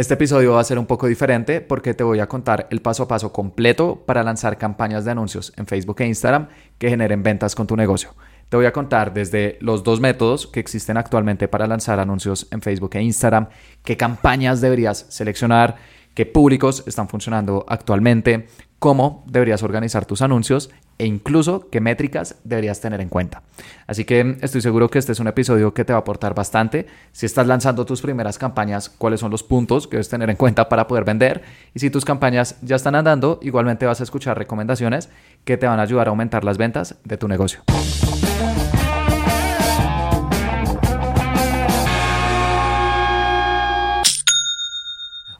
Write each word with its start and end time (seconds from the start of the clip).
Este 0.00 0.14
episodio 0.14 0.54
va 0.54 0.60
a 0.60 0.64
ser 0.64 0.78
un 0.78 0.86
poco 0.86 1.08
diferente 1.08 1.60
porque 1.60 1.92
te 1.92 2.02
voy 2.02 2.20
a 2.20 2.26
contar 2.26 2.66
el 2.70 2.80
paso 2.80 3.02
a 3.02 3.08
paso 3.08 3.34
completo 3.34 4.02
para 4.06 4.22
lanzar 4.22 4.56
campañas 4.56 5.04
de 5.04 5.10
anuncios 5.10 5.52
en 5.58 5.66
Facebook 5.66 6.00
e 6.00 6.06
Instagram 6.06 6.48
que 6.78 6.88
generen 6.88 7.22
ventas 7.22 7.54
con 7.54 7.66
tu 7.66 7.76
negocio. 7.76 8.14
Te 8.48 8.56
voy 8.56 8.64
a 8.64 8.72
contar 8.72 9.12
desde 9.12 9.58
los 9.60 9.84
dos 9.84 10.00
métodos 10.00 10.46
que 10.46 10.58
existen 10.58 10.96
actualmente 10.96 11.48
para 11.48 11.66
lanzar 11.66 12.00
anuncios 12.00 12.48
en 12.50 12.62
Facebook 12.62 12.92
e 12.94 13.02
Instagram, 13.02 13.48
qué 13.84 13.98
campañas 13.98 14.62
deberías 14.62 15.04
seleccionar, 15.10 15.76
qué 16.14 16.24
públicos 16.24 16.82
están 16.86 17.10
funcionando 17.10 17.66
actualmente, 17.68 18.46
cómo 18.78 19.22
deberías 19.26 19.62
organizar 19.62 20.06
tus 20.06 20.22
anuncios 20.22 20.70
e 21.00 21.06
incluso 21.06 21.70
qué 21.70 21.80
métricas 21.80 22.36
deberías 22.44 22.78
tener 22.82 23.00
en 23.00 23.08
cuenta. 23.08 23.42
Así 23.86 24.04
que 24.04 24.36
estoy 24.42 24.60
seguro 24.60 24.90
que 24.90 24.98
este 24.98 25.12
es 25.12 25.18
un 25.18 25.28
episodio 25.28 25.72
que 25.72 25.82
te 25.82 25.94
va 25.94 25.98
a 25.98 26.00
aportar 26.00 26.34
bastante. 26.34 26.86
Si 27.12 27.24
estás 27.24 27.46
lanzando 27.46 27.86
tus 27.86 28.02
primeras 28.02 28.36
campañas, 28.36 28.90
cuáles 28.90 29.20
son 29.20 29.30
los 29.30 29.42
puntos 29.42 29.86
que 29.86 29.96
debes 29.96 30.10
tener 30.10 30.28
en 30.28 30.36
cuenta 30.36 30.68
para 30.68 30.86
poder 30.86 31.04
vender. 31.04 31.40
Y 31.72 31.78
si 31.78 31.88
tus 31.88 32.04
campañas 32.04 32.56
ya 32.60 32.76
están 32.76 32.94
andando, 32.94 33.40
igualmente 33.40 33.86
vas 33.86 34.00
a 34.00 34.04
escuchar 34.04 34.36
recomendaciones 34.36 35.08
que 35.44 35.56
te 35.56 35.66
van 35.66 35.80
a 35.80 35.84
ayudar 35.84 36.08
a 36.08 36.10
aumentar 36.10 36.44
las 36.44 36.58
ventas 36.58 36.96
de 37.02 37.16
tu 37.16 37.28
negocio. 37.28 37.62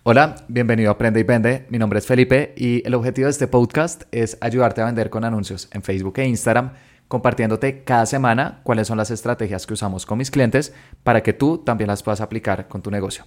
Hola, 0.03 0.37
bienvenido 0.49 0.89
a 0.89 0.93
Aprende 0.93 1.21
y 1.21 1.25
Vende. 1.25 1.67
Mi 1.69 1.77
nombre 1.77 1.99
es 1.99 2.07
Felipe 2.07 2.55
y 2.57 2.83
el 2.87 2.95
objetivo 2.95 3.27
de 3.27 3.33
este 3.33 3.49
podcast 3.49 4.05
es 4.13 4.39
ayudarte 4.41 4.81
a 4.81 4.87
vender 4.87 5.11
con 5.11 5.25
anuncios 5.25 5.69
en 5.73 5.83
Facebook 5.83 6.15
e 6.17 6.27
Instagram, 6.27 6.73
compartiéndote 7.07 7.85
cada 7.85 8.07
semana 8.07 8.61
cuáles 8.63 8.89
son 8.89 8.97
las 8.97 9.11
estrategias 9.11 9.67
que 9.67 9.75
usamos 9.75 10.07
con 10.07 10.17
mis 10.17 10.31
clientes 10.31 10.73
para 11.03 11.23
que 11.23 11.35
tú 11.35 11.59
también 11.59 11.89
las 11.89 12.03
puedas 12.03 12.23
aplicar 12.23 12.67
con 12.67 12.81
tu 12.81 12.91
negocio. 12.91 13.27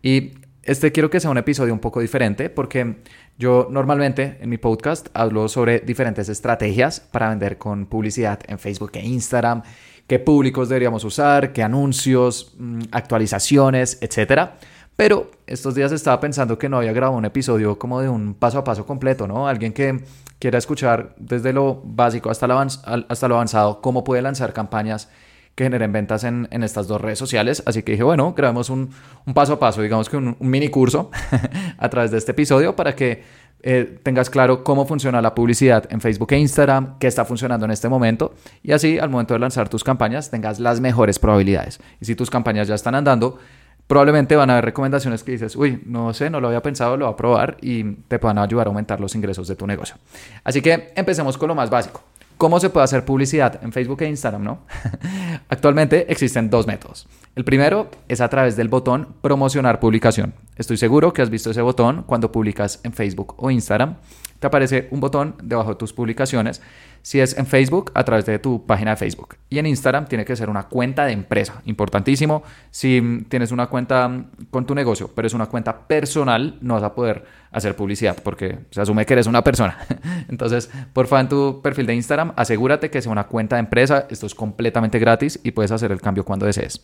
Y 0.00 0.32
este 0.62 0.92
quiero 0.92 1.10
que 1.10 1.20
sea 1.20 1.28
un 1.28 1.36
episodio 1.36 1.74
un 1.74 1.78
poco 1.78 2.00
diferente 2.00 2.48
porque 2.48 3.02
yo 3.36 3.68
normalmente 3.70 4.38
en 4.40 4.48
mi 4.48 4.56
podcast 4.56 5.08
hablo 5.12 5.46
sobre 5.50 5.80
diferentes 5.80 6.30
estrategias 6.30 7.00
para 7.00 7.28
vender 7.28 7.58
con 7.58 7.84
publicidad 7.84 8.40
en 8.48 8.58
Facebook 8.58 8.92
e 8.94 9.04
Instagram, 9.04 9.62
qué 10.06 10.18
públicos 10.20 10.70
deberíamos 10.70 11.04
usar, 11.04 11.52
qué 11.52 11.62
anuncios, 11.62 12.54
mm, 12.58 12.80
actualizaciones, 12.92 13.98
etcétera. 14.00 14.56
Pero 14.96 15.30
estos 15.46 15.74
días 15.74 15.90
estaba 15.92 16.20
pensando 16.20 16.58
que 16.58 16.68
no 16.68 16.78
había 16.78 16.92
grabado 16.92 17.18
un 17.18 17.24
episodio 17.24 17.78
como 17.78 18.00
de 18.00 18.08
un 18.08 18.34
paso 18.34 18.58
a 18.58 18.64
paso 18.64 18.86
completo, 18.86 19.26
¿no? 19.26 19.48
Alguien 19.48 19.72
que 19.72 20.04
quiera 20.38 20.58
escuchar 20.58 21.14
desde 21.18 21.52
lo 21.52 21.80
básico 21.84 22.30
hasta 22.30 22.46
lo, 22.46 23.34
avanzado 23.34 23.80
cómo 23.80 24.04
puede 24.04 24.22
lanzar 24.22 24.52
campañas 24.52 25.08
que 25.54 25.64
generen 25.64 25.92
ventas 25.92 26.24
en, 26.24 26.48
estas 26.50 26.86
dos 26.86 27.00
redes 27.00 27.18
sociales. 27.18 27.62
Así 27.66 27.82
que 27.82 27.92
dije, 27.92 28.04
bueno, 28.04 28.34
grabemos 28.36 28.70
un, 28.70 28.90
paso 29.34 29.54
a 29.54 29.58
paso, 29.58 29.82
digamos 29.82 30.08
que 30.08 30.16
un, 30.16 30.36
mini 30.40 30.68
curso 30.68 31.10
a 31.78 31.88
través 31.88 32.10
de 32.10 32.18
este 32.18 32.32
episodio 32.32 32.76
para 32.76 32.94
que 32.94 33.22
eh, 33.62 33.98
tengas 34.02 34.30
claro 34.30 34.62
cómo 34.62 34.86
funciona 34.86 35.22
la 35.22 35.34
publicidad 35.34 35.86
en 35.90 36.00
Facebook 36.00 36.32
e 36.32 36.38
Instagram, 36.38 36.98
qué 36.98 37.06
está 37.06 37.24
funcionando 37.24 37.64
en 37.64 37.72
este 37.72 37.88
momento 37.88 38.34
y 38.62 38.72
así 38.72 38.98
al 38.98 39.08
momento 39.08 39.32
de 39.32 39.40
lanzar 39.40 39.70
tus 39.70 39.82
campañas 39.82 40.30
tengas 40.30 40.60
las 40.60 40.80
mejores 40.80 41.18
probabilidades. 41.18 41.80
Y 42.00 42.04
si 42.04 42.14
tus 42.14 42.30
campañas 42.30 42.68
ya 42.68 42.74
están 42.74 42.94
andando, 42.94 43.38
probablemente 43.86 44.36
van 44.36 44.50
a 44.50 44.54
haber 44.54 44.64
recomendaciones 44.64 45.22
que 45.22 45.32
dices, 45.32 45.56
uy, 45.56 45.82
no 45.86 46.12
sé, 46.14 46.30
no 46.30 46.40
lo 46.40 46.48
había 46.48 46.62
pensado, 46.62 46.96
lo 46.96 47.06
voy 47.06 47.12
a 47.12 47.16
probar 47.16 47.56
y 47.60 47.84
te 47.84 48.18
van 48.18 48.38
a 48.38 48.42
ayudar 48.42 48.66
a 48.66 48.70
aumentar 48.70 49.00
los 49.00 49.14
ingresos 49.14 49.48
de 49.48 49.56
tu 49.56 49.66
negocio. 49.66 49.96
Así 50.42 50.62
que 50.62 50.92
empecemos 50.96 51.36
con 51.36 51.48
lo 51.48 51.54
más 51.54 51.70
básico. 51.70 52.02
¿Cómo 52.36 52.58
se 52.58 52.68
puede 52.68 52.84
hacer 52.84 53.04
publicidad 53.04 53.60
en 53.62 53.72
Facebook 53.72 54.02
e 54.02 54.08
Instagram, 54.08 54.42
no? 54.42 54.58
Actualmente 55.48 56.10
existen 56.10 56.50
dos 56.50 56.66
métodos. 56.66 57.06
El 57.36 57.44
primero 57.44 57.90
es 58.08 58.20
a 58.20 58.28
través 58.28 58.56
del 58.56 58.68
botón 58.68 59.14
promocionar 59.20 59.78
publicación. 59.78 60.34
Estoy 60.56 60.76
seguro 60.76 61.12
que 61.12 61.22
has 61.22 61.30
visto 61.30 61.50
ese 61.50 61.62
botón 61.62 62.02
cuando 62.02 62.32
publicas 62.32 62.80
en 62.82 62.92
Facebook 62.92 63.36
o 63.38 63.52
Instagram. 63.52 63.98
Te 64.40 64.48
aparece 64.48 64.88
un 64.90 65.00
botón 65.00 65.36
debajo 65.42 65.70
de 65.70 65.76
tus 65.76 65.92
publicaciones 65.92 66.60
si 67.04 67.20
es 67.20 67.36
en 67.36 67.44
Facebook, 67.44 67.92
a 67.92 68.02
través 68.02 68.24
de 68.24 68.38
tu 68.38 68.64
página 68.64 68.92
de 68.92 68.96
Facebook. 68.96 69.36
Y 69.50 69.58
en 69.58 69.66
Instagram 69.66 70.06
tiene 70.06 70.24
que 70.24 70.34
ser 70.34 70.48
una 70.48 70.62
cuenta 70.62 71.04
de 71.04 71.12
empresa. 71.12 71.60
Importantísimo. 71.66 72.42
Si 72.70 73.26
tienes 73.28 73.52
una 73.52 73.66
cuenta 73.66 74.24
con 74.50 74.64
tu 74.64 74.74
negocio, 74.74 75.10
pero 75.14 75.26
es 75.26 75.34
una 75.34 75.44
cuenta 75.44 75.86
personal, 75.86 76.56
no 76.62 76.72
vas 76.72 76.82
a 76.82 76.94
poder 76.94 77.26
hacer 77.52 77.76
publicidad 77.76 78.16
porque 78.24 78.60
se 78.70 78.80
asume 78.80 79.04
que 79.04 79.12
eres 79.12 79.26
una 79.26 79.44
persona. 79.44 79.76
Entonces, 80.30 80.70
por 80.94 81.06
favor, 81.06 81.24
en 81.24 81.28
tu 81.28 81.60
perfil 81.60 81.84
de 81.84 81.94
Instagram, 81.94 82.32
asegúrate 82.36 82.88
que 82.88 83.02
sea 83.02 83.12
una 83.12 83.24
cuenta 83.24 83.56
de 83.56 83.60
empresa. 83.60 84.06
Esto 84.08 84.24
es 84.24 84.34
completamente 84.34 84.98
gratis 84.98 85.38
y 85.42 85.50
puedes 85.50 85.72
hacer 85.72 85.92
el 85.92 86.00
cambio 86.00 86.24
cuando 86.24 86.46
desees. 86.46 86.82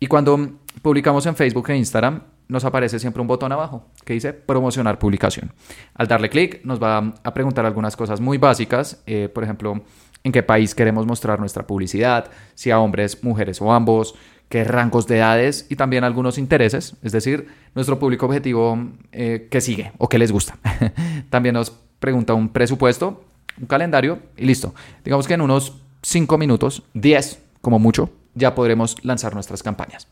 Y 0.00 0.06
cuando 0.06 0.58
publicamos 0.82 1.26
en 1.26 1.34
Facebook 1.34 1.70
e 1.70 1.76
Instagram, 1.76 2.22
nos 2.48 2.64
aparece 2.64 2.98
siempre 2.98 3.20
un 3.20 3.28
botón 3.28 3.52
abajo 3.52 3.84
que 4.04 4.14
dice 4.14 4.32
promocionar 4.32 4.98
publicación. 4.98 5.52
Al 5.94 6.08
darle 6.08 6.30
clic 6.30 6.64
nos 6.64 6.82
va 6.82 7.14
a 7.22 7.34
preguntar 7.34 7.66
algunas 7.66 7.96
cosas 7.96 8.20
muy 8.20 8.38
básicas, 8.38 9.02
eh, 9.06 9.28
por 9.28 9.44
ejemplo, 9.44 9.82
en 10.24 10.32
qué 10.32 10.42
país 10.42 10.74
queremos 10.74 11.06
mostrar 11.06 11.38
nuestra 11.40 11.66
publicidad, 11.66 12.30
si 12.54 12.70
a 12.70 12.80
hombres, 12.80 13.22
mujeres 13.22 13.60
o 13.60 13.72
ambos, 13.72 14.14
qué 14.48 14.64
rangos 14.64 15.06
de 15.06 15.18
edades 15.18 15.66
y 15.68 15.76
también 15.76 16.04
algunos 16.04 16.38
intereses, 16.38 16.96
es 17.02 17.12
decir, 17.12 17.48
nuestro 17.74 17.98
público 17.98 18.26
objetivo 18.26 18.78
eh, 19.12 19.48
que 19.50 19.60
sigue 19.60 19.92
o 19.98 20.08
que 20.08 20.18
les 20.18 20.32
gusta. 20.32 20.56
también 21.30 21.54
nos 21.54 21.70
pregunta 22.00 22.34
un 22.34 22.48
presupuesto, 22.48 23.24
un 23.60 23.66
calendario 23.66 24.20
y 24.36 24.46
listo. 24.46 24.74
Digamos 25.04 25.26
que 25.26 25.34
en 25.34 25.42
unos 25.42 25.82
5 26.02 26.38
minutos, 26.38 26.82
10 26.94 27.42
como 27.60 27.78
mucho, 27.78 28.10
ya 28.34 28.54
podremos 28.54 28.96
lanzar 29.04 29.34
nuestras 29.34 29.62
campañas. 29.62 30.08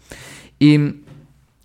Y 0.59 1.03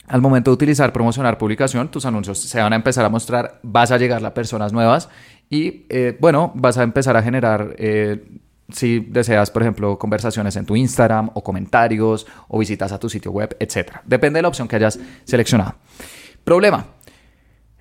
al 0.07 0.21
momento 0.21 0.51
de 0.51 0.55
utilizar 0.55 0.91
promocionar 0.91 1.37
publicación, 1.37 1.89
tus 1.89 2.05
anuncios 2.05 2.39
se 2.39 2.61
van 2.61 2.73
a 2.73 2.75
empezar 2.75 3.05
a 3.05 3.09
mostrar, 3.09 3.59
vas 3.63 3.91
a 3.91 3.97
llegar 3.97 4.25
a 4.25 4.33
personas 4.33 4.73
nuevas 4.73 5.09
y 5.49 5.85
eh, 5.89 6.17
bueno, 6.19 6.51
vas 6.55 6.77
a 6.77 6.83
empezar 6.83 7.15
a 7.15 7.23
generar, 7.23 7.75
eh, 7.77 8.23
si 8.69 8.99
deseas, 8.99 9.51
por 9.51 9.61
ejemplo, 9.61 9.97
conversaciones 9.97 10.55
en 10.55 10.65
tu 10.65 10.75
Instagram 10.75 11.29
o 11.33 11.43
comentarios 11.43 12.27
o 12.47 12.59
visitas 12.59 12.91
a 12.91 12.99
tu 12.99 13.09
sitio 13.09 13.31
web, 13.31 13.55
etc. 13.59 13.99
Depende 14.05 14.37
de 14.37 14.41
la 14.41 14.47
opción 14.49 14.67
que 14.67 14.75
hayas 14.75 14.99
seleccionado. 15.23 15.75
Problema. 16.43 16.87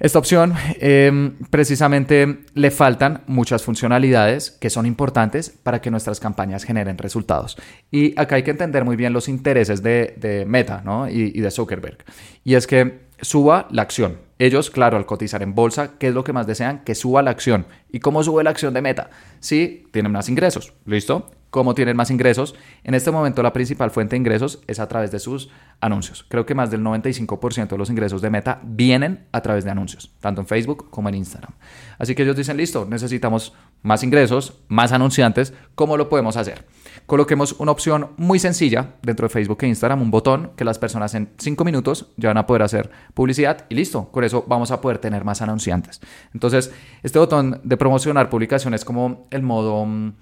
Esta 0.00 0.18
opción 0.18 0.54
em, 0.80 1.36
precisamente 1.50 2.40
le 2.54 2.70
faltan 2.70 3.22
muchas 3.26 3.62
funcionalidades 3.62 4.50
que 4.50 4.70
son 4.70 4.86
importantes 4.86 5.50
para 5.50 5.82
que 5.82 5.90
nuestras 5.90 6.20
campañas 6.20 6.64
generen 6.64 6.96
resultados. 6.96 7.58
Y 7.90 8.18
acá 8.18 8.36
hay 8.36 8.42
que 8.42 8.50
entender 8.50 8.86
muy 8.86 8.96
bien 8.96 9.12
los 9.12 9.28
intereses 9.28 9.82
de, 9.82 10.44
Meta 10.48 10.82
y, 11.10 11.38
y 11.38 11.42
de 11.42 11.50
Zuckerberg. 11.50 11.98
Y 12.44 12.54
es 12.54 12.66
que 12.66 13.10
suba 13.20 13.68
la 13.70 13.82
acción. 13.82 14.18
Ellos, 14.38 14.70
claro, 14.70 14.96
al 14.96 15.04
cotizar 15.04 15.42
en 15.42 15.54
bolsa, 15.54 15.98
¿qué 15.98 16.08
es 16.08 16.14
lo 16.14 16.24
que 16.24 16.32
más 16.32 16.46
desean? 16.46 16.82
Que 16.82 16.94
suba 16.94 17.20
la 17.20 17.30
acción. 17.30 17.66
¿Y 17.90 18.00
cómo 18.00 18.24
sube 18.24 18.42
la 18.42 18.48
acción 18.48 18.72
de 18.72 18.80
Meta? 18.80 19.10
Sí, 19.38 19.86
tienen 19.92 20.12
más 20.12 20.30
ingresos. 20.30 20.72
¿Listo? 20.86 21.30
Cómo 21.50 21.74
tienen 21.74 21.96
más 21.96 22.10
ingresos. 22.10 22.54
En 22.84 22.94
este 22.94 23.10
momento 23.10 23.42
la 23.42 23.52
principal 23.52 23.90
fuente 23.90 24.14
de 24.14 24.18
ingresos 24.18 24.60
es 24.66 24.80
a 24.80 24.88
través 24.88 25.10
de 25.10 25.18
sus 25.18 25.50
anuncios. 25.80 26.24
Creo 26.28 26.46
que 26.46 26.54
más 26.54 26.70
del 26.70 26.82
95% 26.82 27.68
de 27.68 27.78
los 27.78 27.90
ingresos 27.90 28.22
de 28.22 28.30
Meta 28.30 28.60
vienen 28.64 29.26
a 29.32 29.40
través 29.40 29.64
de 29.64 29.70
anuncios, 29.70 30.10
tanto 30.20 30.40
en 30.40 30.46
Facebook 30.46 30.88
como 30.90 31.08
en 31.08 31.16
Instagram. 31.16 31.52
Así 31.98 32.14
que 32.14 32.22
ellos 32.22 32.36
dicen, 32.36 32.56
listo, 32.56 32.86
necesitamos 32.88 33.52
más 33.82 34.02
ingresos, 34.02 34.58
más 34.68 34.92
anunciantes, 34.92 35.54
¿cómo 35.74 35.96
lo 35.96 36.08
podemos 36.08 36.36
hacer? 36.36 36.66
Coloquemos 37.06 37.56
una 37.58 37.72
opción 37.72 38.10
muy 38.16 38.38
sencilla 38.38 38.94
dentro 39.02 39.26
de 39.26 39.32
Facebook 39.32 39.58
e 39.62 39.68
Instagram, 39.68 40.02
un 40.02 40.10
botón 40.10 40.52
que 40.56 40.64
las 40.64 40.78
personas 40.78 41.14
en 41.14 41.30
5 41.38 41.64
minutos 41.64 42.12
ya 42.16 42.28
van 42.28 42.38
a 42.38 42.46
poder 42.46 42.62
hacer 42.62 42.90
publicidad 43.14 43.66
y 43.68 43.74
listo, 43.74 44.10
con 44.10 44.22
eso 44.24 44.44
vamos 44.46 44.70
a 44.70 44.80
poder 44.80 44.98
tener 44.98 45.24
más 45.24 45.42
anunciantes. 45.42 46.00
Entonces, 46.34 46.72
este 47.02 47.18
botón 47.18 47.60
de 47.64 47.76
promocionar 47.76 48.28
publicaciones 48.28 48.82
es 48.82 48.84
como 48.84 49.26
el 49.30 49.42
modo 49.42 49.84
mm, 49.86 50.12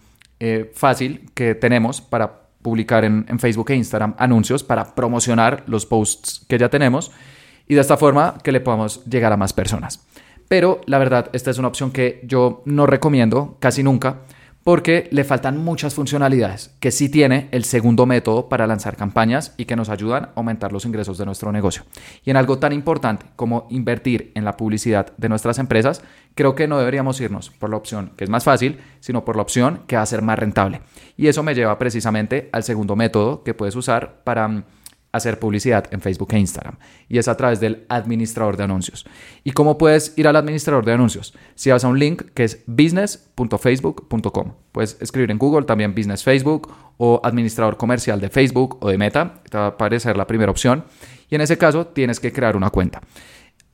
eh, 0.41 0.71
fácil 0.75 1.31
que 1.35 1.55
tenemos 1.55 2.01
para 2.01 2.49
publicar 2.63 3.05
en, 3.05 3.25
en, 3.29 3.39
Facebook 3.39 3.71
e 3.71 3.77
Instagram 3.77 4.15
anuncios 4.19 4.65
para 4.65 4.95
promocionar 4.95 5.65
los 5.67 5.87
posts 5.87 6.45
que 6.49 6.59
ya 6.59 6.69
tenemos 6.69 7.13
y 7.67 7.75
de 7.75 7.81
esta 7.81 7.97
forma 7.97 8.39
que 8.43 8.53
le 8.53 8.61
podamos 8.61 9.05
llegar 9.05 9.33
a 9.33 9.37
más 9.37 9.53
personas. 9.53 10.05
Pero 10.49 10.81
la 10.87 10.99
verdad, 10.99 11.31
esta 11.33 11.51
es 11.51 11.59
una 11.59 11.69
opción 11.69 11.93
que 11.93 12.21
yo 12.25 12.63
no 12.65 12.87
recomiendo 12.87 13.57
casi 13.61 13.83
nunca 13.83 14.21
porque 14.65 15.09
le 15.13 15.25
faltan 15.25 15.57
muchas 15.57 15.95
funcionalidades 15.95 16.75
que 16.79 16.91
sí 16.91 17.09
tiene 17.09 17.49
el 17.53 17.65
segundo 17.65 18.05
método 18.05 18.51
para 18.51 18.67
lanzar 18.67 18.97
campañas 18.97 19.55
y 19.57 19.65
que 19.65 19.77
nos 19.77 19.89
ayudan 19.89 20.25
a 20.25 20.33
aumentar 20.35 20.73
los 20.73 20.85
ingresos 20.85 21.17
de 21.17 21.25
nuestro 21.25 21.53
negocio. 21.53 21.85
Y 22.23 22.31
en 22.31 22.37
algo 22.37 22.59
tan 22.59 22.75
importante 22.75 23.25
como 23.35 23.67
invertir 23.71 24.31
en 24.35 24.45
la 24.45 24.59
publicidad 24.59 25.13
de 25.17 25.31
nuestras 25.31 25.59
empresas, 25.59 26.03
creo 26.39 26.55
que 26.55 26.69
no 26.69 26.79
deberíamos 26.79 27.21
irnos 27.21 27.51
por 27.51 27.69
la 27.69 27.77
opción 27.77 28.13
que 28.17 28.23
es 28.23 28.31
más 28.31 28.45
fácil, 28.45 28.79
sino 29.01 29.25
por 29.25 29.35
la 29.35 29.43
opción 29.43 29.83
que 29.89 29.97
va 29.97 30.03
a 30.03 30.07
ser 30.07 30.23
más 30.23 30.39
rentable. 30.39 30.83
Y 31.17 31.27
eso 31.27 31.43
me 31.43 31.53
lleva 31.53 31.77
precisamente 31.81 32.49
al 32.53 32.63
segundo 32.63 32.95
método 32.95 33.43
que 33.43 33.55
puedes 33.55 33.75
usar 33.75 34.23
para 34.23 34.63
hacer 35.11 35.41
publicidad 35.41 35.87
en 35.91 36.01
Facebook 36.01 36.29
e 36.31 36.39
Instagram 36.39 36.77
y 37.09 37.19
es 37.19 37.27
a 37.27 37.37
través 37.37 37.59
del 37.59 37.87
administrador 37.89 38.57
de 38.57 38.63
anuncios. 38.63 39.05
¿Y 39.43 39.51
cómo 39.51 39.79
puedes 39.79 40.17
ir 40.17 40.29
al 40.29 40.37
administrador 40.37 40.85
de 40.85 40.93
anuncios? 40.93 41.35
Si 41.57 41.71
vas 41.71 41.83
a 41.83 41.89
un 41.89 41.99
link 41.99 42.23
que 42.35 42.45
es 42.45 42.63
business.facebook.com, 42.69 44.53
puedes 44.71 44.97
escribir 45.01 45.33
en 45.33 45.39
Google 45.39 45.65
también 45.65 45.93
Business 45.93 46.23
Facebook 46.23 46.73
o 46.99 47.21
administrador 47.25 47.77
comercial 47.77 48.21
de 48.21 48.29
Facebook 48.29 48.79
o 48.81 48.91
de 48.91 48.97
Meta, 48.97 49.43
te 49.51 49.59
va 49.59 49.65
a 49.65 49.69
aparecer 49.71 50.17
la 50.17 50.29
primera 50.29 50.53
opción 50.53 50.85
y 51.29 51.35
en 51.35 51.41
ese 51.41 51.59
caso 51.59 51.89
tienes 51.89 52.21
que 52.21 52.33
crear 52.33 52.57
una 52.57 52.71
cuenta. 52.71 53.03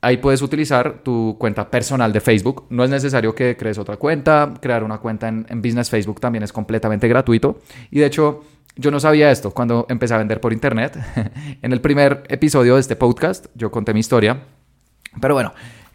Ahí 0.05 0.17
puedes 0.17 0.43
utilizar 0.43 0.99
tu 1.01 1.35
cuenta 1.39 1.71
personal 1.71 2.13
de 2.13 2.21
Facebook. 2.21 2.67
No 2.69 2.83
es 2.83 2.91
necesario 2.91 3.33
que 3.33 3.57
crees 3.57 3.79
otra 3.79 3.97
cuenta. 3.97 4.53
Crear 4.61 4.83
una 4.83 4.99
cuenta 4.99 5.27
en, 5.27 5.61
Business 5.63 5.89
Facebook 5.89 6.19
también 6.19 6.43
es 6.43 6.53
completamente 6.53 7.07
gratuito. 7.07 7.61
Y 7.89 8.01
de 8.01 8.05
hecho, 8.05 8.43
yo 8.75 8.91
no 8.91 8.99
sabía 8.99 9.31
esto 9.31 9.49
cuando 9.49 9.87
empecé 9.89 10.13
a 10.13 10.19
vender 10.19 10.39
por 10.39 10.53
internet. 10.53 10.95
en 11.61 11.73
el 11.73 11.81
primer 11.81 12.23
episodio 12.29 12.75
de 12.75 12.81
este 12.81 12.95
podcast 12.95 13.47
yo 13.55 13.71
conté 13.71 13.95
mi 13.95 13.99
historia. 13.99 14.43
Pero 15.19 15.33
bueno, 15.33 15.53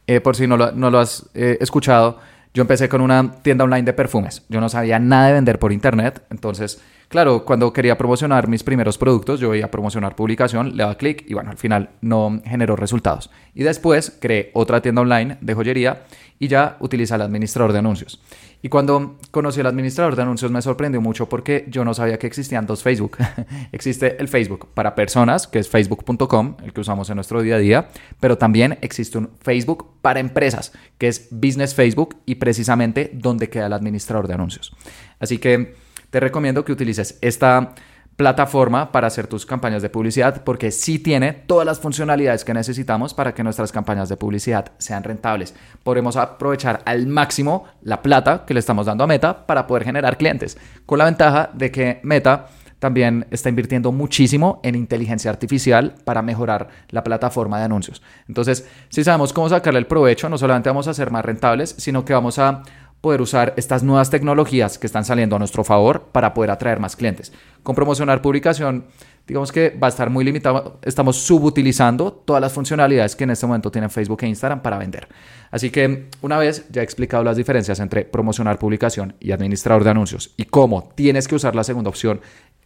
eh, 0.09 0.21
por 0.21 0.35
si 0.35 0.49
no 0.49 0.57
lo, 0.57 0.73
no 0.73 0.91
lo 0.91 0.99
has 0.99 1.31
eh, 1.35 1.59
escuchado, 1.61 2.19
yo 2.53 2.63
empecé 2.63 2.89
con 2.89 3.01
una 3.01 3.33
tienda 3.43 3.65
online 3.65 3.85
de 3.85 3.93
perfumes. 3.93 4.45
Yo 4.49 4.61
no 4.61 4.69
sabía 4.69 4.99
nada 4.99 5.29
de 5.29 5.35
vender 5.35 5.59
por 5.59 5.73
internet. 5.73 6.23
Entonces, 6.31 6.81
claro, 7.09 7.45
cuando 7.45 7.73
quería 7.73 7.97
promocionar 7.97 8.49
mis 8.49 8.65
primeros 8.65 8.99
productos, 8.99 9.39
yo 9.39 9.55
iba 9.55 9.67
a 9.67 9.71
promocionar 9.71 10.17
publicación, 10.17 10.77
le 10.77 10.83
daba 10.83 10.97
clic 10.97 11.25
y 11.29 11.35
bueno, 11.35 11.51
al 11.51 11.59
final 11.59 11.91
no 12.01 12.41
generó 12.45 12.75
resultados. 12.75 13.31
Y 13.55 13.63
después 13.63 14.17
creé 14.21 14.51
otra 14.55 14.81
tienda 14.81 15.03
online 15.03 15.39
de 15.41 15.55
joyería 15.55 16.03
y 16.41 16.49
ya 16.49 16.79
utiliza 16.81 17.15
el 17.15 17.23
administrador 17.23 17.73
de 17.73 17.79
anuncios. 17.79 18.21
Y 18.63 18.69
cuando 18.69 19.19
conocí 19.31 19.61
el 19.61 19.67
administrador 19.67 20.17
de 20.17 20.23
anuncios 20.23 20.51
me 20.51 20.61
sorprendió 20.61 21.01
mucho 21.01 21.29
porque 21.29 21.67
yo 21.69 21.85
no 21.85 21.95
sabía 21.95 22.19
que 22.19 22.27
existían 22.27 22.67
dos 22.67 22.83
Facebook. 22.83 23.19
existe 23.73 24.17
el 24.21 24.27
Facebook 24.27 24.69
para 24.75 24.95
personas, 24.95 25.47
que 25.47 25.59
es 25.59 25.69
facebook.com, 25.69 26.57
el 26.65 26.73
que 26.73 26.81
usamos 26.81 27.09
en 27.11 27.17
nuestro 27.17 27.43
día 27.43 27.57
a 27.57 27.59
día, 27.59 27.89
pero 28.19 28.39
también 28.39 28.79
existe 28.81 29.19
un 29.19 29.31
Facebook 29.41 30.01
para 30.03 30.19
empresas, 30.19 30.73
que 30.99 31.09
es 31.09 31.29
Business 31.31 31.75
Facebook 31.75 32.17
y 32.27 32.37
precisamente 32.37 33.11
donde 33.15 33.49
queda 33.51 33.67
el 33.67 33.73
administrador 33.75 34.27
de 34.27 34.35
anuncios. 34.35 34.73
Así 35.21 35.39
que 35.39 35.75
te 36.09 36.21
recomiendo 36.21 36.65
que 36.65 36.73
utilices 36.73 37.19
esta 37.21 37.75
plataforma 38.21 38.93
para 38.93 39.07
hacer 39.07 39.27
tus 39.27 39.47
campañas 39.47 39.81
de 39.81 39.89
publicidad 39.89 40.45
porque 40.45 40.71
sí 40.71 40.99
tiene 40.99 41.33
todas 41.33 41.65
las 41.65 41.81
funcionalidades 41.81 42.45
que 42.45 42.53
necesitamos 42.53 43.15
para 43.15 43.33
que 43.33 43.43
nuestras 43.43 43.73
campañas 43.73 44.11
de 44.11 44.19
publicidad 44.19 44.73
sean 44.77 45.03
rentables. 45.03 45.55
Podremos 45.83 46.17
aprovechar 46.17 46.83
al 46.85 47.07
máximo 47.07 47.65
la 47.81 48.03
plata 48.03 48.45
que 48.45 48.53
le 48.53 48.61
estamos 48.61 48.85
dando 48.85 49.05
a 49.05 49.07
Meta 49.07 49.47
para 49.47 49.67
poder 49.67 49.85
generar 49.85 50.19
clientes, 50.19 50.59
con 50.85 50.99
la 50.99 51.07
ventaja 51.07 51.49
de 51.55 51.71
que 51.71 52.01
Meta 52.03 52.49
también 52.79 53.27
está 53.31 53.49
invirtiendo 53.49 53.91
muchísimo 53.91 54.61
en 54.65 54.75
inteligencia 54.75 55.31
artificial 55.31 55.95
para 56.05 56.21
mejorar 56.21 56.69
la 56.91 57.03
plataforma 57.03 57.59
de 57.59 57.65
anuncios. 57.65 58.03
Entonces, 58.29 58.69
si 58.91 59.03
sabemos 59.03 59.33
cómo 59.33 59.49
sacarle 59.49 59.79
el 59.79 59.87
provecho, 59.87 60.29
no 60.29 60.37
solamente 60.37 60.69
vamos 60.69 60.89
a 60.89 60.95
ser 60.95 61.11
más 61.11 61.25
rentables, 61.25 61.75
sino 61.79 62.05
que 62.05 62.13
vamos 62.13 62.39
a 62.39 62.65
poder 63.01 63.23
usar 63.23 63.55
estas 63.57 63.83
nuevas 63.83 64.11
tecnologías 64.11 64.79
que 64.79 64.87
están 64.87 65.05
saliendo 65.05 65.37
a 65.37 65.39
nuestro 65.39 65.65
favor 65.65 66.09
para 66.13 66.35
poder 66.35 66.51
atraer 66.51 66.81
más 66.81 66.97
clientes. 66.97 67.33
Con 67.63 67.75
promocionar 67.75 68.21
publicación, 68.21 68.87
digamos 69.27 69.53
que 69.53 69.71
va 69.71 69.87
a 69.87 69.91
estar 69.91 70.11
muy 70.11 70.25
limitado. 70.25 70.79
Estamos 70.83 71.17
subutilizando 71.17 72.13
todas 72.13 72.43
las 72.43 72.53
funcionalidades 72.53 73.17
que 73.17 73.25
en 73.25 73.31
este 73.31 73.47
momento 73.47 73.71
tienen 73.71 73.91
Facebook 73.91 74.23
e 74.23 74.29
Instagram 74.29 74.61
para 74.61 74.77
vender. 74.77 75.09
Así 75.51 75.71
que 75.71 76.09
una 76.21 76.39
vez 76.39 76.67
ya 76.71 76.83
he 76.83 76.85
explicado 76.85 77.25
las 77.25 77.37
diferencias 77.37 77.81
entre 77.81 78.05
promocionar 78.05 78.59
publicación 78.59 79.15
y 79.19 79.33
administrador 79.33 79.85
de 79.85 79.91
anuncios 79.91 80.35
y 80.37 80.45
cómo 80.45 80.91
tienes 80.95 81.27
que 81.27 81.35
usar 81.35 81.57
la 81.57 81.65
segunda 81.65 81.91
opción 81.91 82.21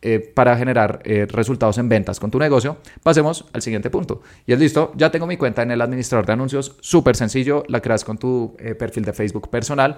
eh, 0.07 0.21
para 0.21 0.55
generar 0.55 1.01
eh, 1.05 1.27
resultados 1.27 1.79
en 1.79 1.89
ventas 1.89 2.21
con 2.21 2.31
tu 2.31 2.39
negocio, 2.39 2.77
pasemos 3.03 3.47
al 3.55 3.63
siguiente 3.63 3.89
punto. 3.89 4.21
Y 4.47 4.53
es 4.53 4.59
listo, 4.59 4.93
ya 4.97 5.11
tengo 5.11 5.27
mi 5.27 5.39
cuenta 5.39 5.63
en 5.63 5.71
el 5.71 5.81
administrador 5.81 6.27
de 6.27 6.35
anuncios, 6.35 6.77
súper 6.83 7.17
sencillo, 7.17 7.63
la 7.69 7.81
creas 7.81 8.05
con 8.05 8.19
tu 8.19 8.55
eh, 8.59 8.75
perfil 8.75 9.07
de 9.07 9.15
Facebook 9.15 9.49
personal. 9.49 9.97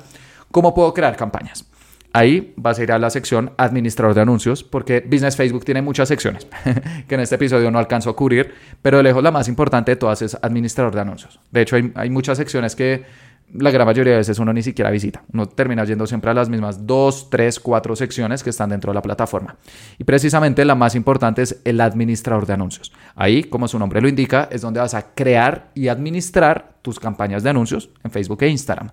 ¿Cómo 0.53 0.73
puedo 0.73 0.95
crear 0.95 1.17
campañas? 1.17 1.65
Ahí 2.13 2.55
vas 2.57 2.79
a 2.79 2.85
ir 2.85 2.93
a 2.93 3.01
la 3.01 3.11
sección 3.11 3.51
administrador 3.57 4.15
de 4.15 4.21
anuncios, 4.21 4.63
porque 4.63 5.01
Business 5.01 5.35
Facebook 5.35 5.65
tiene 5.65 5.83
muchas 5.83 6.07
secciones 6.07 6.47
que 7.09 7.15
en 7.17 7.21
este 7.21 7.35
episodio 7.35 7.73
no 7.73 7.81
alcanzo 7.81 8.09
a 8.09 8.15
cubrir, 8.15 8.55
pero 8.83 8.99
de 8.99 9.03
lejos 9.03 9.25
la 9.25 9.33
más 9.33 9.49
importante 9.49 9.91
de 9.91 9.97
todas 9.97 10.23
es 10.23 10.39
administrador 10.41 10.95
de 10.95 11.01
anuncios. 11.01 11.41
De 11.51 11.63
hecho, 11.63 11.75
hay, 11.75 11.91
hay 11.97 12.11
muchas 12.11 12.39
secciones 12.39 12.77
que 12.77 13.05
la 13.53 13.71
gran 13.71 13.87
mayoría 13.87 14.13
de 14.13 14.19
veces 14.19 14.39
uno 14.39 14.53
ni 14.53 14.63
siquiera 14.63 14.91
visita. 14.91 15.23
Uno 15.33 15.47
termina 15.47 15.85
yendo 15.85 16.07
siempre 16.07 16.31
a 16.31 16.35
las 16.35 16.49
mismas 16.49 16.87
dos, 16.87 17.31
tres, 17.31 17.61
cuatro 17.61 17.95
secciones 17.95 18.43
que 18.43 18.51
están 18.51 18.71
dentro 18.71 18.91
de 18.91 18.95
la 18.95 19.03
plataforma. 19.03 19.57
Y 19.99 20.05
precisamente 20.05 20.65
la 20.65 20.75
más 20.75 20.95
importante 20.95 21.43
es 21.43 21.61
el 21.65 21.81
administrador 21.81 22.47
de 22.47 22.55
anuncios. 22.55 22.93
Ahí, 23.15 23.45
como 23.45 23.69
su 23.69 23.79
nombre 23.79 24.01
lo 24.01 24.09
indica, 24.09 24.49
es 24.51 24.63
donde 24.63 24.81
vas 24.81 24.95
a 24.95 25.15
crear 25.15 25.71
y 25.75 25.89
administrar 25.89 26.75
tus 26.83 26.99
campañas 26.99 27.43
de 27.43 27.51
anuncios 27.51 27.91
en 28.03 28.11
Facebook 28.11 28.43
e 28.43 28.49
Instagram. 28.49 28.91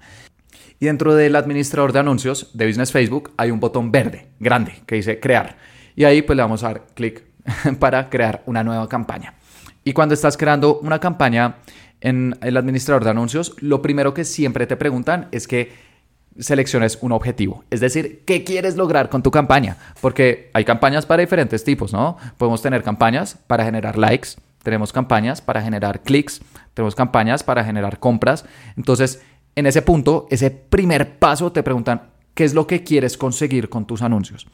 Y 0.80 0.86
dentro 0.86 1.16
del 1.16 1.36
administrador 1.36 1.92
de 1.94 2.00
anuncios 2.00 2.52
de 2.54 2.68
Business 2.68 2.92
Facebook 2.92 3.32
hay 3.38 3.52
un 3.52 3.60
botón 3.60 3.92
verde, 3.92 4.28
grande, 4.40 4.84
que 4.86 4.96
dice 4.96 5.20
crear. 5.20 5.58
Y 5.96 6.04
ahí 6.04 6.22
pues 6.22 6.36
le 6.36 6.44
vamos 6.44 6.64
a 6.64 6.68
dar 6.68 6.88
clic 6.94 7.24
para 7.80 8.10
crear 8.10 8.44
una 8.46 8.64
nueva 8.64 8.88
campaña. 8.88 9.36
Y 9.86 9.94
cuando 9.94 10.14
estás 10.14 10.38
creando 10.38 10.80
una 10.80 11.00
campaña 11.00 11.58
en 12.04 12.38
el 12.42 12.58
administrador 12.58 13.06
de 13.06 13.12
anuncios, 13.12 13.56
lo 13.62 13.82
primero 13.82 14.14
que 14.14 14.26
siempre 14.26 14.68
te 14.68 14.76
preguntan 14.76 15.30
es 15.32 15.48
que 15.48 15.72
selecciones 16.38 16.98
un 17.02 17.14
objetivo. 17.14 17.64
Es 17.70 17.80
decir, 17.80 18.24
¿qué 18.26 18.44
quieres 18.44 18.76
lograr 18.76 19.10
con 19.10 19.24
tu 19.24 19.32
campaña? 19.32 19.78
Porque 20.02 20.52
hay 20.54 20.66
campañas 20.66 21.06
para 21.06 21.22
diferentes 21.22 21.64
tipos, 21.64 21.94
¿no? 21.94 22.18
Podemos 22.38 22.62
tener 22.62 22.84
campañas 22.84 23.38
para 23.48 23.64
generar 23.64 23.98
likes, 23.98 24.30
tenemos 24.64 24.92
campañas 24.92 25.42
para 25.42 25.62
generar 25.62 26.02
clics, 26.02 26.42
tenemos 26.74 26.94
campañas 26.94 27.42
para 27.42 27.64
generar 27.64 28.00
compras. 28.00 28.44
Entonces, 28.76 29.22
en 29.56 29.66
ese 29.66 29.82
punto, 29.82 30.28
ese 30.30 30.52
primer 30.52 31.20
paso 31.20 31.54
te 31.54 31.64
preguntan, 31.64 32.10
¿qué 32.34 32.44
es 32.44 32.54
lo 32.54 32.68
que 32.68 32.84
quieres 32.84 33.18
conseguir 33.18 33.70
con 33.70 33.88
tus 33.88 34.02
anuncios? 34.02 34.46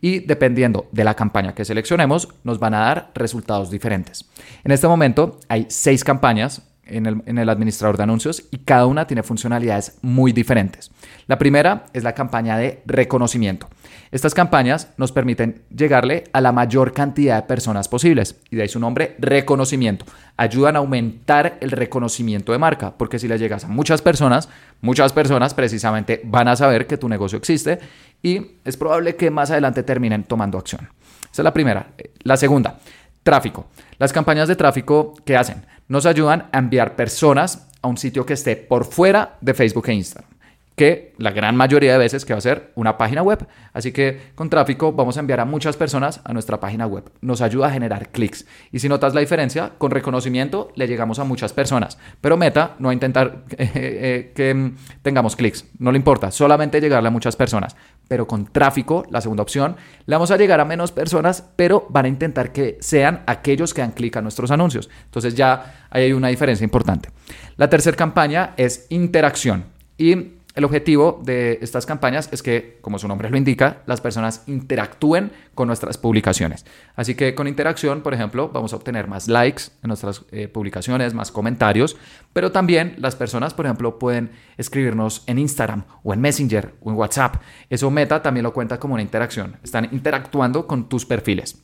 Y 0.00 0.20
dependiendo 0.20 0.86
de 0.92 1.02
la 1.02 1.14
campaña 1.14 1.54
que 1.54 1.64
seleccionemos, 1.64 2.28
nos 2.44 2.60
van 2.60 2.74
a 2.74 2.80
dar 2.80 3.10
resultados 3.16 3.70
diferentes. 3.70 4.30
En 4.62 4.70
este 4.70 4.86
momento 4.86 5.40
hay 5.48 5.66
seis 5.68 6.04
campañas 6.04 6.62
en 6.92 7.38
el, 7.38 7.48
administrador 7.48 7.96
de 7.96 8.02
anuncios 8.02 8.44
y 8.50 8.58
cada 8.58 8.86
una 8.86 9.06
tiene 9.06 9.22
funcionalidades 9.22 9.98
muy 10.02 10.32
diferentes. 10.32 10.90
La 11.26 11.38
primera 11.38 11.86
es 11.92 12.04
la 12.04 12.14
campaña 12.14 12.56
de 12.56 12.82
reconocimiento. 12.86 13.68
Estas 14.10 14.34
campañas 14.34 14.88
nos 14.98 15.10
permiten 15.10 15.62
llegarle 15.74 16.24
a 16.32 16.40
la 16.40 16.52
mayor 16.52 16.92
cantidad 16.92 17.36
de 17.36 17.48
personas 17.48 17.88
posibles 17.88 18.36
y 18.50 18.56
de 18.56 18.62
ahí 18.62 18.68
su 18.68 18.78
nombre, 18.78 19.16
reconocimiento. 19.18 20.04
Ayudan 20.36 20.76
a 20.76 20.80
aumentar 20.80 21.56
el 21.60 21.70
reconocimiento 21.70 22.52
de 22.52 22.58
marca 22.58 22.94
porque 22.96 23.18
si 23.18 23.26
le 23.26 23.38
llegas 23.38 23.64
a 23.64 23.68
muchas 23.68 24.02
personas, 24.02 24.48
muchas 24.80 25.12
personas 25.12 25.54
precisamente 25.54 26.20
van 26.24 26.48
a 26.48 26.56
saber 26.56 26.86
que 26.86 26.98
tu 26.98 27.08
negocio 27.08 27.38
existe 27.38 27.78
y 28.22 28.52
es 28.64 28.76
probable 28.76 29.16
que 29.16 29.30
más 29.30 29.50
adelante 29.50 29.82
terminen 29.82 30.24
tomando 30.24 30.58
acción. 30.58 30.88
Esa 31.32 31.40
es 31.40 31.44
la 31.44 31.54
primera. 31.54 31.86
La 32.24 32.36
segunda, 32.36 32.78
tráfico. 33.22 33.66
Las 33.98 34.12
campañas 34.12 34.48
de 34.48 34.56
tráfico, 34.56 35.14
¿qué 35.24 35.36
hacen? 35.36 35.64
nos 35.92 36.06
ayudan 36.06 36.48
a 36.52 36.58
enviar 36.58 36.96
personas 36.96 37.68
a 37.82 37.88
un 37.88 37.98
sitio 37.98 38.24
que 38.24 38.32
esté 38.32 38.56
por 38.56 38.86
fuera 38.86 39.36
de 39.42 39.52
Facebook 39.52 39.88
e 39.88 39.92
Instagram 39.92 40.31
que 40.76 41.12
la 41.18 41.30
gran 41.30 41.56
mayoría 41.56 41.92
de 41.92 41.98
veces 41.98 42.24
que 42.24 42.32
va 42.32 42.38
a 42.38 42.42
ser 42.42 42.72
una 42.74 42.96
página 42.96 43.22
web. 43.22 43.46
Así 43.72 43.92
que 43.92 44.32
con 44.34 44.48
tráfico 44.48 44.92
vamos 44.92 45.16
a 45.16 45.20
enviar 45.20 45.40
a 45.40 45.44
muchas 45.44 45.76
personas 45.76 46.20
a 46.24 46.32
nuestra 46.32 46.60
página 46.60 46.86
web. 46.86 47.10
Nos 47.20 47.42
ayuda 47.42 47.68
a 47.68 47.70
generar 47.70 48.10
clics. 48.10 48.46
Y 48.70 48.78
si 48.78 48.88
notas 48.88 49.14
la 49.14 49.20
diferencia, 49.20 49.72
con 49.78 49.90
reconocimiento 49.90 50.72
le 50.74 50.86
llegamos 50.86 51.18
a 51.18 51.24
muchas 51.24 51.52
personas. 51.52 51.98
Pero 52.20 52.36
Meta 52.36 52.76
no 52.78 52.88
a 52.88 52.92
intentar 52.92 53.44
eh, 53.58 53.70
eh, 53.74 54.32
que 54.34 54.54
mm, 54.54 54.76
tengamos 55.02 55.36
clics. 55.36 55.66
No 55.78 55.92
le 55.92 55.98
importa, 55.98 56.30
solamente 56.30 56.80
llegarle 56.80 57.08
a 57.08 57.12
muchas 57.12 57.36
personas. 57.36 57.76
Pero 58.08 58.26
con 58.26 58.46
tráfico, 58.46 59.04
la 59.10 59.20
segunda 59.20 59.42
opción, 59.42 59.76
le 60.06 60.16
vamos 60.16 60.30
a 60.30 60.36
llegar 60.36 60.60
a 60.60 60.64
menos 60.64 60.92
personas, 60.92 61.44
pero 61.56 61.86
van 61.90 62.06
a 62.06 62.08
intentar 62.08 62.52
que 62.52 62.78
sean 62.80 63.22
aquellos 63.26 63.74
que 63.74 63.82
dan 63.82 63.92
clic 63.92 64.16
a 64.16 64.22
nuestros 64.22 64.50
anuncios. 64.50 64.90
Entonces 65.04 65.34
ya 65.34 65.86
hay 65.90 66.12
una 66.12 66.28
diferencia 66.28 66.64
importante. 66.64 67.10
La 67.56 67.68
tercera 67.68 67.96
campaña 67.96 68.54
es 68.56 68.86
interacción. 68.88 69.64
Y 69.98 70.41
el 70.54 70.64
objetivo 70.64 71.20
de 71.24 71.58
estas 71.62 71.86
campañas 71.86 72.28
es 72.30 72.42
que, 72.42 72.78
como 72.82 72.98
su 72.98 73.08
nombre 73.08 73.30
lo 73.30 73.36
indica, 73.38 73.82
las 73.86 74.02
personas 74.02 74.42
interactúen 74.46 75.32
con 75.54 75.66
nuestras 75.66 75.96
publicaciones. 75.96 76.66
Así 76.94 77.14
que 77.14 77.34
con 77.34 77.48
interacción, 77.48 78.02
por 78.02 78.12
ejemplo, 78.12 78.50
vamos 78.52 78.74
a 78.74 78.76
obtener 78.76 79.08
más 79.08 79.28
likes 79.28 79.64
en 79.82 79.88
nuestras 79.88 80.24
eh, 80.30 80.48
publicaciones, 80.48 81.14
más 81.14 81.32
comentarios, 81.32 81.96
pero 82.34 82.52
también 82.52 82.96
las 82.98 83.16
personas, 83.16 83.54
por 83.54 83.64
ejemplo, 83.64 83.98
pueden 83.98 84.30
escribirnos 84.58 85.24
en 85.26 85.38
Instagram 85.38 85.84
o 86.02 86.12
en 86.12 86.20
Messenger 86.20 86.74
o 86.82 86.90
en 86.90 86.96
WhatsApp. 86.96 87.36
Eso 87.70 87.90
Meta 87.90 88.20
también 88.20 88.44
lo 88.44 88.52
cuenta 88.52 88.78
como 88.78 88.94
una 88.94 89.02
interacción. 89.02 89.56
Están 89.62 89.88
interactuando 89.90 90.66
con 90.66 90.88
tus 90.88 91.06
perfiles. 91.06 91.62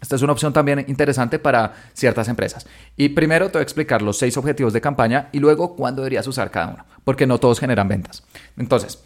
Esta 0.00 0.16
es 0.16 0.22
una 0.22 0.32
opción 0.32 0.52
también 0.52 0.84
interesante 0.88 1.38
para 1.38 1.72
ciertas 1.92 2.28
empresas. 2.28 2.66
Y 2.96 3.10
primero 3.10 3.46
te 3.46 3.54
voy 3.54 3.60
a 3.60 3.62
explicar 3.62 4.02
los 4.02 4.18
seis 4.18 4.36
objetivos 4.36 4.72
de 4.72 4.80
campaña 4.80 5.28
y 5.32 5.40
luego 5.40 5.74
cuándo 5.74 6.02
deberías 6.02 6.26
usar 6.26 6.50
cada 6.50 6.68
uno, 6.68 6.84
porque 7.04 7.26
no 7.26 7.38
todos 7.38 7.58
generan 7.60 7.88
ventas. 7.88 8.22
Entonces, 8.56 9.02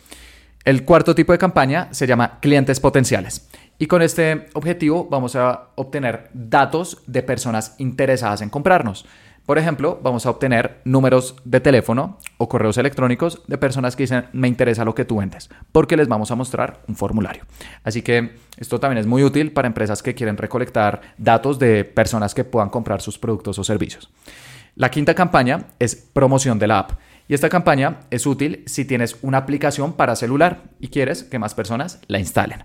el 0.65 0.85
cuarto 0.85 1.15
tipo 1.15 1.33
de 1.33 1.39
campaña 1.39 1.89
se 1.93 2.07
llama 2.07 2.39
clientes 2.41 2.79
potenciales. 2.79 3.49
Y 3.79 3.87
con 3.87 4.01
este 4.01 4.47
objetivo 4.53 5.09
vamos 5.11 5.35
a 5.35 5.71
obtener 5.75 6.31
datos 6.35 7.03
de 7.07 7.23
personas 7.23 7.75
interesadas 7.79 8.43
en 8.43 8.51
comprarnos. 8.51 9.07
Por 9.47 9.59
ejemplo, 9.59 9.99
vamos 10.03 10.25
a 10.25 10.31
obtener 10.31 10.81
números 10.85 11.35
de 11.45 11.61
teléfono 11.61 12.19
o 12.39 12.49
correos 12.49 12.79
electrónicos 12.79 13.43
de 13.49 13.59
personas 13.59 13.97
que 13.97 14.05
dicen 14.05 14.27
me 14.33 14.47
interesa 14.47 14.85
lo 14.85 14.95
que 14.95 15.05
tú 15.05 15.17
vendes, 15.17 15.51
porque 15.73 15.97
les 15.97 16.09
vamos 16.09 16.31
a 16.31 16.37
mostrar 16.37 16.81
un 16.87 16.95
formulario. 16.95 17.45
Así 17.83 18.03
que 18.03 18.37
esto 18.57 18.79
también 18.79 18.99
es 18.99 19.07
muy 19.07 19.25
útil 19.25 19.53
para 19.53 19.67
empresas 19.67 20.03
que 20.03 20.15
quieren 20.15 20.37
recolectar 20.37 21.01
datos 21.19 21.59
de 21.59 21.85
personas 21.85 22.35
que 22.35 22.45
puedan 22.45 22.71
comprar 22.71 23.01
sus 23.03 23.19
productos 23.19 23.59
o 23.59 23.65
servicios. 23.65 24.11
La 24.77 24.91
quinta 24.91 25.15
campaña 25.15 25.67
es 25.79 25.97
promoción 25.97 26.59
de 26.59 26.67
la 26.69 26.79
app. 26.79 26.93
Y 27.29 27.35
esta 27.35 27.49
campaña 27.49 28.01
es 28.11 28.27
útil 28.27 28.63
si 28.67 28.85
tienes 28.85 29.17
una 29.23 29.39
aplicación 29.39 29.95
para 29.95 30.17
celular 30.17 30.65
y 30.81 30.89
quieres 30.89 31.25
que 31.25 31.39
más 31.39 31.55
personas 31.55 32.01
la 32.07 32.19
instalen. 32.19 32.65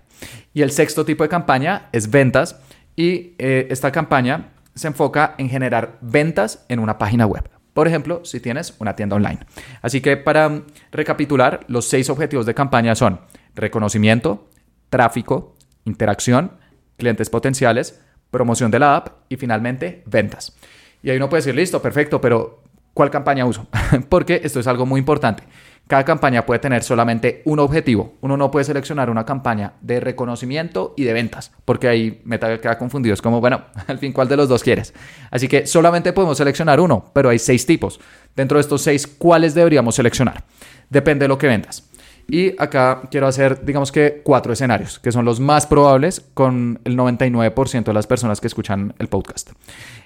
Y 0.54 0.62
el 0.62 0.70
sexto 0.70 1.04
tipo 1.04 1.22
de 1.22 1.28
campaña 1.28 1.88
es 1.92 2.10
ventas 2.10 2.60
y 2.96 3.34
eh, 3.38 3.68
esta 3.70 3.92
campaña 3.92 4.50
se 4.78 4.88
enfoca 4.88 5.34
en 5.38 5.48
generar 5.48 5.98
ventas 6.00 6.64
en 6.68 6.78
una 6.78 6.98
página 6.98 7.26
web. 7.26 7.48
Por 7.74 7.86
ejemplo, 7.86 8.24
si 8.24 8.40
tienes 8.40 8.74
una 8.78 8.96
tienda 8.96 9.16
online. 9.16 9.40
Así 9.82 10.00
que 10.00 10.16
para 10.16 10.62
recapitular, 10.90 11.60
los 11.68 11.88
seis 11.88 12.10
objetivos 12.10 12.46
de 12.46 12.54
campaña 12.54 12.94
son 12.94 13.20
reconocimiento, 13.54 14.48
tráfico, 14.90 15.54
interacción, 15.84 16.52
clientes 16.96 17.30
potenciales, 17.30 18.00
promoción 18.30 18.70
de 18.70 18.78
la 18.78 18.96
app 18.96 19.08
y 19.28 19.36
finalmente 19.36 20.02
ventas. 20.06 20.56
Y 21.02 21.10
ahí 21.10 21.16
uno 21.16 21.28
puede 21.28 21.42
decir, 21.42 21.54
listo, 21.54 21.80
perfecto, 21.80 22.20
pero 22.20 22.62
¿cuál 22.94 23.10
campaña 23.10 23.46
uso? 23.46 23.66
Porque 24.08 24.40
esto 24.42 24.60
es 24.60 24.66
algo 24.66 24.86
muy 24.86 24.98
importante. 24.98 25.44
Cada 25.88 26.04
campaña 26.04 26.44
puede 26.44 26.60
tener 26.60 26.82
solamente 26.84 27.40
un 27.46 27.58
objetivo. 27.58 28.12
Uno 28.20 28.36
no 28.36 28.50
puede 28.50 28.64
seleccionar 28.64 29.08
una 29.08 29.24
campaña 29.24 29.72
de 29.80 30.00
reconocimiento 30.00 30.92
y 30.98 31.04
de 31.04 31.14
ventas, 31.14 31.50
porque 31.64 31.88
ahí 31.88 32.20
Meta 32.24 32.60
queda 32.60 32.76
confundido. 32.76 33.14
Es 33.14 33.22
como, 33.22 33.40
bueno, 33.40 33.62
al 33.86 33.98
fin, 33.98 34.12
¿cuál 34.12 34.28
de 34.28 34.36
los 34.36 34.50
dos 34.50 34.62
quieres? 34.62 34.92
Así 35.30 35.48
que 35.48 35.66
solamente 35.66 36.12
podemos 36.12 36.36
seleccionar 36.36 36.78
uno, 36.78 37.10
pero 37.14 37.30
hay 37.30 37.38
seis 37.38 37.64
tipos. 37.64 37.98
Dentro 38.36 38.58
de 38.58 38.60
estos 38.60 38.82
seis, 38.82 39.06
¿cuáles 39.06 39.54
deberíamos 39.54 39.94
seleccionar? 39.94 40.44
Depende 40.90 41.24
de 41.24 41.28
lo 41.28 41.38
que 41.38 41.46
vendas. 41.46 41.87
Y 42.30 42.54
acá 42.58 43.00
quiero 43.10 43.26
hacer, 43.26 43.64
digamos 43.64 43.90
que, 43.90 44.20
cuatro 44.22 44.52
escenarios, 44.52 44.98
que 44.98 45.12
son 45.12 45.24
los 45.24 45.40
más 45.40 45.66
probables 45.66 46.22
con 46.34 46.78
el 46.84 46.94
99% 46.94 47.84
de 47.84 47.94
las 47.94 48.06
personas 48.06 48.38
que 48.38 48.48
escuchan 48.48 48.92
el 48.98 49.08
podcast. 49.08 49.52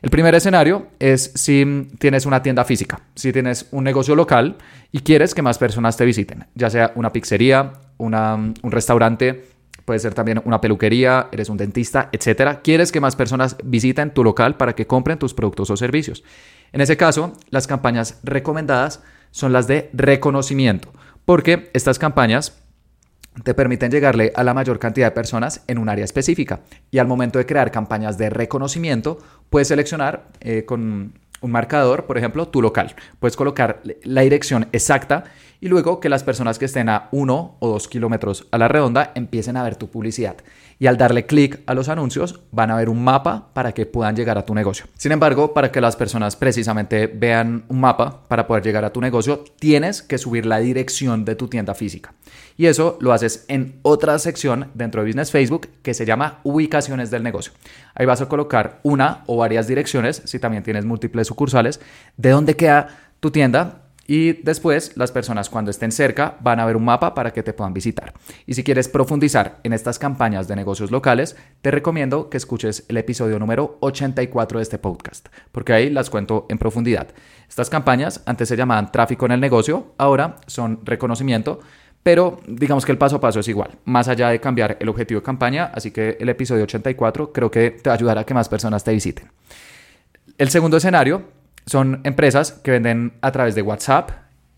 El 0.03 0.11
primer 0.11 0.33
escenario 0.37 0.87
es 1.01 1.33
si 1.35 1.89
tienes 1.99 2.25
una 2.25 2.41
tienda 2.41 2.65
física, 2.65 3.01
si 3.17 3.33
tienes 3.33 3.67
un 3.73 3.83
negocio 3.83 4.15
local 4.15 4.57
y 4.93 5.01
quieres 5.01 5.35
que 5.35 5.43
más 5.43 5.59
personas 5.59 5.97
te 5.97 6.05
visiten, 6.05 6.47
ya 6.55 6.71
sea 6.71 6.93
una 6.95 7.13
pizzería, 7.13 7.73
un 7.99 8.55
restaurante, 8.71 9.45
puede 9.85 9.99
ser 9.99 10.15
también 10.15 10.41
una 10.45 10.61
peluquería, 10.61 11.27
eres 11.33 11.49
un 11.49 11.57
dentista, 11.57 12.09
etcétera. 12.13 12.61
Quieres 12.61 12.93
que 12.93 13.01
más 13.01 13.17
personas 13.17 13.57
visiten 13.65 14.15
tu 14.15 14.23
local 14.23 14.57
para 14.57 14.77
que 14.77 14.87
compren 14.87 15.19
tus 15.19 15.35
productos 15.35 15.71
o 15.71 15.77
servicios. 15.77 16.23
En 16.71 16.83
ese 16.83 16.97
caso, 16.97 17.33
las 17.51 17.67
campañas 17.67 18.21
recomendadas 18.23 19.03
son 19.33 19.53
las 19.53 19.67
de 19.67 19.91
reconocimiento 19.93 20.93
porque 21.25 21.71
estas 21.75 21.99
campañas 21.99 22.63
te 23.45 23.55
permiten 23.55 23.91
llegarle 23.91 24.33
a 24.35 24.45
la 24.45 24.55
mayor 24.55 24.79
cantidad 24.79 25.07
de 25.07 25.13
personas 25.13 25.63
en 25.67 25.79
un 25.79 25.89
área 25.89 26.05
específica. 26.05 26.61
Y 26.91 26.99
al 26.99 27.07
momento 27.07 27.39
de 27.39 27.47
crear 27.47 27.71
campañas 27.71 28.19
de 28.19 28.31
reconocimiento, 28.31 29.19
puedes 29.49 29.69
seleccionar 29.69 30.29
eh, 30.41 30.65
con 30.65 31.15
un 31.41 31.51
marcador, 31.51 32.05
por 32.05 32.19
ejemplo, 32.19 32.49
tu 32.49 32.63
local. 32.63 32.95
Puedes 33.19 33.37
colocar 33.37 33.81
la 34.03 34.21
dirección 34.21 34.69
exacta 34.73 35.25
y 35.63 35.69
luego 35.69 36.01
que 36.01 36.09
las 36.09 36.25
personas 36.25 36.59
que 36.59 36.65
estén 36.65 36.89
a 36.89 37.09
uno 37.13 37.55
o 37.61 37.69
dos 37.69 37.87
kilómetros 37.87 38.49
a 38.51 38.59
la 38.59 38.67
redonda 38.67 39.13
empiecen 39.15 39.57
a 39.57 39.63
ver 39.63 39.77
tu 39.77 39.89
publicidad. 39.89 40.37
Y 40.81 40.89
al 40.89 40.97
darle 40.97 41.25
clic 41.25 41.61
a 41.67 41.75
los 41.75 41.89
anuncios 41.89 42.41
van 42.51 42.73
a 42.73 42.77
ver 42.77 42.89
un 42.89 43.05
mapa 43.05 43.51
para 43.55 43.71
que 43.71 43.87
puedan 43.87 44.17
llegar 44.17 44.37
a 44.37 44.45
tu 44.45 44.57
negocio. 44.57 44.87
Sin 44.99 45.13
embargo, 45.13 45.55
para 45.55 45.71
que 45.71 45.81
las 45.81 45.95
personas 45.95 46.35
precisamente 46.35 47.07
vean 47.07 47.65
un 47.69 47.79
mapa 47.79 48.25
para 48.27 48.49
poder 48.49 48.65
llegar 48.65 48.85
a 48.85 48.93
tu 48.93 49.01
negocio, 49.01 49.45
tienes 49.61 50.03
que 50.03 50.19
subir 50.19 50.47
la 50.47 50.59
dirección 50.59 51.25
de 51.25 51.37
tu 51.37 51.47
tienda 51.47 51.75
física. 51.75 52.13
Y 52.57 52.67
eso 52.67 52.99
lo 53.01 53.13
haces 53.13 53.45
en 53.47 53.79
otra 53.83 54.19
sección 54.19 54.69
dentro 54.75 55.03
de 55.03 55.11
Business 55.11 55.31
Facebook 55.31 55.69
que 55.83 55.95
se 55.95 56.05
llama 56.05 56.41
ubicaciones 56.43 57.13
del 57.13 57.23
negocio. 57.23 57.53
Ahí 57.95 58.05
vas 58.05 58.21
a 58.21 58.29
colocar 58.29 58.81
una 58.83 59.23
o 59.27 59.37
varias 59.37 59.69
direcciones, 59.69 60.23
si 60.25 60.41
también 60.41 60.65
tienes 60.65 60.85
múltiples 60.85 61.29
sucursales, 61.29 61.79
de 62.17 62.31
dónde 62.31 62.57
queda 62.57 62.89
tu 63.21 63.31
tienda 63.31 63.82
y 64.07 64.33
después 64.33 64.97
las 64.97 65.13
personas 65.13 65.49
cuando 65.49 65.71
estén 65.71 65.93
cerca 65.93 66.37
van 66.41 66.61
a 66.61 66.67
ver 66.67 66.77
un 66.77 66.85
mapa 66.85 67.15
para 67.15 67.33
que 67.33 67.43
te 67.43 67.53
puedan 67.53 67.73
visitar. 67.73 68.13
Y 68.47 68.55
si 68.55 68.65
quieres 68.65 68.89
profundizar 68.89 69.61
en 69.63 69.73
estas 69.73 69.99
campañas 69.99 70.49
de 70.49 70.57
negocios 70.57 70.91
locales, 70.91 71.37
te 71.61 71.71
recomiendo 71.71 72.29
que 72.29 72.37
escuches 72.37 72.85
el 72.89 72.97
episodio 72.97 73.39
número 73.39 73.79
84 73.81 74.59
de 74.59 74.63
este 74.63 74.79
podcast, 74.79 75.29
porque 75.53 75.73
ahí 75.73 75.91
las 75.91 76.11
cuento 76.11 76.47
en 76.49 76.59
profundidad. 76.59 77.09
Estas 77.49 77.71
campañas 77.71 78.23
antes 78.27 78.49
se 78.49 78.57
llamaban 78.57 78.91
tráfico 78.91 79.27
en 79.27 79.33
el 79.33 79.41
negocio, 79.41 79.95
ahora 79.99 80.37
son 80.47 80.81
reconocimiento. 80.85 81.61
Pero 82.03 82.41
digamos 82.49 82.85
que 82.85 82.91
el 82.91 82.99
paso 82.99 83.17
a 83.17 83.21
paso 83.21 83.39
es 83.39 83.47
igual, 83.47 83.79
más 83.85 84.09
allá 84.09 84.31
de 84.31 84.41
cambiar 84.41 84.77
el 84.81 84.89
objetivo 84.89 85.21
de 85.21 85.25
campaña, 85.25 85.71
así 85.73 85.93
que 85.93 86.17
el 86.19 86.29
episodio 86.29 86.65
84 86.65 87.33
creo 87.33 87.49
que 87.49 87.71
te 87.71 87.89
va 87.89 87.95
a 87.95 87.97
ayudar 87.97 88.19
a 88.19 88.25
que 88.25 88.35
más 88.35 88.49
personas 88.49 88.83
te 88.83 88.91
visiten. 88.91 89.31
El 90.37 90.51
segundo 90.51 90.79
escenario 90.79 91.23
son 91.67 92.01
empresas 92.05 92.53
que 92.53 92.73
venden 92.73 93.15
a 93.21 93.33
través 93.33 93.55
de 93.55 93.63
WhatsApp, 93.63 94.11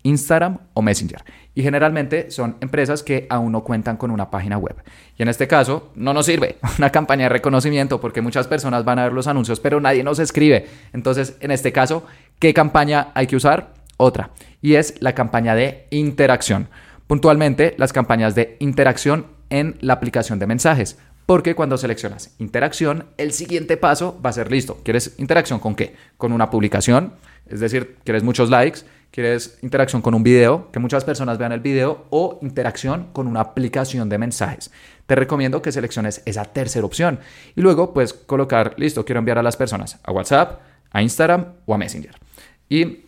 Instagram 0.03 0.59
o 0.73 0.81
Messenger. 0.81 1.23
Y 1.55 1.63
generalmente 1.63 2.31
son 2.31 2.57
empresas 2.61 3.01
que 3.01 3.27
aún 3.29 3.51
no 3.51 3.63
cuentan 3.63 3.97
con 3.97 4.11
una 4.11 4.29
página 4.29 4.57
web. 4.57 4.75
Y 5.17 5.23
en 5.23 5.29
este 5.29 5.47
caso 5.47 5.91
no 5.95 6.13
nos 6.13 6.25
sirve 6.25 6.57
una 6.77 6.91
campaña 6.91 7.23
de 7.23 7.29
reconocimiento 7.29 7.99
porque 7.99 8.21
muchas 8.21 8.47
personas 8.47 8.85
van 8.85 8.99
a 8.99 9.03
ver 9.03 9.13
los 9.13 9.27
anuncios 9.27 9.59
pero 9.59 9.79
nadie 9.79 10.03
nos 10.03 10.19
escribe. 10.19 10.67
Entonces, 10.93 11.37
en 11.39 11.51
este 11.51 11.71
caso, 11.71 12.05
¿qué 12.39 12.53
campaña 12.53 13.09
hay 13.13 13.27
que 13.27 13.35
usar? 13.35 13.73
Otra. 13.97 14.31
Y 14.61 14.75
es 14.75 15.01
la 15.01 15.15
campaña 15.15 15.55
de 15.55 15.87
interacción. 15.89 16.67
Puntualmente, 17.07 17.75
las 17.77 17.93
campañas 17.93 18.35
de 18.35 18.57
interacción 18.59 19.27
en 19.49 19.77
la 19.81 19.93
aplicación 19.93 20.39
de 20.39 20.47
mensajes. 20.47 20.97
Porque 21.25 21.55
cuando 21.55 21.77
seleccionas 21.77 22.35
interacción, 22.37 23.05
el 23.17 23.31
siguiente 23.31 23.77
paso 23.77 24.19
va 24.23 24.29
a 24.29 24.33
ser 24.33 24.51
listo. 24.51 24.79
¿Quieres 24.83 25.15
interacción 25.17 25.59
con 25.59 25.75
qué? 25.75 25.95
Con 26.17 26.31
una 26.31 26.51
publicación, 26.51 27.13
es 27.47 27.59
decir, 27.59 27.97
quieres 28.03 28.23
muchos 28.23 28.49
likes, 28.49 28.81
quieres 29.09 29.57
interacción 29.61 30.01
con 30.01 30.13
un 30.13 30.23
video, 30.23 30.69
que 30.71 30.79
muchas 30.79 31.03
personas 31.03 31.37
vean 31.37 31.51
el 31.51 31.61
video, 31.61 32.05
o 32.09 32.37
interacción 32.41 33.07
con 33.11 33.27
una 33.27 33.39
aplicación 33.39 34.07
de 34.09 34.17
mensajes. 34.17 34.71
Te 35.07 35.15
recomiendo 35.15 35.61
que 35.61 35.71
selecciones 35.71 36.21
esa 36.25 36.45
tercera 36.45 36.85
opción 36.85 37.19
y 37.55 37.61
luego 37.61 37.93
puedes 37.93 38.13
colocar, 38.13 38.75
listo, 38.77 39.05
quiero 39.05 39.19
enviar 39.19 39.37
a 39.37 39.43
las 39.43 39.57
personas 39.57 39.99
a 40.03 40.11
WhatsApp, 40.11 40.59
a 40.91 41.01
Instagram 41.01 41.53
o 41.65 41.73
a 41.73 41.77
Messenger. 41.77 42.15
Y 42.69 43.04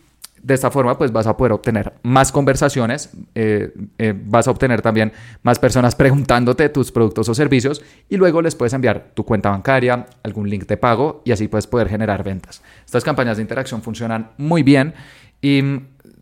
de 0.48 0.54
esta 0.54 0.72
forma, 0.72 0.98
pues 0.98 1.12
vas 1.12 1.28
a 1.28 1.36
poder 1.36 1.52
obtener 1.52 1.92
más 2.04 2.32
conversaciones, 2.32 3.10
eh, 3.36 3.74
eh, 3.98 4.14
vas 4.18 4.48
a 4.48 4.52
obtener 4.52 4.82
también 4.82 5.12
más 5.44 5.60
personas 5.60 5.94
preguntándote 6.04 6.70
tus 6.70 6.90
productos 6.94 7.28
o 7.28 7.36
servicios 7.36 7.84
y 8.08 8.16
luego 8.16 8.42
les 8.42 8.56
puedes 8.56 8.72
enviar 8.72 9.12
tu 9.14 9.26
cuenta 9.26 9.50
bancaria, 9.50 10.06
algún 10.24 10.50
link 10.50 10.66
de 10.66 10.78
pago 10.78 11.22
y 11.26 11.34
así 11.34 11.50
puedes 11.50 11.68
poder 11.68 11.90
generar 11.90 12.24
ventas. 12.24 12.62
Estas 12.86 13.04
campañas 13.04 13.36
de 13.36 13.44
interacción 13.44 13.82
funcionan 13.82 14.32
muy 14.38 14.64
bien 14.64 14.94
y 15.42 15.62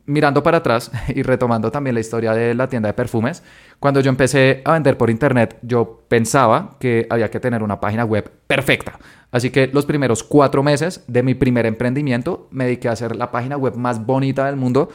mirando 0.05 0.43
para 0.43 0.57
atrás 0.57 0.91
y 1.07 1.23
retomando 1.23 1.71
también 1.71 1.93
la 1.93 1.99
historia 1.99 2.33
de 2.33 2.53
la 2.53 2.67
tienda 2.67 2.87
de 2.87 2.93
perfumes, 2.93 3.43
cuando 3.79 3.99
yo 3.99 4.09
empecé 4.09 4.61
a 4.65 4.73
vender 4.73 4.97
por 4.97 5.09
internet, 5.09 5.57
yo 5.61 6.03
pensaba 6.07 6.77
que 6.79 7.07
había 7.09 7.29
que 7.29 7.39
tener 7.39 7.63
una 7.63 7.79
página 7.79 8.05
web 8.05 8.31
perfecta. 8.47 8.99
Así 9.31 9.49
que 9.49 9.67
los 9.67 9.85
primeros 9.85 10.23
cuatro 10.23 10.63
meses 10.63 11.03
de 11.07 11.23
mi 11.23 11.35
primer 11.35 11.65
emprendimiento 11.65 12.47
me 12.51 12.65
dediqué 12.65 12.87
a 12.87 12.93
hacer 12.93 13.15
la 13.15 13.31
página 13.31 13.57
web 13.57 13.75
más 13.75 14.05
bonita 14.05 14.45
del 14.45 14.55
mundo. 14.55 14.89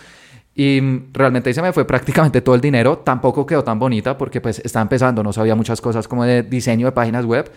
Y 0.54 0.80
realmente 1.12 1.48
ahí 1.48 1.54
se 1.54 1.62
me 1.62 1.72
fue 1.72 1.86
prácticamente 1.86 2.40
todo 2.40 2.54
el 2.54 2.60
dinero. 2.60 2.98
Tampoco 2.98 3.46
quedó 3.46 3.64
tan 3.64 3.78
bonita 3.78 4.18
porque 4.18 4.40
pues 4.40 4.58
estaba 4.58 4.82
empezando, 4.82 5.22
no 5.22 5.32
sabía 5.32 5.54
muchas 5.54 5.80
cosas 5.80 6.08
como 6.08 6.24
de 6.24 6.42
diseño 6.42 6.86
de 6.86 6.92
páginas 6.92 7.24
web 7.24 7.50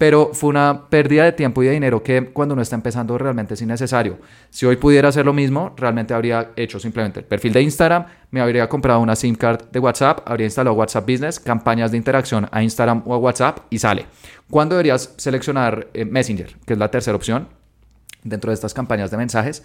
pero 0.00 0.30
fue 0.32 0.48
una 0.48 0.88
pérdida 0.88 1.24
de 1.24 1.32
tiempo 1.32 1.62
y 1.62 1.66
de 1.66 1.72
dinero 1.72 2.02
que 2.02 2.30
cuando 2.32 2.54
uno 2.54 2.62
está 2.62 2.74
empezando 2.74 3.18
realmente 3.18 3.52
es 3.52 3.60
innecesario. 3.60 4.18
Si 4.48 4.64
hoy 4.64 4.76
pudiera 4.76 5.10
hacer 5.10 5.26
lo 5.26 5.34
mismo, 5.34 5.74
realmente 5.76 6.14
habría 6.14 6.52
hecho 6.56 6.80
simplemente 6.80 7.20
el 7.20 7.26
perfil 7.26 7.52
de 7.52 7.60
Instagram, 7.60 8.06
me 8.30 8.40
habría 8.40 8.66
comprado 8.66 9.00
una 9.00 9.14
SIM 9.14 9.34
card 9.34 9.64
de 9.70 9.78
WhatsApp, 9.78 10.20
habría 10.24 10.46
instalado 10.46 10.74
WhatsApp 10.74 11.06
Business, 11.06 11.38
campañas 11.38 11.90
de 11.90 11.98
interacción 11.98 12.48
a 12.50 12.62
Instagram 12.62 13.02
o 13.04 13.12
a 13.12 13.18
WhatsApp 13.18 13.58
y 13.68 13.78
sale. 13.78 14.06
¿Cuándo 14.48 14.74
deberías 14.74 15.12
seleccionar 15.18 15.88
eh, 15.92 16.06
Messenger, 16.06 16.56
que 16.64 16.72
es 16.72 16.78
la 16.78 16.90
tercera 16.90 17.14
opción 17.14 17.48
dentro 18.24 18.52
de 18.52 18.54
estas 18.54 18.72
campañas 18.72 19.10
de 19.10 19.18
mensajes? 19.18 19.62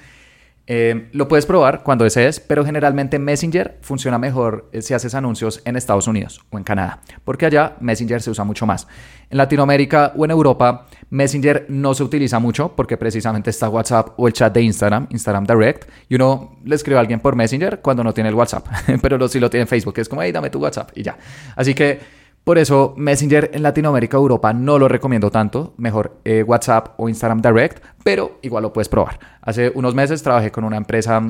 Eh, 0.68 1.10
lo 1.12 1.28
puedes 1.28 1.46
probar 1.46 1.84
cuando 1.84 2.06
desees, 2.06 2.40
pero 2.40 2.66
generalmente 2.66 3.20
Messenger 3.20 3.78
funciona 3.82 4.18
mejor 4.18 4.68
eh, 4.72 4.82
si 4.82 4.96
haces 4.96 5.14
anuncios 5.14 5.62
en 5.64 5.76
Estados 5.76 6.08
Unidos 6.08 6.44
o 6.50 6.58
en 6.58 6.64
Canadá, 6.64 7.02
porque 7.24 7.46
allá 7.46 7.76
Messenger 7.80 8.22
se 8.22 8.32
usa 8.32 8.44
mucho 8.44 8.66
más. 8.66 8.88
En 9.30 9.38
Latinoamérica 9.38 10.14
o 10.16 10.26
en 10.26 10.32
Europa, 10.32 10.88
Messenger 11.12 11.68
no 11.70 11.94
se 11.94 12.04
utiliza 12.04 12.40
mucho 12.40 12.76
porque 12.76 12.98
precisamente 12.98 13.52
está 13.52 13.70
WhatsApp 13.70 14.10
o 14.18 14.28
el 14.28 14.34
chat 14.34 14.54
de 14.54 14.64
Instagram, 14.64 15.08
Instagram 15.12 15.46
Direct, 15.46 15.88
y 16.10 16.16
uno 16.16 16.58
le 16.64 16.76
escribe 16.76 16.98
a 16.98 17.02
alguien 17.02 17.20
por 17.20 17.36
Messenger 17.36 17.82
cuando 17.82 18.04
no 18.04 18.14
tiene 18.14 18.30
el 18.30 18.36
WhatsApp, 18.36 18.66
pero 19.02 19.28
si 19.28 19.40
lo 19.40 19.50
tiene 19.52 19.64
en 19.64 19.68
Facebook, 19.68 19.94
es 20.00 20.10
como, 20.10 20.24
hey, 20.24 20.32
dame 20.32 20.50
tu 20.50 20.60
WhatsApp 20.60 20.92
y 20.96 21.04
ya. 21.04 21.16
Así 21.56 21.76
que 21.76 22.25
por 22.46 22.60
eso 22.60 22.94
Messenger 22.96 23.50
en 23.54 23.64
Latinoamérica 23.64 24.18
Europa 24.18 24.54
no 24.54 24.78
lo 24.78 24.88
recomiendo 24.88 25.32
tanto, 25.32 25.74
mejor 25.78 26.22
eh, 26.24 26.44
WhatsApp 26.44 26.94
o 26.98 27.10
Instagram 27.10 27.42
Direct, 27.42 27.84
pero 28.04 28.38
igual 28.44 28.62
lo 28.62 28.72
puedes 28.72 28.88
probar. 28.88 29.20
Hace 29.42 29.72
unos 29.74 29.96
meses 29.96 30.22
trabajé 30.22 30.52
con 30.52 30.64
una 30.64 30.78
empresa 30.78 31.22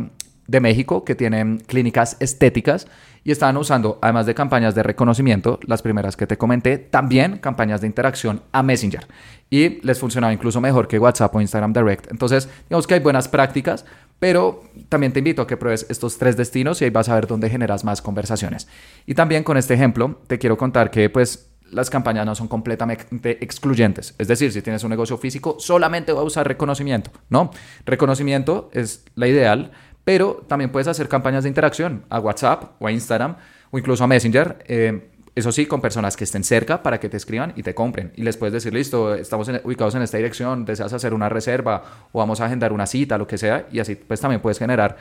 de 0.47 0.59
México 0.59 1.05
que 1.05 1.15
tiene 1.15 1.59
clínicas 1.65 2.17
estéticas 2.19 2.87
y 3.23 3.31
estaban 3.31 3.57
usando, 3.57 3.97
además 4.01 4.25
de 4.25 4.35
campañas 4.35 4.75
de 4.75 4.83
reconocimiento, 4.83 5.59
las 5.65 5.81
primeras 5.81 6.15
que 6.15 6.27
te 6.27 6.37
comenté, 6.37 6.77
también 6.77 7.37
campañas 7.39 7.81
de 7.81 7.87
interacción 7.87 8.41
a 8.51 8.61
Messenger. 8.61 9.07
Y 9.49 9.81
les 9.85 9.97
funcionaba 9.97 10.33
incluso 10.33 10.61
mejor 10.61 10.87
que 10.87 10.99
WhatsApp 10.99 11.33
o 11.33 11.41
Instagram 11.41 11.73
Direct. 11.73 12.11
Entonces, 12.11 12.49
digamos 12.69 12.85
que 12.85 12.93
hay 12.93 12.99
buenas 12.99 13.27
prácticas 13.27 13.85
Pero 14.19 14.63
también 14.89 15.13
te 15.13 15.19
invito 15.19 15.41
a 15.41 15.47
que 15.47 15.57
pruebes 15.57 15.85
estos 15.89 16.17
tres 16.17 16.37
destinos 16.37 16.81
y 16.81 16.85
ahí 16.85 16.89
vas 16.89 17.09
a 17.09 17.15
ver 17.15 17.27
dónde 17.27 17.49
generas 17.49 17.83
más 17.83 18.01
conversaciones. 18.01 18.67
Y 19.05 19.13
también 19.13 19.43
con 19.43 19.57
este 19.57 19.73
ejemplo 19.73 20.21
te 20.27 20.39
quiero 20.39 20.57
contar 20.57 20.89
que 20.89 21.09
pues 21.09 21.51
las 21.71 21.89
campañas 21.89 22.25
no 22.25 22.35
son 22.35 22.47
completamente 22.47 23.43
excluyentes. 23.43 24.15
Es 24.17 24.27
decir, 24.27 24.51
si 24.51 24.61
tienes 24.61 24.83
un 24.83 24.89
negocio 24.89 25.17
físico, 25.17 25.57
solamente 25.59 26.13
va 26.13 26.21
a 26.21 26.23
usar 26.23 26.47
reconocimiento. 26.47 27.11
No, 27.29 27.51
reconocimiento 27.85 28.69
es 28.73 29.03
la 29.15 29.27
ideal, 29.27 29.71
pero 30.03 30.45
también 30.47 30.71
puedes 30.71 30.87
hacer 30.87 31.09
campañas 31.09 31.43
de 31.43 31.49
interacción 31.49 32.05
a 32.09 32.19
WhatsApp 32.19 32.73
o 32.79 32.87
a 32.87 32.91
Instagram 32.91 33.35
o 33.71 33.77
incluso 33.77 34.03
a 34.03 34.07
Messenger. 34.07 34.63
Eh, 34.67 35.09
eso 35.35 35.51
sí, 35.51 35.65
con 35.65 35.81
personas 35.81 36.15
que 36.15 36.23
estén 36.23 36.45
cerca 36.45 36.81
para 36.81 36.99
que 36.99 37.09
te 37.09 37.17
escriban 37.17 37.51
y 37.57 37.63
te 37.63 37.75
compren. 37.75 38.13
Y 38.15 38.23
les 38.23 38.37
puedes 38.37 38.53
decir, 38.53 38.73
listo, 38.73 39.13
estamos 39.13 39.49
ubicados 39.65 39.93
en 39.95 40.01
esta 40.01 40.15
dirección, 40.15 40.63
deseas 40.63 40.93
hacer 40.93 41.13
una 41.13 41.27
reserva 41.27 42.07
o 42.13 42.19
vamos 42.19 42.39
a 42.39 42.45
agendar 42.45 42.71
una 42.71 42.87
cita, 42.87 43.17
lo 43.17 43.27
que 43.27 43.37
sea. 43.37 43.67
Y 43.69 43.79
así 43.79 43.95
pues 43.95 44.21
también 44.21 44.41
puedes 44.41 44.57
generar 44.57 44.95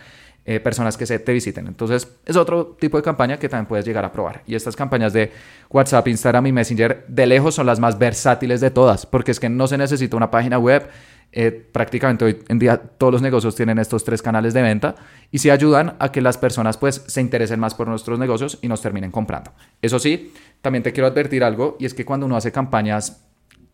eh, 0.45 0.59
personas 0.59 0.97
que 0.97 1.07
se 1.07 1.21
te 1.21 1.33
visiten. 1.33 1.69
Entonces 1.69 2.09
es 2.27 2.35
otro 2.35 2.77
tipo 2.81 2.97
de 2.97 3.05
campaña 3.05 3.39
que 3.39 3.49
también 3.49 3.67
puedes 3.67 3.87
llegar 3.87 4.05
a 4.05 4.11
probar. 4.11 4.43
Y 4.45 4.57
estas 4.57 4.75
campañas 4.75 5.13
de 5.13 5.31
WhatsApp, 5.71 6.09
Instagram 6.09 6.49
y 6.49 6.53
Messenger 6.53 7.05
de 7.07 7.27
lejos 7.27 7.55
son 7.55 7.67
las 7.67 7.79
más 7.79 7.97
versátiles 7.97 8.61
de 8.61 8.73
todas, 8.73 9.07
porque 9.07 9.31
es 9.31 9.39
que 9.39 9.49
no 9.49 9.69
se 9.69 9.79
necesita 9.79 10.17
una 10.17 10.33
página 10.33 10.59
web 10.59 10.89
eh, 11.37 11.51
prácticamente 11.51 12.25
hoy 12.25 12.39
en 12.47 12.61
día 12.61 12.77
todos 12.77 13.13
los 13.13 13.21
negocios 13.21 13.57
tienen 13.57 13.81
estos 13.81 14.05
tres 14.05 14.23
canales 14.23 14.55
de 14.55 14.63
venta 14.63 14.95
y 15.33 15.39
si 15.39 15.51
ayudan 15.51 15.97
a 15.99 16.13
que 16.13 16.21
las 16.21 16.39
personas 16.39 16.77
pues 16.77 17.03
se 17.09 17.21
interesen 17.21 17.59
más 17.59 17.75
por 17.75 17.89
nuestros 17.89 18.21
negocios 18.21 18.61
y 18.63 18.69
nos 18.69 18.81
terminen 18.81 19.11
comprando. 19.11 19.53
Eso 19.83 19.99
sí, 19.99 20.33
también 20.63 20.85
te 20.85 20.93
quiero 20.93 21.09
advertir 21.09 21.43
algo 21.43 21.77
y 21.81 21.87
es 21.87 21.95
que 21.95 22.05
cuando 22.05 22.27
uno 22.27 22.37
hace 22.37 22.53
campañas 22.53 23.25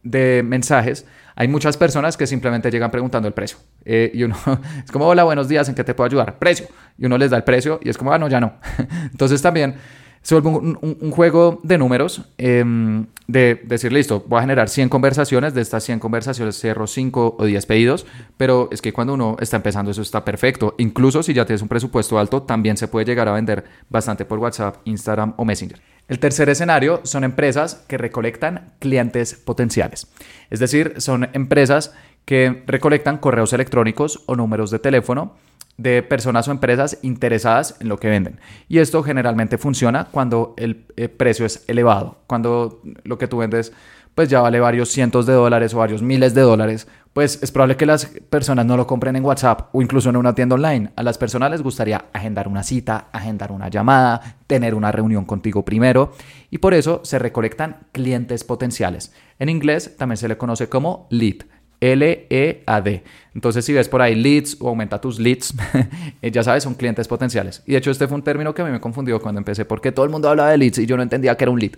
de 0.03 0.43
mensajes, 0.43 1.05
hay 1.37 1.49
muchas 1.49 1.77
personas 1.77 2.17
que 2.17 2.27
simplemente 2.27 2.71
llegan 2.71 2.91
preguntando 2.91 3.29
el 3.29 3.35
precio. 3.35 3.59
Eh, 3.85 4.11
y 4.15 4.23
uno 4.23 4.37
es 4.85 4.91
como, 4.91 5.07
hola, 5.07 5.25
buenos 5.25 5.47
días, 5.47 5.69
¿en 5.69 5.75
qué 5.75 5.85
te 5.85 5.93
puedo 5.93 6.07
ayudar? 6.07 6.39
Precio. 6.39 6.67
Y 6.97 7.05
uno 7.05 7.19
les 7.19 7.31
da 7.31 7.37
el 7.37 7.45
precio 7.45 7.79
y 7.83 7.91
es 7.91 7.99
como, 7.99 8.11
ah, 8.11 8.19
no, 8.19 8.29
ya 8.29 8.41
no. 8.41 8.55
Entonces 9.11 9.43
también 9.43 9.75
se 10.23 10.39
vuelve 10.39 10.77
un, 10.81 11.11
juego 11.11 11.61
de 11.63 11.79
números, 11.79 12.23
em, 12.37 13.07
de 13.27 13.61
decir, 13.65 13.91
listo, 13.93 14.25
voy 14.29 14.39
a 14.39 14.43
generar 14.43 14.69
100 14.69 14.91
conversaciones, 14.91 15.55
de 15.55 15.63
estas 15.63 15.83
100 15.85 15.99
conversaciones 15.99 16.61
cierro 16.61 16.87
5 16.87 17.37
o 17.39 17.45
10 17.45 17.65
pedidos, 17.67 18.07
pero 18.37 18.69
es 18.71 18.83
que 18.83 18.93
cuando 18.93 19.15
uno 19.15 19.37
está 19.41 19.57
empezando 19.57 19.91
eso 19.91 20.03
está 20.03 20.25
perfecto. 20.25 20.75
Incluso 20.79 21.23
si 21.23 21.33
ya 21.33 21.47
tienes 21.47 21.63
un 21.63 21.69
presupuesto 21.69 22.19
alto, 22.19 22.43
también 22.43 22.77
se 22.77 22.89
puede 22.89 23.07
llegar 23.07 23.29
a 23.29 23.33
vender 23.33 23.65
bastante 23.89 24.25
por 24.25 24.39
WhatsApp, 24.39 24.77
Instagram 24.85 25.35
o 25.37 25.45
Messenger. 25.45 25.81
El 26.07 26.19
tercer 26.19 26.49
escenario 26.51 27.01
son 27.05 27.25
empresas 27.25 27.85
que 27.89 27.97
recolectan 27.97 28.75
clientes 28.79 29.35
potenciales. 29.35 30.07
Es 30.51 30.59
decir, 30.59 30.95
son 30.99 31.31
empresas 31.33 31.95
que 32.25 32.63
recolectan 32.67 33.19
correos 33.19 33.53
electrónicos 33.53 34.23
o 34.27 34.37
números 34.37 34.71
de 34.71 34.81
teléfono 34.81 35.37
de 35.81 36.03
personas 36.03 36.47
o 36.49 36.51
empresas 36.51 36.99
interesadas 37.03 37.77
en 37.81 37.89
lo 37.89 37.99
que 37.99 38.09
venden. 38.09 38.39
Y 38.69 38.79
esto 38.79 39.03
generalmente 39.03 39.59
funciona 39.59 40.09
cuando 40.11 40.55
el 40.57 40.85
eh, 40.97 41.09
precio 41.09 41.47
es 41.47 41.65
elevado, 41.69 42.19
cuando 42.27 42.81
lo 43.05 43.19
que 43.19 43.29
tú 43.29 43.39
vendes 43.39 43.73
pues 44.15 44.29
ya 44.29 44.41
vale 44.41 44.61
varios 44.61 44.91
cientos 44.91 45.25
de 45.25 45.33
dólares 45.33 45.73
o 45.73 45.79
varios 45.79 46.03
miles 46.03 46.35
de 46.35 46.43
dólares, 46.43 46.89
pues 47.13 47.43
es 47.43 47.51
probable 47.51 47.77
que 47.77 47.87
las 47.87 48.07
personas 48.07 48.67
no 48.67 48.77
lo 48.77 48.87
compren 48.87 49.17
en 49.17 49.25
WhatsApp 49.25 49.69
o 49.73 49.83
incluso 49.83 50.11
en 50.11 50.17
una 50.17 50.35
tienda 50.35 50.57
online. 50.57 50.91
A 50.97 51.03
las 51.03 51.17
personas 51.17 51.51
les 51.51 51.63
gustaría 51.63 52.07
agendar 52.13 52.47
una 52.47 52.63
cita, 52.63 53.09
agendar 53.13 53.53
una 53.53 53.69
llamada, 53.69 54.37
tener 54.47 54.75
una 54.75 54.93
reunión 54.93 55.25
contigo 55.25 55.65
primero 55.65 56.13
y 56.51 56.59
por 56.59 56.75
eso 56.75 57.01
se 57.05 57.19
recolectan 57.19 57.87
clientes 57.93 58.45
potenciales. 58.45 59.13
En 59.39 59.49
inglés 59.49 59.97
también 59.97 60.19
se 60.19 60.29
le 60.29 60.37
conoce 60.37 60.69
como 60.69 61.07
lead. 61.11 61.47
L-E-A-D. 61.81 63.03
Entonces, 63.35 63.65
si 63.65 63.73
ves 63.73 63.89
por 63.89 64.03
ahí 64.03 64.15
leads 64.15 64.57
o 64.61 64.69
aumenta 64.69 65.01
tus 65.01 65.19
leads, 65.19 65.55
eh, 66.23 66.31
ya 66.31 66.43
sabes, 66.43 66.63
son 66.63 66.75
clientes 66.75 67.09
potenciales. 67.09 67.63
Y 67.67 67.73
de 67.73 67.79
hecho, 67.79 67.91
este 67.91 68.07
fue 68.07 68.17
un 68.17 68.23
término 68.23 68.55
que 68.55 68.63
a 68.63 68.65
mí 68.65 68.71
me 68.71 68.81
confundió 68.81 69.21
cuando 69.21 69.39
empecé, 69.39 69.65
porque 69.65 69.93
todo 69.93 70.05
el 70.05 70.11
mundo 70.11 70.29
hablaba 70.29 70.51
de 70.51 70.59
leads 70.59 70.79
y 70.79 70.87
yo 70.87 70.97
no 70.97 71.03
entendía 71.03 71.37
que 71.37 71.45
era 71.45 71.51
un 71.51 71.59
lead. 71.59 71.73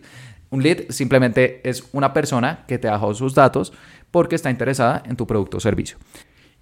Un 0.51 0.63
lead 0.63 0.91
simplemente 0.91 1.67
es 1.69 1.85
una 1.93 2.13
persona 2.13 2.65
que 2.67 2.79
te 2.79 2.89
dejado 2.89 3.15
sus 3.15 3.35
datos 3.35 3.73
porque 4.11 4.37
está 4.37 4.51
interesada 4.51 5.03
en 5.07 5.17
tu 5.17 5.27
producto 5.27 5.57
o 5.57 5.61
servicio. 5.61 5.97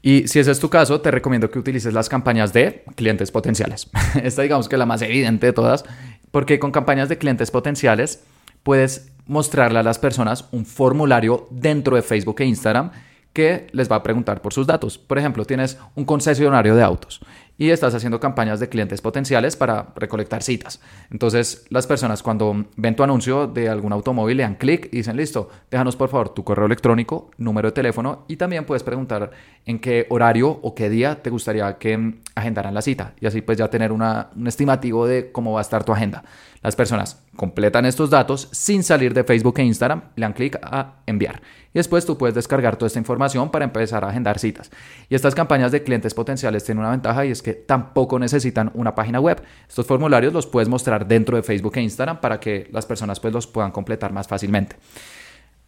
Y 0.03 0.29
si 0.29 0.39
ese 0.39 0.51
es 0.51 0.61
tu 0.61 0.71
caso, 0.71 1.01
te 1.01 1.11
recomiendo 1.11 1.51
que 1.51 1.59
utilices 1.59 1.93
las 1.93 2.09
campañas 2.09 2.53
de 2.53 2.85
clientes 2.95 3.31
potenciales. 3.31 3.91
Esta 4.23 4.43
digamos 4.43 4.69
que 4.69 4.77
es 4.77 4.79
la 4.79 4.87
más 4.87 5.03
evidente 5.03 5.47
de 5.47 5.53
todas, 5.53 5.85
porque 6.31 6.59
con 6.59 6.73
campañas 6.73 7.09
de 7.09 7.19
clientes 7.19 7.51
potenciales 7.51 8.23
puedes 8.63 9.11
mostrarle 9.27 9.79
a 9.79 9.83
las 9.83 9.99
personas 9.99 10.47
un 10.53 10.65
formulario 10.65 11.49
dentro 11.51 11.97
de 11.97 12.03
Facebook 12.03 12.41
e 12.41 12.47
Instagram 12.47 12.91
que 13.33 13.69
les 13.73 13.91
va 13.91 13.97
a 13.97 14.03
preguntar 14.03 14.43
por 14.43 14.53
sus 14.53 14.67
datos. 14.67 14.99
Por 14.99 15.19
ejemplo, 15.19 15.45
tienes 15.45 15.79
un 15.95 16.05
concesionario 16.05 16.75
de 16.75 16.83
autos 16.83 17.21
y 17.61 17.69
estás 17.69 17.95
haciendo 17.95 18.19
campañas 18.21 18.59
de 18.59 18.71
clientes 18.71 19.03
potenciales 19.03 19.55
para 19.55 19.89
recolectar 19.95 20.43
citas. 20.43 20.81
Entonces, 21.11 21.67
las 21.69 21.87
personas 21.87 22.23
cuando 22.23 22.65
ven 22.77 22.97
tu 22.97 23.03
anuncio 23.03 23.47
de 23.47 23.69
algún 23.69 23.93
automóvil 23.93 24.39
le 24.39 24.45
dan 24.45 24.55
clic 24.55 24.89
y 24.91 24.97
dicen, 24.97 25.19
listo, 25.19 25.51
déjanos 25.71 25.95
por 25.95 26.09
favor 26.09 26.31
tu 26.31 26.43
correo 26.43 26.65
electrónico, 26.65 27.31
número 27.37 27.69
de 27.69 27.73
teléfono 27.73 28.25
y 28.29 28.37
también 28.37 28.65
puedes 28.65 28.83
preguntar 28.83 29.33
en 29.67 29.79
qué 29.79 30.07
horario 30.09 30.49
o 30.63 30.75
qué 30.75 30.89
día 30.89 31.23
te 31.23 31.29
gustaría 31.29 31.77
que 31.77 32.15
agendaran 32.35 32.73
la 32.73 32.81
cita 32.81 33.13
y 33.21 33.27
así 33.27 33.43
pues 33.43 33.59
ya 33.59 33.69
tener 33.69 33.93
una, 33.93 34.31
un 34.35 34.47
estimativo 34.47 35.07
de 35.07 35.31
cómo 35.31 35.53
va 35.53 35.61
a 35.61 35.63
estar 35.63 35.85
tu 35.85 35.93
agenda. 35.93 36.25
Las 36.63 36.77
personas 36.77 37.23
completan 37.37 37.87
estos 37.87 38.11
datos 38.11 38.49
sin 38.53 38.83
salir 38.83 39.15
de 39.15 39.25
Facebook 39.25 39.59
e 39.59 39.65
Instagram, 39.65 40.03
le 40.17 40.23
dan 40.23 40.33
clic 40.35 40.59
a 40.63 40.97
enviar. 41.07 41.41
Y 41.73 41.79
después 41.79 42.05
tú 42.05 42.19
puedes 42.19 42.35
descargar 42.35 42.77
toda 42.77 42.89
esta 42.89 42.99
información 42.99 43.51
para 43.51 43.65
empezar 43.65 44.05
a 44.05 44.09
agendar 44.09 44.39
citas. 44.39 44.71
Y 45.09 45.15
estas 45.15 45.35
campañas 45.35 45.73
de 45.73 45.83
clientes 45.83 46.13
potenciales 46.13 46.65
tienen 46.65 46.81
una 46.81 46.91
ventaja 46.91 47.25
y 47.25 47.31
es 47.31 47.43
que 47.43 47.50
tampoco 47.55 48.19
necesitan 48.19 48.71
una 48.75 48.95
página 48.95 49.21
web. 49.21 49.43
Estos 49.69 49.87
formularios 49.87 50.33
los 50.33 50.47
puedes 50.47 50.69
mostrar 50.69 51.07
dentro 51.07 51.37
de 51.37 51.43
Facebook 51.43 51.77
e 51.77 51.83
Instagram 51.83 52.21
para 52.21 52.41
que 52.41 52.69
las 52.73 52.87
personas 52.87 53.21
pues 53.21 53.33
los 53.33 53.47
puedan 53.47 53.71
completar 53.71 54.13
más 54.13 54.29
fácilmente. 54.29 54.77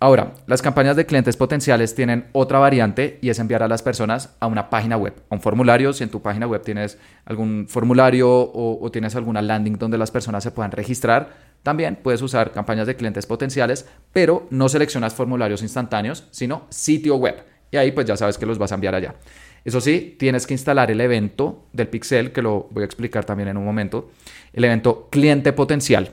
Ahora, 0.02 0.34
las 0.48 0.62
campañas 0.62 0.96
de 0.96 1.06
clientes 1.06 1.36
potenciales 1.36 1.94
tienen 1.94 2.26
otra 2.32 2.58
variante 2.58 3.20
y 3.22 3.28
es 3.28 3.38
enviar 3.38 3.62
a 3.62 3.68
las 3.68 3.82
personas 3.82 4.30
a 4.40 4.48
una 4.48 4.68
página 4.68 4.96
web, 4.96 5.14
a 5.30 5.34
un 5.36 5.40
formulario. 5.40 5.92
Si 5.92 6.02
en 6.02 6.10
tu 6.10 6.20
página 6.20 6.48
web 6.48 6.60
tienes 6.60 6.98
algún 7.24 7.66
formulario 7.68 8.28
o, 8.28 8.90
tienes 8.90 9.14
alguna 9.14 9.40
landing 9.40 9.78
donde 9.78 9.98
las 9.98 10.10
personas 10.10 10.42
se 10.42 10.50
puedan 10.50 10.72
registrar, 10.72 11.30
también 11.62 12.00
puedes 12.02 12.20
usar 12.20 12.50
campañas 12.50 12.88
de 12.88 12.96
clientes 12.96 13.26
potenciales, 13.26 13.86
pero 14.12 14.48
no 14.50 14.68
seleccionas 14.68 15.14
formularios 15.14 15.62
instantáneos, 15.62 16.26
sino 16.32 16.66
sitio 16.70 17.14
web. 17.14 17.44
Y 17.70 17.76
ahí 17.76 17.92
pues 17.92 18.04
ya 18.04 18.16
sabes 18.16 18.38
que 18.38 18.44
los 18.44 18.58
vas 18.58 18.72
a 18.72 18.74
enviar 18.74 18.96
allá. 18.96 19.14
Eso 19.64 19.80
sí, 19.80 20.16
tienes 20.18 20.46
que 20.46 20.54
instalar 20.54 20.90
el 20.90 21.00
evento 21.00 21.66
del 21.72 21.88
Pixel, 21.88 22.32
que 22.32 22.42
lo 22.42 22.68
voy 22.70 22.82
a 22.82 22.86
explicar 22.86 23.24
también 23.24 23.48
en 23.48 23.56
un 23.56 23.64
momento, 23.64 24.10
el 24.52 24.64
evento 24.64 25.08
cliente 25.10 25.52
potencial 25.52 26.12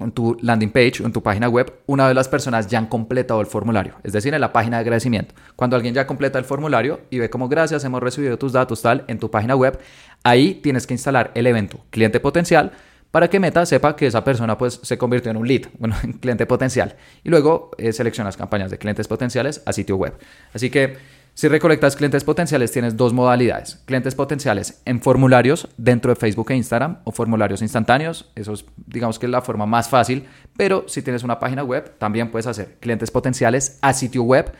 en 0.00 0.12
tu 0.12 0.36
landing 0.40 0.70
page 0.70 1.02
en 1.04 1.12
tu 1.12 1.22
página 1.22 1.48
web 1.48 1.72
una 1.86 2.06
vez 2.06 2.14
las 2.14 2.28
personas 2.28 2.66
ya 2.66 2.78
han 2.78 2.86
completado 2.86 3.40
el 3.40 3.46
formulario, 3.46 3.94
es 4.02 4.12
decir, 4.12 4.34
en 4.34 4.40
la 4.40 4.52
página 4.52 4.78
de 4.78 4.82
agradecimiento. 4.82 5.34
Cuando 5.56 5.76
alguien 5.76 5.94
ya 5.94 6.06
completa 6.06 6.38
el 6.38 6.44
formulario 6.44 7.02
y 7.10 7.18
ve 7.18 7.30
como 7.30 7.48
gracias, 7.48 7.84
hemos 7.84 8.02
recibido 8.02 8.38
tus 8.38 8.52
datos 8.52 8.82
tal 8.82 9.04
en 9.08 9.18
tu 9.18 9.30
página 9.30 9.54
web, 9.54 9.78
ahí 10.24 10.54
tienes 10.54 10.86
que 10.86 10.94
instalar 10.94 11.30
el 11.34 11.46
evento 11.46 11.80
cliente 11.90 12.20
potencial 12.20 12.72
para 13.10 13.28
que 13.28 13.40
Meta 13.40 13.66
sepa 13.66 13.96
que 13.96 14.06
esa 14.06 14.22
persona 14.22 14.56
pues 14.56 14.80
se 14.82 14.96
convirtió 14.96 15.30
en 15.30 15.36
un 15.36 15.46
lead, 15.46 15.62
bueno, 15.78 15.96
en 16.02 16.14
cliente 16.14 16.46
potencial. 16.46 16.96
Y 17.24 17.28
luego 17.28 17.72
eh, 17.76 17.92
seleccionas 17.92 18.36
campañas 18.36 18.70
de 18.70 18.78
clientes 18.78 19.08
potenciales 19.08 19.62
a 19.66 19.72
sitio 19.72 19.96
web. 19.96 20.14
Así 20.54 20.70
que 20.70 20.96
si 21.34 21.48
recolectas 21.48 21.96
clientes 21.96 22.24
potenciales, 22.24 22.70
tienes 22.72 22.96
dos 22.96 23.12
modalidades. 23.12 23.76
Clientes 23.86 24.14
potenciales 24.14 24.82
en 24.84 25.00
formularios 25.00 25.68
dentro 25.76 26.10
de 26.10 26.16
Facebook 26.16 26.50
e 26.50 26.56
Instagram 26.56 26.98
o 27.04 27.12
formularios 27.12 27.62
instantáneos. 27.62 28.30
Eso 28.34 28.52
es, 28.52 28.64
digamos 28.86 29.18
que 29.18 29.26
es 29.26 29.32
la 29.32 29.40
forma 29.40 29.64
más 29.64 29.88
fácil. 29.88 30.26
Pero 30.56 30.84
si 30.86 31.02
tienes 31.02 31.22
una 31.22 31.38
página 31.38 31.62
web, 31.62 31.94
también 31.98 32.30
puedes 32.30 32.46
hacer 32.46 32.76
clientes 32.80 33.10
potenciales 33.10 33.78
a 33.80 33.94
sitio 33.94 34.22
web, 34.22 34.52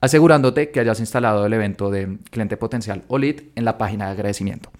asegurándote 0.00 0.70
que 0.70 0.80
hayas 0.80 1.00
instalado 1.00 1.44
el 1.44 1.52
evento 1.52 1.90
de 1.90 2.18
cliente 2.30 2.56
potencial 2.56 3.02
o 3.08 3.18
lead 3.18 3.36
en 3.54 3.64
la 3.64 3.76
página 3.76 4.06
de 4.06 4.12
agradecimiento. 4.12 4.70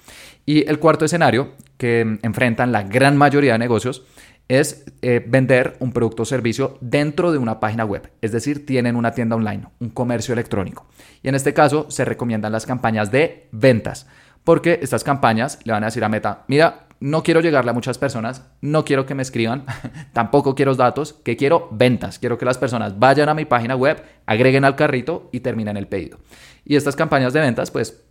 Y 0.46 0.68
el 0.68 0.78
cuarto 0.78 1.04
escenario 1.04 1.52
que 1.76 2.18
enfrentan 2.22 2.72
la 2.72 2.84
gran 2.84 3.16
mayoría 3.16 3.52
de 3.52 3.58
negocios 3.58 4.04
es 4.52 4.84
eh, 5.00 5.24
vender 5.26 5.76
un 5.80 5.92
producto 5.92 6.24
o 6.24 6.26
servicio 6.26 6.76
dentro 6.82 7.32
de 7.32 7.38
una 7.38 7.58
página 7.58 7.86
web, 7.86 8.10
es 8.20 8.32
decir, 8.32 8.66
tienen 8.66 8.96
una 8.96 9.12
tienda 9.12 9.34
online, 9.34 9.68
un 9.78 9.88
comercio 9.88 10.34
electrónico. 10.34 10.86
Y 11.22 11.28
en 11.28 11.34
este 11.34 11.54
caso 11.54 11.90
se 11.90 12.04
recomiendan 12.04 12.52
las 12.52 12.66
campañas 12.66 13.10
de 13.10 13.48
ventas, 13.50 14.06
porque 14.44 14.78
estas 14.82 15.04
campañas 15.04 15.58
le 15.64 15.72
van 15.72 15.84
a 15.84 15.86
decir 15.86 16.04
a 16.04 16.10
Meta, 16.10 16.44
mira, 16.48 16.86
no 17.00 17.22
quiero 17.22 17.40
llegarle 17.40 17.70
a 17.70 17.74
muchas 17.74 17.96
personas, 17.96 18.44
no 18.60 18.84
quiero 18.84 19.06
que 19.06 19.14
me 19.14 19.22
escriban, 19.22 19.64
tampoco 20.12 20.54
quiero 20.54 20.74
datos, 20.74 21.14
que 21.14 21.38
quiero 21.38 21.68
ventas, 21.72 22.18
quiero 22.18 22.36
que 22.36 22.44
las 22.44 22.58
personas 22.58 22.98
vayan 22.98 23.30
a 23.30 23.34
mi 23.34 23.46
página 23.46 23.74
web, 23.74 24.04
agreguen 24.26 24.66
al 24.66 24.76
carrito 24.76 25.30
y 25.32 25.40
terminen 25.40 25.78
el 25.78 25.88
pedido. 25.88 26.18
Y 26.66 26.76
estas 26.76 26.94
campañas 26.94 27.32
de 27.32 27.40
ventas, 27.40 27.70
pues 27.70 28.04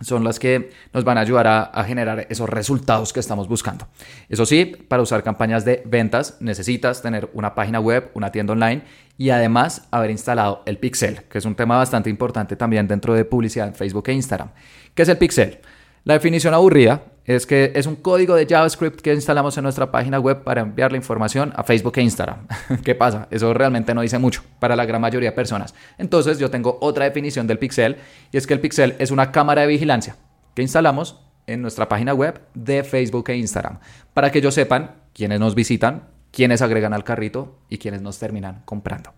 son 0.00 0.24
las 0.24 0.38
que 0.38 0.70
nos 0.92 1.04
van 1.04 1.18
a 1.18 1.20
ayudar 1.20 1.46
a, 1.46 1.84
generar 1.84 2.26
esos 2.28 2.48
resultados 2.48 3.12
que 3.12 3.20
estamos 3.20 3.48
buscando. 3.48 3.86
Eso 4.28 4.46
sí, 4.46 4.64
para 4.64 5.02
usar 5.02 5.22
campañas 5.22 5.64
de 5.64 5.82
ventas 5.86 6.36
necesitas 6.40 7.02
tener 7.02 7.30
una 7.34 7.54
página 7.54 7.80
web, 7.80 8.10
una 8.14 8.32
tienda 8.32 8.52
online 8.52 8.82
y 9.18 9.30
además 9.30 9.86
haber 9.90 10.10
instalado 10.10 10.62
el 10.66 10.78
pixel, 10.78 11.22
que 11.24 11.38
es 11.38 11.44
un 11.44 11.54
tema 11.54 11.76
bastante 11.76 12.10
importante 12.10 12.56
también 12.56 12.88
dentro 12.88 13.14
de 13.14 13.24
publicidad 13.24 13.68
en 13.68 13.74
Facebook 13.74 14.04
e 14.08 14.12
Instagram. 14.12 14.50
¿Qué 14.94 15.02
es 15.02 15.08
el 15.08 15.18
pixel? 15.18 15.60
La 16.04 16.14
definición 16.14 16.54
aburrida 16.54 17.02
es 17.24 17.46
que 17.46 17.72
es 17.74 17.86
un 17.86 17.96
código 17.96 18.34
de 18.34 18.46
JavaScript 18.46 19.00
que 19.00 19.14
instalamos 19.14 19.56
en 19.56 19.62
nuestra 19.62 19.90
página 19.90 20.18
web 20.18 20.42
para 20.42 20.62
enviar 20.62 20.90
la 20.90 20.98
información 20.98 21.52
a 21.56 21.62
Facebook 21.62 21.94
e 21.96 22.02
Instagram. 22.02 22.46
¿Qué 22.84 22.94
pasa? 22.94 23.28
Eso 23.30 23.54
realmente 23.54 23.94
no 23.94 24.00
dice 24.00 24.18
mucho 24.18 24.42
para 24.58 24.76
la 24.76 24.84
gran 24.84 25.00
mayoría 25.00 25.30
de 25.30 25.36
personas. 25.36 25.74
Entonces 25.98 26.38
yo 26.38 26.50
tengo 26.50 26.78
otra 26.80 27.04
definición 27.04 27.46
del 27.46 27.58
pixel 27.58 27.96
y 28.32 28.36
es 28.36 28.46
que 28.46 28.54
el 28.54 28.60
pixel 28.60 28.96
es 28.98 29.10
una 29.10 29.30
cámara 29.30 29.62
de 29.62 29.68
vigilancia 29.68 30.16
que 30.54 30.62
instalamos 30.62 31.20
en 31.46 31.62
nuestra 31.62 31.88
página 31.88 32.14
web 32.14 32.40
de 32.54 32.84
Facebook 32.84 33.30
e 33.30 33.36
Instagram 33.36 33.78
para 34.14 34.30
que 34.30 34.38
ellos 34.38 34.54
sepan 34.54 34.96
quiénes 35.12 35.40
nos 35.40 35.54
visitan, 35.54 36.08
quiénes 36.32 36.62
agregan 36.62 36.94
al 36.94 37.04
carrito 37.04 37.58
y 37.68 37.78
quiénes 37.78 38.02
nos 38.02 38.18
terminan 38.18 38.62
comprando. 38.64 39.12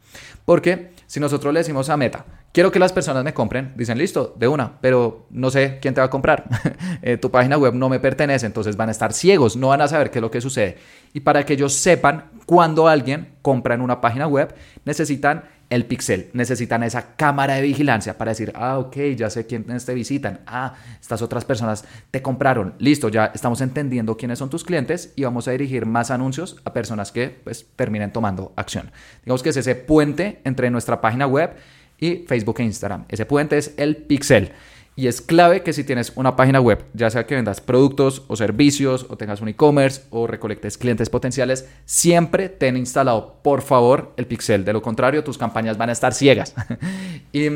Porque 0.45 0.93
si 1.07 1.21
nosotros 1.21 1.55
le 1.55 1.61
decimos 1.61 1.89
a 1.89 1.97
Meta, 1.97 2.27
quiero 2.53 2.71
que 2.71 2.79
las 2.79 2.93
personas 2.93 3.25
me 3.25 3.33
compren, 3.33 3.73
dicen 3.77 3.97
listo, 3.97 4.35
de 4.37 4.49
una, 4.49 4.81
pero 4.81 5.27
no 5.31 5.51
sé 5.51 5.79
quién 5.81 5.95
te 5.95 6.01
va 6.01 6.07
a 6.07 6.11
comprar. 6.11 6.45
Eh, 7.03 7.19
tu 7.19 7.31
página 7.31 7.59
web 7.59 7.75
no 7.75 7.91
me 7.91 8.01
pertenece, 8.01 8.47
entonces 8.47 8.77
van 8.77 8.89
a 8.89 8.93
estar 8.93 9.13
ciegos, 9.13 9.57
no 9.57 9.69
van 9.69 9.83
a 9.83 9.89
saber 9.89 10.11
qué 10.11 10.21
es 10.21 10.23
lo 10.23 10.31
que 10.31 10.41
sucede. 10.41 10.79
Y 11.13 11.21
para 11.21 11.45
que 11.45 11.53
ellos 11.53 11.75
sepan 11.75 12.31
cuando 12.47 12.89
alguien 12.89 13.35
compra 13.43 13.75
en 13.75 13.83
una 13.83 14.01
página 14.01 14.27
web, 14.27 14.55
necesitan 14.87 15.45
el 15.75 15.87
pixel. 15.87 16.31
Necesitan 16.33 16.83
esa 16.83 17.17
cámara 17.17 17.55
de 17.55 17.63
vigilancia 17.63 18.17
para 18.17 18.31
decir, 18.31 18.53
ah, 18.55 18.79
ok, 18.79 18.97
ya 19.17 19.29
sé 19.29 19.47
quiénes 19.47 19.85
te 19.85 19.95
visitan. 19.95 20.41
Ah, 20.47 20.75
estas 21.01 21.21
otras 21.23 21.45
personas 21.45 21.85
te 22.11 22.23
compraron. 22.23 22.75
Listo, 22.79 23.09
ya 23.09 23.33
estamos 23.35 23.61
entendiendo 23.61 24.17
quiénes 24.17 24.39
son 24.39 24.51
tus 24.51 24.65
clientes 24.65 25.13
y 25.17 25.25
vamos 25.25 25.49
a 25.49 25.51
dirigir 25.51 25.87
más 25.87 26.11
anuncios 26.11 26.61
a 26.65 26.73
personas 26.73 27.13
que 27.13 27.29
pues 27.29 27.67
terminen 27.77 28.13
tomando 28.13 28.53
acción. 28.57 28.91
Digamos 29.25 29.43
que 29.43 29.51
es 29.51 29.57
ese 29.57 29.75
puente 29.75 30.41
entre 30.45 30.71
nuestra 30.71 31.01
página 31.01 31.27
web 31.27 31.57
y 31.99 32.25
Facebook 32.27 32.57
e 32.61 32.65
Instagram. 32.65 33.05
Ese 33.09 33.27
puente 33.27 33.59
es 33.59 33.75
el 33.77 33.97
pixel. 33.97 34.53
Y 34.97 35.09
es 35.09 35.21
clave 35.21 35.63
que 35.63 35.73
si 35.73 35.83
tienes 35.83 36.13
una 36.15 36.37
página 36.37 36.61
web, 36.61 36.85
ya 36.93 37.11
sea 37.11 37.27
que 37.27 37.35
vendas 37.35 37.61
productos 37.61 38.23
o 38.29 38.37
servicios 38.37 39.07
o 39.09 39.17
tengas 39.17 39.41
un 39.41 39.49
e-commerce 39.49 40.03
o 40.11 40.29
recolectes 40.29 40.79
clientes 40.79 41.11
potenciales, 41.11 41.69
siempre 41.85 42.49
ten 42.49 42.77
instalado, 42.77 43.41
por 43.43 43.63
favor, 43.63 44.13
el 44.17 44.27
pixel. 44.27 44.65
De 44.65 44.73
lo 44.73 44.83
contrario, 44.83 45.25
tus 45.25 45.37
campañas 45.37 45.77
van 45.77 45.89
a 45.89 45.93
estar 45.93 46.15
ciegas. 46.15 46.55
y 47.33 47.49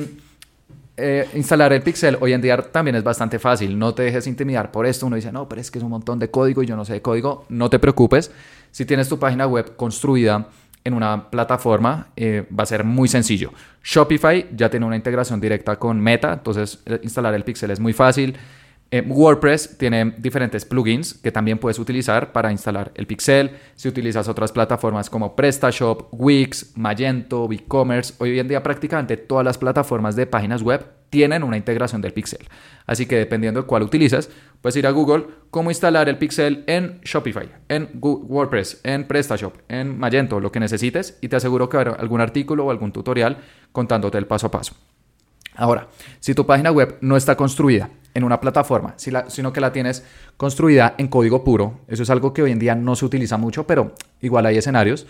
eh, 0.97 1.29
instalar 1.35 1.73
el 1.73 1.83
pixel 1.83 2.19
hoy 2.21 2.33
en 2.33 2.43
día 2.43 2.61
también 2.61 2.97
es 2.97 3.05
bastante 3.05 3.39
fácil. 3.39 3.79
No 3.79 3.95
te 3.95 4.03
dejes 4.03 4.27
intimidar 4.27 4.73
por 4.73 4.85
esto. 4.85 5.07
Uno 5.07 5.15
dice, 5.15 5.31
no, 5.31 5.49
pero 5.49 5.61
es 5.61 5.71
que 5.71 5.79
es 5.79 5.85
un 5.85 5.91
montón 5.91 6.19
de 6.19 6.33
código 6.33 6.65
y 6.65 6.67
yo 6.67 6.75
no 6.75 6.85
sé 6.85 6.95
de 6.95 7.03
código. 7.03 7.45
No 7.49 7.71
te 7.71 7.79
preocupes. 7.79 8.33
Si 8.73 8.85
tienes 8.85 9.09
tu 9.09 9.21
página 9.21 9.47
web 9.47 9.77
construida, 9.77 10.49
en 10.85 10.95
una 10.95 11.31
plataforma 11.31 12.09
eh, 12.17 12.47
va 12.57 12.63
a 12.63 12.67
ser 12.67 12.85
muy 12.85 13.09
sencillo. 13.09 13.53
Shopify 13.83 14.49
ya 14.55 14.71
tiene 14.71 14.87
una 14.87 14.97
integración 14.97 15.41
directa 15.41 15.77
con 15.77 16.01
Meta, 16.01 16.33
entonces 16.33 16.81
eh, 16.87 17.01
instalar 17.03 17.35
el 17.35 17.45
pixel 17.45 17.71
es 17.71 17.81
muy 17.81 17.93
fácil. 17.93 18.37
Eh, 18.91 19.03
WordPress 19.07 19.77
tiene 19.77 20.15
diferentes 20.17 20.65
plugins 20.65 21.13
que 21.13 21.31
también 21.31 21.59
puedes 21.59 21.79
utilizar 21.79 22.33
para 22.33 22.51
instalar 22.51 22.91
el 22.95 23.07
pixel. 23.07 23.51
Si 23.75 23.87
utilizas 23.87 24.29
otras 24.29 24.51
plataformas 24.51 25.11
como 25.11 25.37
PrestaShop, 25.37 26.09
Wix, 26.13 26.73
Magento, 26.75 27.47
BigCommerce, 27.49 28.15
hoy 28.19 28.39
en 28.39 28.49
día 28.49 28.63
prácticamente 28.63 29.19
todas 29.19 29.45
las 29.45 29.59
plataformas 29.59 30.17
de 30.17 30.27
páginas 30.27 30.63
web 30.63 30.87
tienen 31.11 31.43
una 31.43 31.59
integración 31.59 32.01
del 32.01 32.15
pixel. 32.15 32.49
Así 32.87 33.05
que 33.05 33.17
dependiendo 33.17 33.61
de 33.61 33.67
cuál 33.67 33.83
utilizas, 33.83 34.31
puedes 34.63 34.77
ir 34.77 34.87
a 34.87 34.91
Google, 34.91 35.27
cómo 35.51 35.71
instalar 35.71 36.09
el 36.09 36.17
pixel 36.17 36.65
en 36.67 37.01
Shopify, 37.03 37.49
en 37.69 37.91
WordPress, 38.01 38.81
en 38.85 39.07
PrestaShop, 39.07 39.55
en 39.69 39.99
Magento, 39.99 40.41
lo 40.41 40.51
que 40.51 40.61
necesites, 40.61 41.19
y 41.21 41.29
te 41.29 41.37
aseguro 41.37 41.69
que 41.69 41.77
habrá 41.77 41.93
algún 41.93 42.23
artículo 42.23 42.65
o 42.65 42.71
algún 42.71 42.93
tutorial 42.93 43.39
contándote 43.73 44.17
el 44.17 44.27
paso 44.27 44.47
a 44.47 44.51
paso. 44.51 44.75
Ahora, 45.55 45.89
si 46.21 46.35
tu 46.35 46.47
página 46.47 46.71
web 46.71 46.97
no 47.01 47.17
está 47.17 47.37
construida 47.37 47.91
en 48.19 48.25
una 48.25 48.41
plataforma, 48.41 48.95
sino 48.97 49.53
que 49.53 49.61
la 49.61 49.73
tienes 49.73 50.05
construida 50.37 50.95
en 50.99 51.09
código 51.09 51.43
puro, 51.43 51.81
eso 51.89 52.03
es 52.03 52.11
algo 52.11 52.35
que 52.35 52.43
hoy 52.43 52.53
en 52.53 52.59
día 52.59 52.75
no 52.75 52.95
se 52.95 53.07
utiliza 53.07 53.39
mucho, 53.39 53.67
pero 53.67 53.95
igual 54.21 54.45
hay 54.45 54.59
escenarios, 54.59 55.07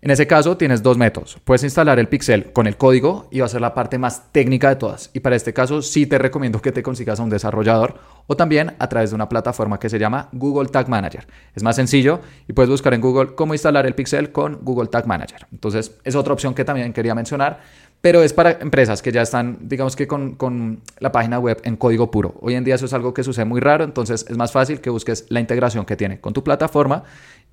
en 0.00 0.12
ese 0.12 0.28
caso 0.28 0.56
tienes 0.56 0.82
dos 0.84 0.96
métodos. 0.96 1.38
Puedes 1.42 1.64
instalar 1.64 1.98
el 1.98 2.06
pixel 2.06 2.52
con 2.52 2.68
el 2.68 2.76
código 2.76 3.26
y 3.32 3.40
va 3.40 3.46
a 3.46 3.48
ser 3.48 3.60
la 3.60 3.74
parte 3.74 3.98
más 3.98 4.30
técnica 4.30 4.68
de 4.68 4.76
todas. 4.76 5.10
Y 5.12 5.18
para 5.18 5.34
este 5.34 5.52
caso 5.52 5.82
sí 5.82 6.06
te 6.06 6.18
recomiendo 6.18 6.62
que 6.62 6.70
te 6.70 6.84
consigas 6.84 7.18
a 7.18 7.24
un 7.24 7.30
desarrollador 7.30 7.98
o 8.28 8.36
también 8.36 8.76
a 8.78 8.88
través 8.88 9.10
de 9.10 9.16
una 9.16 9.28
plataforma 9.28 9.80
que 9.80 9.88
se 9.88 9.98
llama 9.98 10.28
Google 10.30 10.68
Tag 10.68 10.88
Manager. 10.88 11.26
Es 11.52 11.64
más 11.64 11.74
sencillo 11.74 12.20
y 12.46 12.52
puedes 12.52 12.70
buscar 12.70 12.94
en 12.94 13.00
Google 13.00 13.34
cómo 13.34 13.54
instalar 13.54 13.86
el 13.86 13.96
pixel 13.96 14.30
con 14.30 14.60
Google 14.62 14.86
Tag 14.86 15.08
Manager. 15.08 15.48
Entonces 15.50 15.92
es 16.04 16.14
otra 16.14 16.32
opción 16.32 16.54
que 16.54 16.64
también 16.64 16.92
quería 16.92 17.16
mencionar 17.16 17.60
pero 18.00 18.22
es 18.22 18.32
para 18.32 18.52
empresas 18.60 19.02
que 19.02 19.10
ya 19.10 19.22
están, 19.22 19.58
digamos 19.62 19.96
que 19.96 20.06
con, 20.06 20.36
con, 20.36 20.80
la 20.98 21.10
página 21.10 21.38
web 21.38 21.60
en 21.64 21.76
código 21.76 22.10
puro. 22.10 22.34
Hoy 22.40 22.54
en 22.54 22.64
día 22.64 22.76
eso 22.76 22.86
es 22.86 22.92
algo 22.92 23.12
que 23.12 23.24
sucede 23.24 23.44
muy 23.44 23.60
raro, 23.60 23.84
entonces 23.84 24.24
es 24.28 24.36
más 24.36 24.52
fácil 24.52 24.80
que 24.80 24.90
busques 24.90 25.26
la 25.28 25.40
integración 25.40 25.84
que 25.84 25.96
tiene 25.96 26.20
con 26.20 26.32
tu 26.32 26.44
plataforma, 26.44 27.02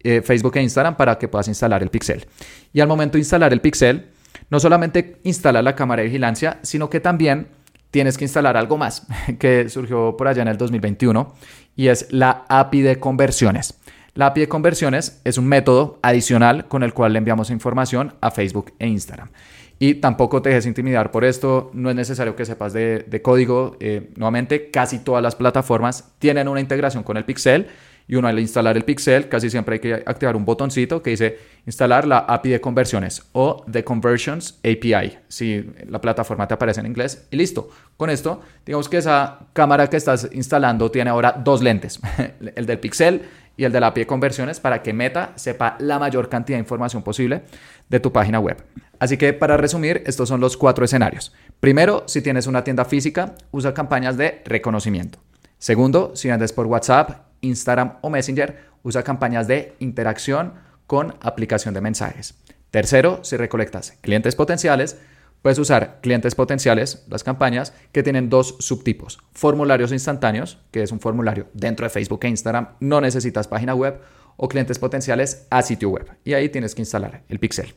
eh, 0.04 0.22
Facebook 0.22 0.58
e 0.58 0.62
Instagram, 0.62 0.98
para 0.98 1.18
que 1.18 1.28
puedas 1.28 1.48
instalar 1.48 1.82
el 1.82 1.90
pixel. 1.90 2.28
Y 2.74 2.80
al 2.80 2.88
momento 2.88 3.14
de 3.14 3.20
instalar 3.20 3.54
el 3.54 3.62
pixel, 3.62 4.08
no 4.50 4.60
solamente 4.60 5.18
instala 5.24 5.62
la 5.62 5.76
cámara 5.76 6.02
de 6.02 6.10
vigilancia, 6.10 6.60
sino 6.62 6.90
que 6.90 7.00
también 7.00 7.48
tienes 7.92 8.18
que 8.18 8.26
instalar 8.26 8.58
algo 8.58 8.78
más 8.78 9.08
que 9.40 9.70
surgió 9.70 10.16
por 10.18 10.28
allá 10.28 10.42
en 10.42 10.50
el 10.50 10.58
2021 10.58 11.34
y 11.76 11.88
es 11.88 12.12
la 12.12 12.46
API 12.50 12.82
de 12.82 13.00
conversiones. 13.00 13.76
La 14.14 14.28
API 14.28 14.42
de 14.42 14.48
conversiones 14.48 15.22
es 15.24 15.38
un 15.38 15.46
método 15.46 16.00
adicional 16.02 16.68
con 16.68 16.84
el 16.84 16.94
cual 16.94 17.14
le 17.14 17.20
enviamos 17.20 17.50
información 17.50 18.14
a 18.22 18.32
Facebook 18.32 18.74
e 18.80 18.88
Instagram. 18.88 19.30
Y 19.78 19.96
tampoco 19.96 20.42
te 20.42 20.50
dejes 20.50 20.66
intimidar 20.66 21.12
por 21.12 21.26
esto, 21.26 21.70
no 21.74 21.90
es 21.90 21.96
necesario 21.96 22.36
que 22.36 22.46
sepas 22.46 22.72
de, 22.74 23.22
código. 23.22 23.76
Eh, 23.80 24.10
nuevamente, 24.16 24.72
casi 24.72 25.00
todas 25.00 25.22
las 25.22 25.36
plataformas 25.36 26.14
tienen 26.20 26.48
una 26.48 26.62
integración 26.62 27.04
con 27.04 27.18
el 27.18 27.26
Pixel 27.26 27.68
y 28.08 28.16
uno 28.16 28.28
al 28.28 28.40
instalar 28.40 28.78
el 28.78 28.84
Pixel 28.84 29.28
casi 29.30 29.50
siempre 29.50 29.76
hay 29.76 29.80
que 29.80 29.94
activar 29.94 30.36
un 30.36 30.46
botoncito 30.46 31.02
que 31.02 31.12
dice 31.12 31.40
instalar 31.66 32.06
la 32.06 32.20
API 32.20 32.50
de 32.52 32.62
conversiones 32.62 33.24
o 33.32 33.66
The 33.72 33.84
Conversions 33.84 34.60
API, 34.60 35.18
si 35.28 35.66
la 35.88 36.00
plataforma 36.00 36.48
te 36.48 36.54
aparece 36.54 36.82
en 36.82 36.86
inglés 36.86 37.28
y 37.32 37.38
listo. 37.38 37.70
Con 37.98 38.10
esto, 38.10 38.42
digamos 38.66 38.90
que 38.90 38.98
esa 38.98 39.40
cámara 39.54 39.90
que 39.90 39.98
estás 39.98 40.30
instalando 40.34 40.92
tiene 40.92 41.10
ahora 41.10 41.32
dos 41.32 41.64
lentes, 41.64 42.00
el 42.56 42.66
del 42.66 42.80
Pixel 42.80 43.24
y 43.58 43.64
el 43.64 43.72
de 43.72 43.80
la 43.80 43.88
API 43.88 44.06
conversiones 44.06 44.60
para 44.60 44.82
que 44.82 44.94
Meta 44.94 45.34
sepa 45.36 45.76
la 45.80 46.00
mayor 46.00 46.30
cantidad 46.30 46.58
de 46.58 46.64
información 46.64 47.04
posible 47.04 47.44
de 47.90 48.00
tu 48.00 48.12
página 48.12 48.40
web. 48.40 48.64
Así 49.00 49.18
que 49.18 49.34
para 49.34 49.58
resumir, 49.58 50.04
estos 50.06 50.30
son 50.30 50.42
los 50.42 50.58
cuatro 50.58 50.86
escenarios. 50.86 51.34
Primero, 51.60 52.04
si 52.08 52.22
tienes 52.22 52.48
una 52.48 52.64
tienda 52.64 52.86
física, 52.86 53.36
usa 53.52 53.74
campañas 53.74 54.18
de 54.18 54.42
reconocimiento. 54.46 55.20
Segundo, 55.58 56.16
si 56.16 56.30
vendes 56.30 56.54
por 56.54 56.68
WhatsApp, 56.68 57.28
Instagram 57.42 57.98
o 58.02 58.10
Messenger, 58.10 58.58
usa 58.84 59.04
campañas 59.04 59.48
de 59.48 59.76
interacción 59.80 60.54
con 60.88 61.16
aplicación 61.22 61.74
de 61.74 61.82
mensajes. 61.82 62.36
Tercero, 62.72 63.20
si 63.24 63.38
recolectas 63.38 63.94
clientes 64.02 64.36
potenciales, 64.36 64.98
puedes 65.46 65.60
usar 65.60 66.00
clientes 66.02 66.34
potenciales, 66.34 67.06
las 67.08 67.24
campañas, 67.24 67.72
que 67.92 68.02
tienen 68.02 68.32
dos 68.32 68.56
subtipos. 68.58 69.20
Formularios 69.32 69.92
instantáneos, 69.92 70.58
que 70.72 70.82
es 70.82 70.92
un 70.92 71.00
formulario 71.00 71.50
dentro 71.54 71.86
de 71.86 71.92
Facebook 71.92 72.22
e 72.24 72.30
Instagram, 72.30 72.70
no 72.80 73.00
necesitas 73.00 73.48
página 73.48 73.76
web, 73.76 74.02
o 74.38 74.48
clientes 74.50 74.80
potenciales 74.80 75.46
a 75.52 75.62
sitio 75.62 75.92
web. 75.92 76.10
Y 76.24 76.34
ahí 76.34 76.50
tienes 76.50 76.74
que 76.74 76.82
instalar 76.82 77.22
el 77.30 77.38
pixel. 77.38 77.76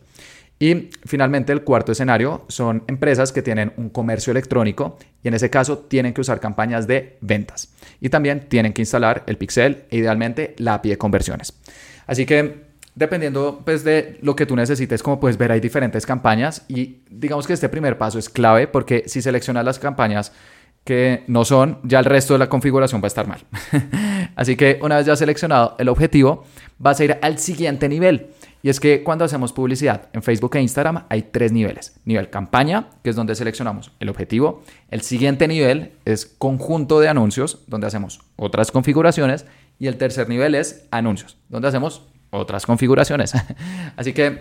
Y 0.59 0.89
finalmente 1.05 1.53
el 1.53 1.63
cuarto 1.63 1.93
escenario 1.93 2.47
son 2.49 2.85
empresas 2.87 3.33
que 3.33 3.43
tienen 3.43 3.75
un 3.77 3.91
comercio 3.91 4.31
electrónico 4.31 4.97
y 5.23 5.29
en 5.29 5.35
ese 5.35 5.51
caso 5.51 5.77
tienen 5.77 6.15
que 6.15 6.23
usar 6.23 6.41
campañas 6.41 6.87
de 6.87 7.19
ventas. 7.21 7.75
Y 8.01 8.09
también 8.09 8.49
tienen 8.49 8.73
que 8.73 8.81
instalar 8.81 9.25
el 9.27 9.37
pixel 9.37 9.85
e 9.91 9.99
idealmente 9.99 10.55
la 10.57 10.73
API 10.73 10.89
de 10.89 10.97
conversiones. 10.97 11.53
Así 12.07 12.25
que 12.25 12.68
dependiendo 12.99 13.63
pues, 13.65 13.85
de 13.85 14.19
lo 14.23 14.35
que 14.35 14.45
tú 14.45 14.57
necesites, 14.57 15.03
como 15.03 15.21
puedes 15.21 15.39
ver 15.39 15.53
hay 15.53 15.61
diferentes 15.61 16.05
campañas 16.05 16.65
y 16.69 16.99
digamos 17.09 17.47
que 17.47 17.53
este 17.53 17.69
primer 17.69 17.97
paso 17.97 18.19
es 18.19 18.29
clave 18.29 18.67
porque 18.67 19.05
si 19.07 19.23
seleccionas 19.23 19.65
las 19.65 19.79
campañas 19.79 20.33
que 20.85 21.23
no 21.27 21.45
son, 21.45 21.79
ya 21.85 21.99
el 21.99 22.07
resto 22.07 22.33
de 22.33 22.39
la 22.39 22.49
configuración 22.49 23.01
va 23.01 23.07
a 23.07 23.09
estar 23.09 23.27
mal. 23.29 23.45
Así 24.37 24.57
que 24.57 24.79
una 24.83 24.97
vez 24.97 25.07
ya 25.07 25.17
seleccionado 25.17 25.77
el 25.79 25.89
objetivo, 25.89 26.45
vas 26.79 26.99
a 26.99 27.05
ir 27.05 27.19
al 27.21 27.39
siguiente 27.39 27.89
nivel. 27.89 28.29
Y 28.63 28.71
es 28.71 28.81
que 28.81 29.05
cuando 29.05 29.25
hacemos 29.25 29.53
publicidad 29.53 30.09
en 30.13 30.23
Facebook 30.23 30.57
e 30.57 30.63
Instagram 30.63 31.05
hay 31.09 31.23
tres 31.23 31.53
niveles. 31.53 32.01
Nivel 32.05 32.31
campaña, 32.31 32.89
que 33.05 33.11
es 33.11 33.17
donde 33.17 33.35
seleccionamos 33.35 33.93
el 34.01 34.09
objetivo. 34.09 34.63
El 34.91 35.03
siguiente 35.03 35.47
nivel 35.47 35.93
es 36.05 36.27
conjunto 36.27 37.01
de 37.01 37.09
anuncios, 37.09 37.65
donde 37.67 37.87
hacemos 37.87 38.21
otras 38.37 38.73
configuraciones. 38.73 39.45
Y 39.79 39.87
el 39.87 39.99
tercer 39.99 40.29
nivel 40.29 40.55
es 40.55 40.87
anuncios, 40.91 41.37
donde 41.49 41.69
hacemos 41.69 42.09
otras 42.31 42.67
configuraciones. 42.67 43.33
Así 43.97 44.13
que 44.13 44.41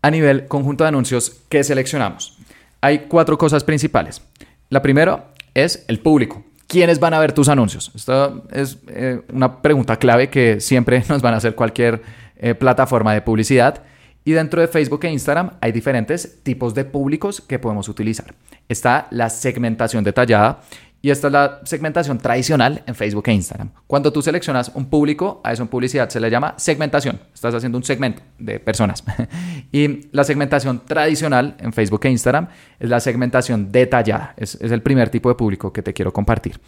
a 0.00 0.10
nivel 0.10 0.46
conjunto 0.46 0.84
de 0.84 0.88
anuncios, 0.88 1.42
¿qué 1.48 1.62
seleccionamos? 1.64 2.38
Hay 2.80 3.06
cuatro 3.08 3.38
cosas 3.38 3.64
principales. 3.64 4.22
La 4.68 4.82
primera 4.82 5.32
es 5.54 5.84
el 5.88 6.00
público. 6.00 6.44
¿quiénes 6.72 6.98
van 6.98 7.12
a 7.12 7.18
ver 7.18 7.32
tus 7.32 7.50
anuncios? 7.50 7.92
Esto 7.94 8.44
es 8.50 8.78
eh, 8.88 9.20
una 9.30 9.60
pregunta 9.60 9.98
clave 9.98 10.30
que 10.30 10.58
siempre 10.58 11.04
nos 11.08 11.20
van 11.20 11.34
a 11.34 11.36
hacer 11.36 11.54
cualquier 11.54 12.02
eh, 12.36 12.54
plataforma 12.54 13.12
de 13.12 13.20
publicidad. 13.20 13.82
Y 14.24 14.32
dentro 14.32 14.60
de 14.60 14.68
Facebook 14.68 15.04
e 15.04 15.10
Instagram 15.10 15.50
hay 15.60 15.70
diferentes 15.72 16.42
tipos 16.42 16.72
de 16.74 16.86
públicos 16.86 17.42
que 17.42 17.58
podemos 17.58 17.88
utilizar. 17.88 18.34
Está 18.68 19.06
la 19.10 19.28
segmentación 19.28 20.02
detallada 20.02 20.62
y 21.04 21.10
esta 21.10 21.26
es 21.26 21.32
la 21.32 21.60
segmentación 21.64 22.18
tradicional 22.18 22.84
en 22.86 22.94
Facebook 22.94 23.24
e 23.26 23.32
Instagram. 23.32 23.70
Cuando 23.88 24.12
tú 24.12 24.22
seleccionas 24.22 24.70
un 24.72 24.86
público, 24.86 25.40
a 25.42 25.52
eso 25.52 25.64
en 25.64 25.68
publicidad 25.68 26.08
se 26.08 26.20
le 26.20 26.30
llama 26.30 26.54
segmentación. 26.56 27.20
Estás 27.34 27.56
haciendo 27.56 27.76
un 27.76 27.82
segmento 27.82 28.22
de 28.38 28.60
personas. 28.60 29.02
y 29.72 30.08
la 30.12 30.22
segmentación 30.22 30.82
tradicional 30.86 31.56
en 31.58 31.72
Facebook 31.72 32.02
e 32.04 32.10
Instagram 32.10 32.46
es 32.78 32.88
la 32.88 33.00
segmentación 33.00 33.72
detallada. 33.72 34.34
Es, 34.36 34.54
es, 34.54 34.70
el 34.70 34.80
primer 34.80 35.08
tipo 35.08 35.28
de 35.28 35.34
público 35.34 35.72
que 35.72 35.82
te 35.82 35.92
quiero 35.92 36.12
compartir. 36.12 36.60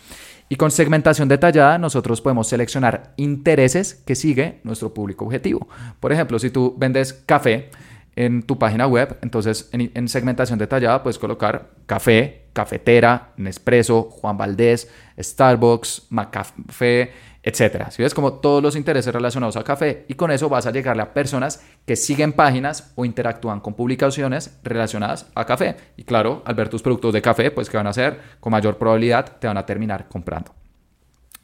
Y 0.49 0.57
con 0.57 0.73
segmentación 0.73 1.29
detallada 1.29 1.79
nosotros 1.79 2.21
podemos 2.21 2.49
seleccionar 2.49 3.15
intereses 3.17 3.95
que 3.95 4.17
sigue 4.17 4.59
nuestro 4.65 4.93
público 4.93 5.25
objetivo. 5.25 5.69
Por 6.01 6.13
ejemplo, 6.13 6.41
si 6.41 6.51
tú 6.51 6.75
vendes 6.77 7.13
café, 7.13 7.71
en 8.17 8.43
tu 8.43 8.59
página 8.59 8.87
web. 8.87 9.19
Entonces, 9.23 9.69
en, 9.73 10.09
segmentación 10.09 10.59
detallada 10.59 11.03
puedes 11.03 11.19
colocar 11.19 11.71
café, 11.87 12.47
cafetera, 12.53 13.33
Nespresso, 13.37 14.05
Juan 14.05 14.37
Valdés, 14.37 14.91
Starbucks, 15.19 16.07
Macafé, 16.11 17.13
etcétera. 17.43 17.91
Si 17.91 18.03
ves 18.03 18.15
como 18.15 18.35
todos 18.35 18.63
los 18.63 18.75
intereses 18.75 19.13
relacionados 19.13 19.57
a 19.57 19.65
café 19.65 20.07
y 20.09 20.15
con 20.15 20.31
eso 20.31 20.49
vas 20.49 20.67
a 20.67 20.71
llegarle 20.71 21.03
a 21.03 21.13
personas 21.13 21.63
que 21.85 21.95
siguen 21.95 22.33
páginas 22.33 22.93
o 22.95 23.05
interactúan 23.05 23.61
con 23.61 23.75
publicaciones 23.75 24.59
relacionadas 24.63 25.27
a 25.35 25.45
café. 25.45 25.77
Y 25.97 26.05
claro, 26.05 26.43
al 26.47 26.55
ver 26.55 26.69
tus 26.69 26.83
productos 26.83 27.13
de 27.13 27.21
café, 27.21 27.51
pues 27.51 27.69
¿qué 27.69 27.77
van 27.77 27.87
a 27.87 27.91
hacer? 27.91 28.19
Con 28.41 28.53
mayor 28.53 28.79
probabilidad 28.79 29.37
te 29.39 29.47
van 29.47 29.59
a 29.59 29.67
terminar 29.67 30.09
comprando. 30.09 30.55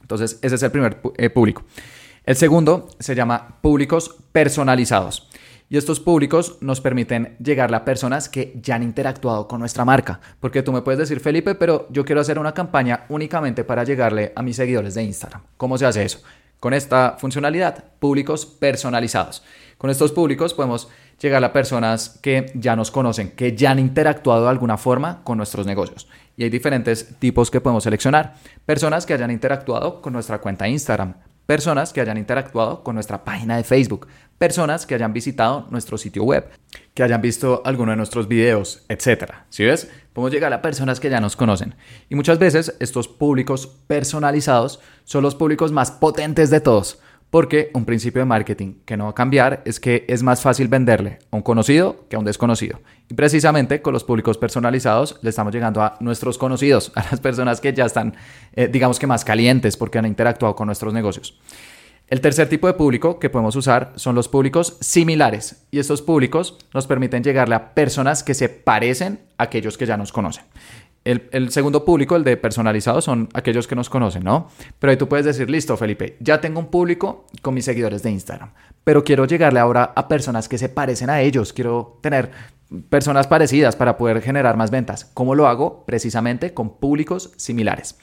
Entonces, 0.00 0.38
ese 0.42 0.54
es 0.54 0.62
el 0.62 0.70
primer 0.70 1.00
eh, 1.18 1.30
público. 1.30 1.64
El 2.24 2.36
segundo 2.36 2.88
se 2.98 3.14
llama 3.14 3.58
públicos 3.60 4.16
personalizados. 4.32 5.29
Y 5.72 5.76
estos 5.76 6.00
públicos 6.00 6.58
nos 6.60 6.80
permiten 6.80 7.36
llegar 7.38 7.72
a 7.72 7.84
personas 7.84 8.28
que 8.28 8.58
ya 8.60 8.74
han 8.74 8.82
interactuado 8.82 9.46
con 9.46 9.60
nuestra 9.60 9.84
marca. 9.84 10.20
Porque 10.40 10.64
tú 10.64 10.72
me 10.72 10.82
puedes 10.82 10.98
decir, 10.98 11.20
Felipe, 11.20 11.54
pero 11.54 11.86
yo 11.90 12.04
quiero 12.04 12.20
hacer 12.20 12.40
una 12.40 12.52
campaña 12.52 13.04
únicamente 13.08 13.62
para 13.62 13.84
llegarle 13.84 14.32
a 14.34 14.42
mis 14.42 14.56
seguidores 14.56 14.94
de 14.94 15.04
Instagram. 15.04 15.42
¿Cómo 15.56 15.78
se 15.78 15.86
hace 15.86 16.04
eso? 16.04 16.22
Con 16.58 16.74
esta 16.74 17.16
funcionalidad, 17.18 17.84
públicos 18.00 18.46
personalizados. 18.46 19.44
Con 19.78 19.90
estos 19.90 20.10
públicos 20.10 20.54
podemos 20.54 20.88
llegar 21.20 21.44
a 21.44 21.52
personas 21.52 22.18
que 22.20 22.50
ya 22.56 22.74
nos 22.74 22.90
conocen, 22.90 23.30
que 23.30 23.54
ya 23.56 23.70
han 23.70 23.78
interactuado 23.78 24.42
de 24.42 24.50
alguna 24.50 24.76
forma 24.76 25.22
con 25.22 25.36
nuestros 25.36 25.66
negocios. 25.66 26.08
Y 26.36 26.42
hay 26.42 26.50
diferentes 26.50 27.16
tipos 27.20 27.48
que 27.48 27.60
podemos 27.60 27.84
seleccionar. 27.84 28.34
Personas 28.66 29.06
que 29.06 29.14
hayan 29.14 29.30
interactuado 29.30 30.02
con 30.02 30.14
nuestra 30.14 30.40
cuenta 30.40 30.66
Instagram, 30.66 31.14
personas 31.46 31.92
que 31.92 32.00
hayan 32.00 32.18
interactuado 32.18 32.82
con 32.82 32.94
nuestra 32.94 33.24
página 33.24 33.56
de 33.56 33.64
Facebook, 33.64 34.06
personas 34.40 34.86
que 34.86 34.94
hayan 34.94 35.12
visitado 35.12 35.66
nuestro 35.68 35.98
sitio 35.98 36.24
web, 36.24 36.48
que 36.94 37.02
hayan 37.02 37.20
visto 37.20 37.60
alguno 37.62 37.90
de 37.90 37.98
nuestros 37.98 38.26
videos, 38.26 38.86
etc. 38.88 39.34
¿Sí 39.50 39.66
ves? 39.66 39.90
Podemos 40.14 40.32
llegar 40.32 40.50
a 40.54 40.62
personas 40.62 40.98
que 40.98 41.10
ya 41.10 41.20
nos 41.20 41.36
conocen. 41.36 41.74
Y 42.08 42.14
muchas 42.14 42.38
veces 42.38 42.74
estos 42.80 43.06
públicos 43.06 43.66
personalizados 43.86 44.80
son 45.04 45.24
los 45.24 45.34
públicos 45.34 45.72
más 45.72 45.90
potentes 45.90 46.48
de 46.48 46.62
todos. 46.62 47.00
Porque 47.28 47.70
un 47.74 47.84
principio 47.84 48.22
de 48.22 48.26
marketing 48.26 48.76
que 48.86 48.96
no 48.96 49.04
va 49.04 49.10
a 49.10 49.14
cambiar 49.14 49.62
es 49.66 49.78
que 49.78 50.06
es 50.08 50.22
más 50.22 50.40
fácil 50.40 50.68
venderle 50.68 51.18
a 51.30 51.36
un 51.36 51.42
conocido 51.42 52.06
que 52.08 52.16
a 52.16 52.18
un 52.18 52.24
desconocido. 52.24 52.80
Y 53.10 53.14
precisamente 53.14 53.82
con 53.82 53.92
los 53.92 54.04
públicos 54.04 54.38
personalizados 54.38 55.18
le 55.20 55.28
estamos 55.28 55.52
llegando 55.52 55.82
a 55.82 55.96
nuestros 56.00 56.38
conocidos, 56.38 56.92
a 56.96 57.04
las 57.10 57.20
personas 57.20 57.60
que 57.60 57.74
ya 57.74 57.84
están, 57.84 58.16
eh, 58.54 58.68
digamos 58.68 58.98
que 58.98 59.06
más 59.06 59.22
calientes 59.22 59.76
porque 59.76 59.98
han 59.98 60.06
interactuado 60.06 60.56
con 60.56 60.66
nuestros 60.66 60.94
negocios. 60.94 61.38
El 62.10 62.20
tercer 62.20 62.48
tipo 62.48 62.66
de 62.66 62.72
público 62.74 63.20
que 63.20 63.30
podemos 63.30 63.54
usar 63.54 63.92
son 63.94 64.16
los 64.16 64.26
públicos 64.26 64.76
similares 64.80 65.64
y 65.70 65.78
estos 65.78 66.02
públicos 66.02 66.58
nos 66.74 66.88
permiten 66.88 67.22
llegarle 67.22 67.54
a 67.54 67.72
personas 67.72 68.24
que 68.24 68.34
se 68.34 68.48
parecen 68.48 69.20
a 69.38 69.44
aquellos 69.44 69.78
que 69.78 69.86
ya 69.86 69.96
nos 69.96 70.10
conocen. 70.10 70.42
El, 71.04 71.50
segundo 71.52 71.84
público, 71.84 72.16
el 72.16 72.24
de 72.24 72.36
personalizado, 72.36 73.00
son 73.00 73.28
aquellos 73.32 73.68
que 73.68 73.76
nos 73.76 73.88
conocen, 73.88 74.24
¿no? 74.24 74.50
Pero 74.80 74.90
ahí 74.90 74.96
tú 74.96 75.08
puedes 75.08 75.24
decir, 75.24 75.48
listo, 75.48 75.76
Felipe, 75.76 76.16
ya 76.18 76.40
tengo 76.40 76.58
un 76.58 76.66
público 76.66 77.26
con 77.42 77.54
mis 77.54 77.64
seguidores 77.64 78.02
de 78.02 78.10
Instagram, 78.10 78.50
pero 78.82 79.04
quiero 79.04 79.24
llegarle 79.24 79.60
ahora 79.60 79.92
a 79.94 80.08
personas 80.08 80.48
que 80.48 80.58
se 80.58 80.68
parecen 80.68 81.10
a 81.10 81.20
ellos, 81.20 81.52
quiero 81.52 82.00
tener 82.02 82.32
personas 82.88 83.28
parecidas 83.28 83.76
para 83.76 83.96
poder 83.96 84.20
generar 84.20 84.56
más 84.56 84.70
ventas. 84.72 85.04
¿Cómo 85.14 85.36
lo 85.36 85.46
hago? 85.46 85.84
Precisamente 85.86 86.54
con 86.54 86.76
públicos 86.76 87.32
similares. 87.36 87.96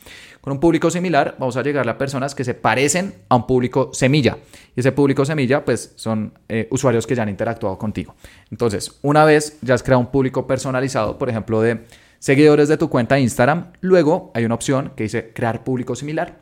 Con 0.48 0.54
un 0.54 0.60
público 0.62 0.90
similar 0.90 1.36
vamos 1.38 1.58
a 1.58 1.62
llegar 1.62 1.90
a 1.90 1.98
personas 1.98 2.34
que 2.34 2.46
se 2.46 2.54
parecen 2.54 3.16
a 3.28 3.36
un 3.36 3.46
público 3.46 3.90
semilla. 3.92 4.38
Y 4.78 4.80
ese 4.80 4.94
público 4.94 5.26
semilla 5.26 5.66
pues 5.66 5.92
son 5.98 6.40
eh, 6.48 6.70
usuarios 6.72 7.06
que 7.06 7.16
ya 7.16 7.24
han 7.24 7.28
interactuado 7.28 7.78
contigo. 7.78 8.16
Entonces, 8.50 8.98
una 9.02 9.26
vez 9.26 9.58
ya 9.62 9.74
has 9.74 9.84
creado 9.84 10.00
un 10.00 10.08
público 10.08 10.48
personalizado, 10.48 11.18
por 11.18 11.30
ejemplo, 11.30 11.60
de 11.60 11.82
seguidores 12.20 12.70
de 12.70 12.78
tu 12.78 12.90
cuenta 12.90 13.20
Instagram, 13.20 13.74
luego 13.82 14.32
hay 14.34 14.46
una 14.46 14.56
opción 14.56 14.94
que 14.96 15.04
dice 15.04 15.34
crear 15.34 15.66
público 15.66 15.98
similar 15.98 16.38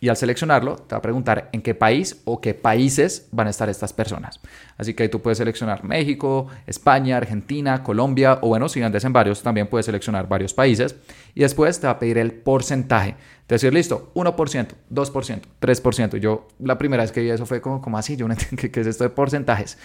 y 0.00 0.08
al 0.08 0.16
seleccionarlo 0.16 0.76
te 0.76 0.94
va 0.94 0.98
a 0.98 1.02
preguntar 1.02 1.48
en 1.52 1.62
qué 1.62 1.74
país 1.74 2.20
o 2.24 2.40
qué 2.40 2.54
países 2.54 3.28
van 3.32 3.46
a 3.46 3.50
estar 3.50 3.68
estas 3.68 3.92
personas. 3.92 4.40
Así 4.76 4.94
que 4.94 5.04
ahí 5.04 5.08
tú 5.08 5.22
puedes 5.22 5.38
seleccionar 5.38 5.84
México, 5.84 6.48
España, 6.66 7.16
Argentina, 7.16 7.82
Colombia 7.82 8.38
o 8.42 8.48
bueno, 8.48 8.68
si 8.68 8.82
andes 8.82 9.04
en 9.04 9.12
varios, 9.12 9.42
también 9.42 9.68
puedes 9.68 9.86
seleccionar 9.86 10.28
varios 10.28 10.52
países 10.52 10.96
y 11.34 11.40
después 11.40 11.80
te 11.80 11.86
va 11.86 11.94
a 11.94 11.98
pedir 11.98 12.18
el 12.18 12.32
porcentaje. 12.32 13.16
Te 13.46 13.54
decir, 13.54 13.72
listo, 13.72 14.10
1%, 14.14 14.68
2%, 14.92 15.40
3%. 15.60 16.16
Yo 16.18 16.48
la 16.58 16.76
primera 16.78 17.02
vez 17.02 17.12
que 17.12 17.20
vi 17.20 17.30
eso 17.30 17.46
fue 17.46 17.60
como, 17.60 17.80
como 17.80 17.96
así, 17.96 18.16
yo 18.16 18.26
no 18.26 18.34
entiendo 18.38 18.62
qué 18.72 18.80
es 18.80 18.86
esto 18.86 19.04
de 19.04 19.10
porcentajes. 19.10 19.78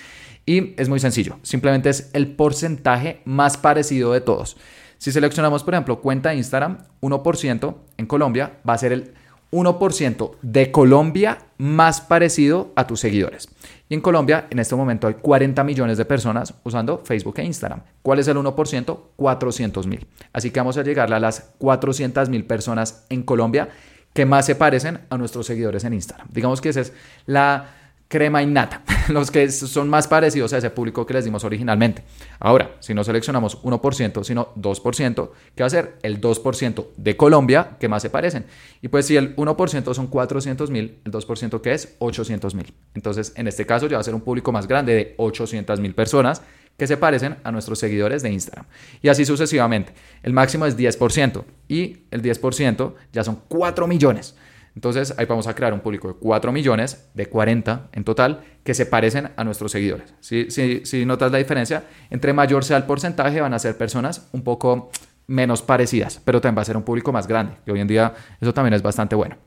Y 0.45 0.73
es 0.81 0.89
muy 0.89 0.99
sencillo, 0.99 1.37
simplemente 1.43 1.89
es 1.89 2.09
el 2.13 2.35
porcentaje 2.35 3.21
más 3.25 3.57
parecido 3.57 4.11
de 4.11 4.21
todos. 4.21 4.57
Si 4.97 5.11
seleccionamos, 5.11 5.63
por 5.63 5.73
ejemplo, 5.73 5.99
cuenta 6.01 6.33
Instagram, 6.33 6.79
1% 7.01 7.75
en 7.97 8.05
Colombia 8.05 8.59
va 8.67 8.73
a 8.73 8.77
ser 8.77 8.91
el 8.91 9.13
1% 9.51 10.31
de 10.41 10.71
Colombia 10.71 11.39
más 11.57 12.01
parecido 12.01 12.71
a 12.75 12.87
tus 12.87 12.99
seguidores. 12.99 13.49
Y 13.89 13.93
en 13.93 14.01
Colombia, 14.01 14.47
en 14.49 14.59
este 14.59 14.75
momento 14.75 15.07
hay 15.07 15.15
40 15.15 15.63
millones 15.63 15.97
de 15.97 16.05
personas 16.05 16.53
usando 16.63 17.01
Facebook 17.03 17.39
e 17.39 17.43
Instagram. 17.43 17.81
¿Cuál 18.01 18.19
es 18.19 18.27
el 18.27 18.37
1%? 18.37 18.99
400 19.15 19.87
mil. 19.87 20.07
Así 20.31 20.51
que 20.51 20.59
vamos 20.59 20.77
a 20.77 20.83
llegar 20.83 21.13
a 21.13 21.19
las 21.19 21.51
400 21.57 22.29
mil 22.29 22.45
personas 22.45 23.05
en 23.09 23.23
Colombia 23.23 23.69
que 24.13 24.25
más 24.25 24.45
se 24.45 24.55
parecen 24.55 24.99
a 25.09 25.17
nuestros 25.17 25.45
seguidores 25.45 25.83
en 25.83 25.93
Instagram. 25.93 26.27
Digamos 26.31 26.61
que 26.61 26.69
esa 26.69 26.81
es 26.81 26.93
la 27.25 27.80
crema 28.11 28.43
innata, 28.43 28.83
los 29.07 29.31
que 29.31 29.49
son 29.49 29.89
más 29.89 30.07
parecidos 30.07 30.51
a 30.51 30.57
ese 30.57 30.69
público 30.69 31.05
que 31.05 31.13
les 31.13 31.23
dimos 31.23 31.45
originalmente. 31.45 32.03
Ahora, 32.39 32.75
si 32.81 32.93
no 32.93 33.05
seleccionamos 33.05 33.63
1%, 33.63 34.23
sino 34.25 34.53
2%, 34.55 35.29
¿qué 35.55 35.63
va 35.63 35.67
a 35.67 35.69
ser? 35.69 35.97
El 36.03 36.19
2% 36.19 36.87
de 36.97 37.15
Colombia 37.15 37.77
que 37.79 37.87
más 37.87 38.01
se 38.01 38.09
parecen. 38.09 38.45
Y 38.81 38.89
pues 38.89 39.05
si 39.05 39.15
el 39.15 39.33
1% 39.37 39.93
son 39.93 40.07
400 40.07 40.69
mil, 40.69 40.99
el 41.05 41.11
2% 41.11 41.61
que 41.61 41.73
es 41.73 41.95
800 41.99 42.53
mil. 42.53 42.73
Entonces, 42.93 43.31
en 43.37 43.47
este 43.47 43.65
caso 43.65 43.87
ya 43.87 43.95
va 43.95 44.01
a 44.01 44.03
ser 44.03 44.13
un 44.13 44.21
público 44.21 44.51
más 44.51 44.67
grande 44.67 44.93
de 44.93 45.15
800 45.17 45.79
mil 45.79 45.95
personas 45.95 46.41
que 46.75 46.87
se 46.87 46.97
parecen 46.97 47.37
a 47.45 47.51
nuestros 47.53 47.79
seguidores 47.79 48.23
de 48.23 48.31
Instagram. 48.31 48.65
Y 49.01 49.07
así 49.07 49.23
sucesivamente. 49.23 49.93
El 50.21 50.33
máximo 50.33 50.65
es 50.65 50.77
10% 50.77 51.45
y 51.69 51.99
el 52.11 52.21
10% 52.21 52.93
ya 53.13 53.23
son 53.23 53.39
4 53.47 53.87
millones. 53.87 54.35
Entonces 54.75 55.13
ahí 55.17 55.25
vamos 55.25 55.47
a 55.47 55.53
crear 55.53 55.73
un 55.73 55.81
público 55.81 56.07
de 56.07 56.13
4 56.15 56.51
millones, 56.51 57.09
de 57.13 57.25
40 57.25 57.89
en 57.91 58.03
total, 58.03 58.41
que 58.63 58.73
se 58.73 58.85
parecen 58.85 59.31
a 59.35 59.43
nuestros 59.43 59.71
seguidores. 59.71 60.13
Si, 60.21 60.49
si, 60.49 61.05
notas 61.05 61.31
la 61.31 61.37
diferencia, 61.37 61.83
entre 62.09 62.33
mayor 62.33 62.63
sea 62.63 62.77
el 62.77 62.83
porcentaje, 62.83 63.41
van 63.41 63.53
a 63.53 63.59
ser 63.59 63.77
personas 63.77 64.29
un 64.31 64.43
poco 64.43 64.91
menos 65.27 65.61
parecidas, 65.61 66.21
pero 66.23 66.39
también 66.39 66.57
va 66.57 66.61
a 66.61 66.65
ser 66.65 66.77
un 66.77 66.83
público 66.83 67.11
más 67.11 67.27
grande, 67.27 67.55
que 67.65 67.71
hoy 67.71 67.79
en 67.79 67.87
día 67.87 68.13
eso 68.39 68.53
también 68.53 68.73
es 68.73 68.81
bastante 68.81 69.15
bueno. 69.15 69.37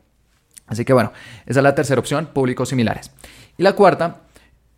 Así 0.66 0.84
que 0.84 0.92
bueno, 0.92 1.12
esa 1.46 1.60
es 1.60 1.64
la 1.64 1.74
tercera 1.74 2.00
opción, 2.00 2.26
públicos 2.26 2.68
similares. 2.68 3.10
Y 3.56 3.62
la 3.62 3.74
cuarta 3.74 4.22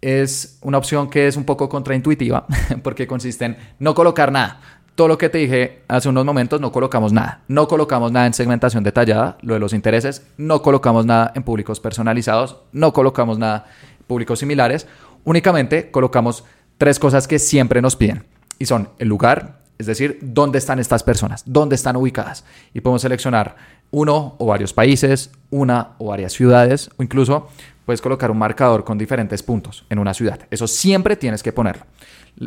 es 0.01 0.59
una 0.63 0.79
opción 0.79 1.09
que 1.09 1.27
es 1.27 1.37
un 1.37 1.45
poco 1.45 1.69
contraintuitiva, 1.69 2.47
porque 2.83 3.07
consiste 3.07 3.45
en 3.45 3.57
no 3.79 3.95
colocar 3.95 4.31
nada 4.31 4.61
todo 4.97 5.09
lo 5.09 5.19
que 5.19 5.29
te 5.29 5.39
dije 5.39 5.83
hace 5.89 6.09
unos 6.09 6.25
momentos, 6.25 6.61
no 6.61 6.73
colocamos 6.73 7.13
nada. 7.13 7.43
No 7.49 7.69
colocamos 7.69 8.11
nada 8.11 8.27
en 8.27 8.33
segmentación 8.33 8.83
detallada, 8.83 9.37
lo 9.43 9.55
de 9.55 9.61
los 9.61 9.75
intereses, 9.75 10.27
no 10.39 10.63
colocamos 10.63 11.05
nada 11.05 11.33
en 11.35 11.43
públicos 11.43 11.81
personalizados, 11.81 12.57
no 12.73 12.93
colocamos 12.95 13.39
nada 13.39 13.67
en 14.01 14.07
públicos 14.07 14.39
similares. 14.39 14.87
Únicamente 15.25 15.91
colocamos 15.91 16.45
tres 16.79 16.99
cosas 16.99 17.29
que 17.29 17.39
siempre 17.39 17.83
nos 17.83 17.95
piden 17.95 18.25
y 18.59 18.65
son 18.65 18.89
el 18.99 19.09
lugar, 19.09 19.61
es 19.79 19.87
decir, 19.87 20.19
dónde 20.23 20.59
están 20.59 20.79
estas 20.79 21.03
personas, 21.03 21.43
dónde 21.45 21.75
están 21.75 21.97
ubicadas. 21.97 22.45
Y 22.73 22.81
podemos 22.81 23.03
seleccionar 23.03 23.57
uno 23.91 24.35
o 24.39 24.47
varios 24.47 24.73
países, 24.73 25.31
una 25.51 25.91
o 25.99 26.07
varias 26.07 26.33
ciudades, 26.33 26.89
o 26.97 27.03
incluso 27.03 27.49
puedes 27.87 28.03
colocar 28.03 28.31
un 28.31 28.39
marcador 28.39 28.85
con 28.85 28.99
diferentes 28.99 29.43
puntos 29.43 29.87
en 29.89 29.99
una 29.99 30.13
ciudad. 30.13 30.41
Eso 30.51 30.67
siempre 30.67 31.17
tienes 31.17 31.43
que 31.43 31.53
ponerlo. 31.53 31.87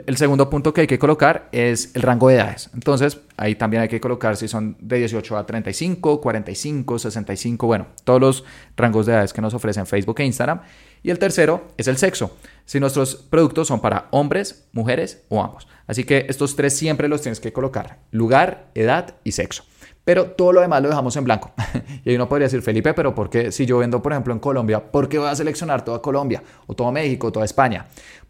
El 0.06 0.18
segundo 0.18 0.52
punto 0.52 0.72
que 0.72 0.82
hay 0.82 0.88
que 0.88 1.00
colocar 1.00 1.50
es 1.52 1.96
el 1.96 2.04
rango 2.04 2.28
de 2.28 2.36
edades. 2.36 2.70
Entonces, 2.76 3.22
ahí 3.38 3.56
también 3.56 3.82
hay 3.82 3.90
que 3.90 4.00
colocar 4.00 4.38
si 4.38 4.48
son 4.48 4.78
de 4.80 4.98
18 4.98 5.38
a 5.38 5.46
35, 5.48 6.22
45, 6.22 7.00
65, 7.00 7.66
bueno, 7.66 7.88
todos 8.04 8.22
los 8.22 8.44
rangos 8.78 9.08
de 9.08 9.14
edades 9.14 9.34
que 9.34 9.42
nos 9.42 9.56
ofrecen 9.56 9.88
Facebook 9.88 10.20
e 10.20 10.26
Instagram. 10.26 10.62
Y 11.02 11.10
el 11.10 11.18
tercero 11.18 11.70
es 11.78 11.88
el 11.88 11.98
sexo, 11.98 12.38
si 12.66 12.80
nuestros 12.80 13.16
productos 13.16 13.70
son 13.70 13.80
para 13.80 14.10
hombres, 14.12 14.68
mujeres 14.74 15.24
o 15.30 15.42
ambos. 15.42 15.68
Así 15.88 16.04
que 16.04 16.26
estos 16.30 16.56
tres 16.56 16.78
siempre 16.78 17.08
los 17.08 17.22
tienes 17.22 17.40
que 17.40 17.54
colocar, 17.54 18.00
lugar, 18.12 18.68
edad 18.76 19.16
y 19.24 19.32
sexo 19.32 19.64
pero 20.10 20.26
todo 20.32 20.54
lo 20.54 20.62
demás 20.62 20.82
lo 20.82 20.90
dejamos 20.90 21.16
en 21.18 21.24
blanco. 21.24 21.52
y 22.04 22.16
uno 22.16 22.28
podría 22.28 22.48
decir, 22.48 22.64
Felipe, 22.64 22.96
pero 22.96 23.14
¿por 23.14 23.30
qué 23.30 23.52
si 23.52 23.68
yo 23.68 23.78
vendo, 23.78 24.02
por 24.02 24.12
ejemplo, 24.12 24.34
en 24.34 24.40
Colombia, 24.40 24.80
¿por 24.80 25.08
qué 25.08 25.20
voy 25.20 25.28
a 25.28 25.36
seleccionar 25.36 25.86
toda 25.86 26.02
Colombia 26.02 26.42
o 26.66 26.74
todo 26.74 26.92
México, 26.92 27.32
toda 27.32 27.46
España? 27.46 27.86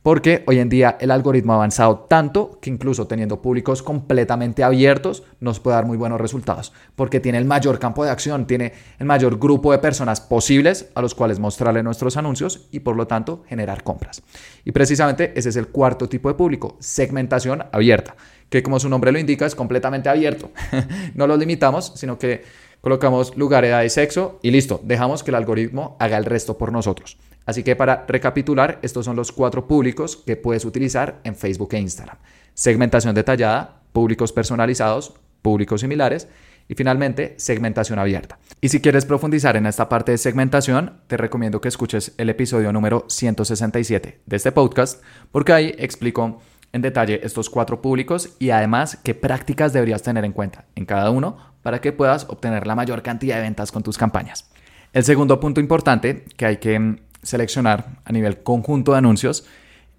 Porque 0.10 0.43
hoy 0.48 0.58
en 0.58 0.69
día 0.69 0.98
el 1.00 1.12
algoritmo 1.12 1.54
ha 1.54 1.58
avanzado 1.58 2.08
tanto 2.10 2.58
que 2.60 2.72
incluso 2.72 3.06
teniendo 3.06 3.43
públicos 3.43 3.84
completamente 3.84 4.63
abiertos 4.63 5.22
nos 5.39 5.60
puede 5.60 5.76
dar 5.76 5.86
muy 5.86 5.98
buenos 5.98 6.19
resultados, 6.19 6.74
porque 6.95 7.19
tiene 7.19 7.38
el 7.38 7.45
mayor 7.45 7.78
campo 7.78 8.04
de 8.04 8.10
acción, 8.10 8.48
tiene 8.48 8.74
el 8.98 9.06
mayor 9.06 9.38
grupo 9.38 9.72
de 9.72 9.78
personas 9.78 10.19
posibles 10.19 10.89
a 10.95 11.04
los 11.04 11.13
cuales 11.13 11.38
mostrarle 11.38 11.84
nuestros 11.84 12.17
anuncios 12.17 12.65
y 12.72 12.80
por 12.80 12.95
lo 12.95 13.06
tanto 13.06 13.43
generar 13.48 13.84
compras. 13.84 14.24
Y 14.65 14.72
precisamente 14.72 15.32
ese 15.36 15.50
es 15.50 15.56
el 15.58 15.67
cuarto 15.67 16.10
tipo 16.10 16.28
de 16.28 16.34
público, 16.34 16.76
segmentación 16.80 17.65
abierta 17.72 18.15
que 18.50 18.63
como 18.63 18.80
su 18.80 18.89
nombre 18.89 19.12
lo 19.12 19.19
indica 19.19 19.45
es 19.45 19.54
completamente 19.54 20.10
abierto. 20.10 20.50
no 21.13 21.28
lo 21.28 21.38
limitamos, 21.38 21.93
sino 21.95 22.17
que 22.17 22.45
colocamos 22.82 23.38
lugar, 23.38 23.63
edad 23.63 23.84
y 23.84 23.91
sexo 23.91 24.39
y 24.41 24.50
listo, 24.50 24.82
dejamos 24.84 25.22
que 25.22 25.30
el 25.30 25.36
algoritmo 25.36 25.98
haga 26.00 26.17
el 26.17 26.26
resto 26.26 26.58
por 26.58 26.72
nosotros. 26.72 27.19
Así 27.45 27.63
que 27.63 27.75
para 27.75 28.06
recapitular, 28.08 28.80
estos 28.82 29.06
son 29.06 29.15
los 29.15 29.32
cuatro 29.32 29.67
públicos 29.67 30.17
que 30.17 30.36
puedes 30.36 30.65
utilizar 30.65 31.19
en 31.23 31.36
Facebook 31.36 31.73
e 31.73 31.80
Instagram. 31.80 32.17
Segmentación 32.54 33.15
detallada, 33.15 33.82
públicos 33.91 34.32
personalizados, 34.32 35.13
públicos 35.41 35.82
similares 35.82 36.28
y 36.67 36.75
finalmente 36.75 37.34
segmentación 37.38 37.99
abierta. 37.99 38.38
Y 38.62 38.69
si 38.69 38.80
quieres 38.82 39.06
profundizar 39.06 39.58
en 39.58 39.65
esta 39.65 39.89
parte 39.89 40.12
de 40.12 40.17
segmentación, 40.17 40.99
te 41.08 41.17
recomiendo 41.17 41.60
que 41.60 41.67
escuches 41.67 42.13
el 42.17 42.30
episodio 42.30 42.71
número 42.71 43.06
167 43.10 44.21
de 44.25 44.36
este 44.36 44.52
podcast 44.52 45.04
porque 45.32 45.54
ahí 45.54 45.75
explico 45.78 46.41
en 46.71 46.84
detalle 46.84 47.21
estos 47.23 47.49
cuatro 47.49 47.82
públicos 47.82 48.36
y 48.38 48.52
además 48.52 48.99
qué 49.04 49.15
prácticas 49.15 49.73
deberías 49.73 50.04
tener 50.04 50.23
en 50.23 50.34
cuenta 50.34 50.65
en 50.75 50.86
cada 50.86 51.10
uno 51.10 51.38
para 51.63 51.82
que 51.82 51.91
puedas 51.91 52.25
obtener 52.30 52.67
la 52.67 52.75
mayor 52.75 53.02
cantidad 53.02 53.38
de 53.38 53.41
ventas 53.41 53.71
con 53.71 53.82
tus 53.82 53.97
campañas. 53.97 54.49
El 54.93 55.04
segundo 55.04 55.39
punto 55.39 55.60
importante 55.60 56.25
que 56.38 56.45
hay 56.45 56.58
que 56.58 56.99
seleccionar 57.23 58.01
a 58.05 58.12
nivel 58.12 58.43
conjunto 58.43 58.93
de 58.93 58.99
anuncios 58.99 59.45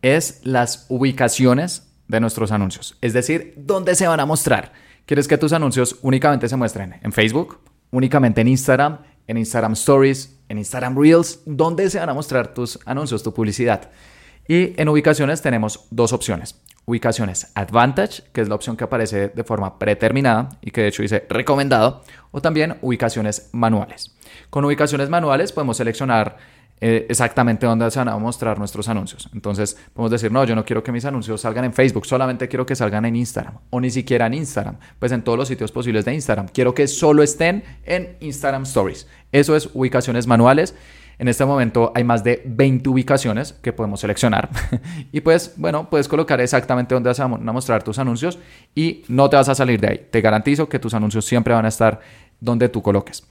es 0.02 0.40
las 0.44 0.87
ubicaciones 0.88 1.92
de 2.09 2.20
nuestros 2.20 2.50
anuncios, 2.52 2.96
es 3.00 3.12
decir, 3.12 3.54
dónde 3.56 3.94
se 3.94 4.09
van 4.09 4.20
a 4.20 4.26
mostrar. 4.26 4.72
¿Quieres 5.06 5.28
que 5.28 5.38
tus 5.38 5.52
anuncios 5.52 5.98
únicamente 6.02 6.48
se 6.48 6.56
muestren 6.56 6.96
en 7.02 7.12
Facebook, 7.12 7.59
únicamente 7.90 8.40
en 8.40 8.48
Instagram, 8.48 8.98
en 9.26 9.38
Instagram 9.38 9.72
Stories, 9.72 10.38
en 10.48 10.59
Instagram 10.59 10.96
Reels? 10.96 11.40
¿Dónde 11.46 11.88
se 11.90 11.98
van 11.98 12.09
a 12.09 12.14
mostrar 12.14 12.54
tus 12.54 12.78
anuncios, 12.85 13.22
tu 13.22 13.33
publicidad? 13.33 13.90
Y 14.48 14.80
en 14.80 14.88
ubicaciones 14.88 15.42
tenemos 15.42 15.87
dos 15.90 16.12
opciones. 16.12 16.61
Ubicaciones 16.85 17.52
Advantage, 17.54 18.24
que 18.33 18.40
es 18.40 18.48
la 18.48 18.56
opción 18.56 18.76
que 18.76 18.85
aparece 18.85 19.28
de 19.28 19.44
forma 19.44 19.78
predeterminada 19.78 20.48
y 20.61 20.72
que 20.72 20.83
de 20.83 20.88
hecho 20.88 21.02
dice 21.02 21.24
recomendado, 21.28 22.02
o 22.33 22.40
también 22.40 22.78
ubicaciones 22.80 23.50
manuales. 23.52 24.16
Con 24.48 24.64
ubicaciones 24.64 25.09
manuales 25.09 25.52
podemos 25.52 25.76
seleccionar 25.76 26.37
eh, 26.81 27.07
exactamente 27.09 27.66
dónde 27.66 27.90
se 27.90 27.99
van 27.99 28.09
a 28.09 28.16
mostrar 28.16 28.59
nuestros 28.59 28.88
anuncios. 28.88 29.29
Entonces 29.35 29.77
podemos 29.93 30.11
decir, 30.11 30.33
no, 30.33 30.45
yo 30.45 30.55
no 30.55 30.64
quiero 30.64 30.83
que 30.83 30.93
mis 30.93 31.05
anuncios 31.05 31.40
salgan 31.40 31.64
en 31.64 31.73
Facebook, 31.73 32.07
solamente 32.07 32.49
quiero 32.49 32.64
que 32.64 32.75
salgan 32.75 33.05
en 33.05 33.16
Instagram 33.16 33.55
o 33.71 33.81
ni 33.81 33.90
siquiera 33.90 34.27
en 34.27 34.35
Instagram, 34.35 34.77
pues 34.99 35.12
en 35.12 35.23
todos 35.23 35.38
los 35.38 35.49
sitios 35.49 35.73
posibles 35.73 36.05
de 36.05 36.14
Instagram. 36.14 36.49
Quiero 36.49 36.75
que 36.75 36.87
solo 36.87 37.23
estén 37.23 37.64
en 37.85 38.16
Instagram 38.21 38.62
Stories. 38.62 39.07
Eso 39.33 39.55
es 39.57 39.69
ubicaciones 39.75 40.27
manuales 40.27 40.75
en 41.21 41.29
este 41.29 41.45
momento 41.45 41.93
hay 41.95 42.03
más 42.03 42.25
de 42.25 42.43
20 42.47 42.88
ubicaciones 42.88 43.53
que 43.53 43.75
podemos 43.75 44.01
seleccionar. 44.01 44.49
y 45.12 45.21
pues, 45.21 45.53
bueno, 45.59 45.90
puedes 45.90 46.09
colocar 46.09 46.40
exactamente 46.40 46.95
dónde 46.95 47.11
vas 47.11 47.21
a 47.21 47.29
mostrar 47.29 47.83
tus 47.83 47.99
anuncios 47.99 48.38
y 48.75 49.03
no 49.07 49.29
te 49.29 49.37
vas 49.37 49.51
a 49.51 49.55
salir 49.55 49.79
de 49.83 49.88
ahí. 49.88 50.07
Te 50.11 50.23
garantizo 50.23 50.66
que 50.66 50.79
tus 50.79 50.95
anuncios 50.95 51.27
siempre 51.27 51.53
van 51.53 51.66
a 51.66 51.69
estar 51.69 52.01
donde 52.40 52.71
tú 52.71 52.81
coloques. 52.81 53.23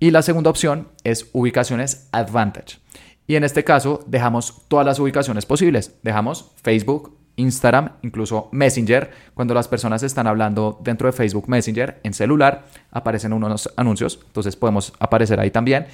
Y 0.00 0.10
la 0.10 0.22
segunda 0.22 0.50
opción 0.50 0.88
es 1.04 1.28
ubicaciones 1.32 2.08
Advantage. 2.12 2.78
Y 3.26 3.36
en 3.36 3.44
este 3.44 3.64
caso 3.64 4.04
dejamos 4.06 4.62
todas 4.68 4.86
las 4.86 4.98
ubicaciones 4.98 5.44
posibles. 5.44 5.96
Dejamos 6.02 6.52
Facebook, 6.62 7.16
Instagram, 7.36 7.92
incluso 8.02 8.48
Messenger. 8.52 9.10
Cuando 9.34 9.54
las 9.54 9.68
personas 9.68 10.02
están 10.02 10.26
hablando 10.26 10.78
dentro 10.82 11.06
de 11.06 11.12
Facebook 11.12 11.48
Messenger 11.48 12.00
en 12.02 12.14
celular, 12.14 12.66
aparecen 12.90 13.32
unos 13.32 13.70
anuncios. 13.76 14.20
Entonces 14.26 14.56
podemos 14.56 14.92
aparecer 14.98 15.38
ahí 15.40 15.50
también 15.50 15.86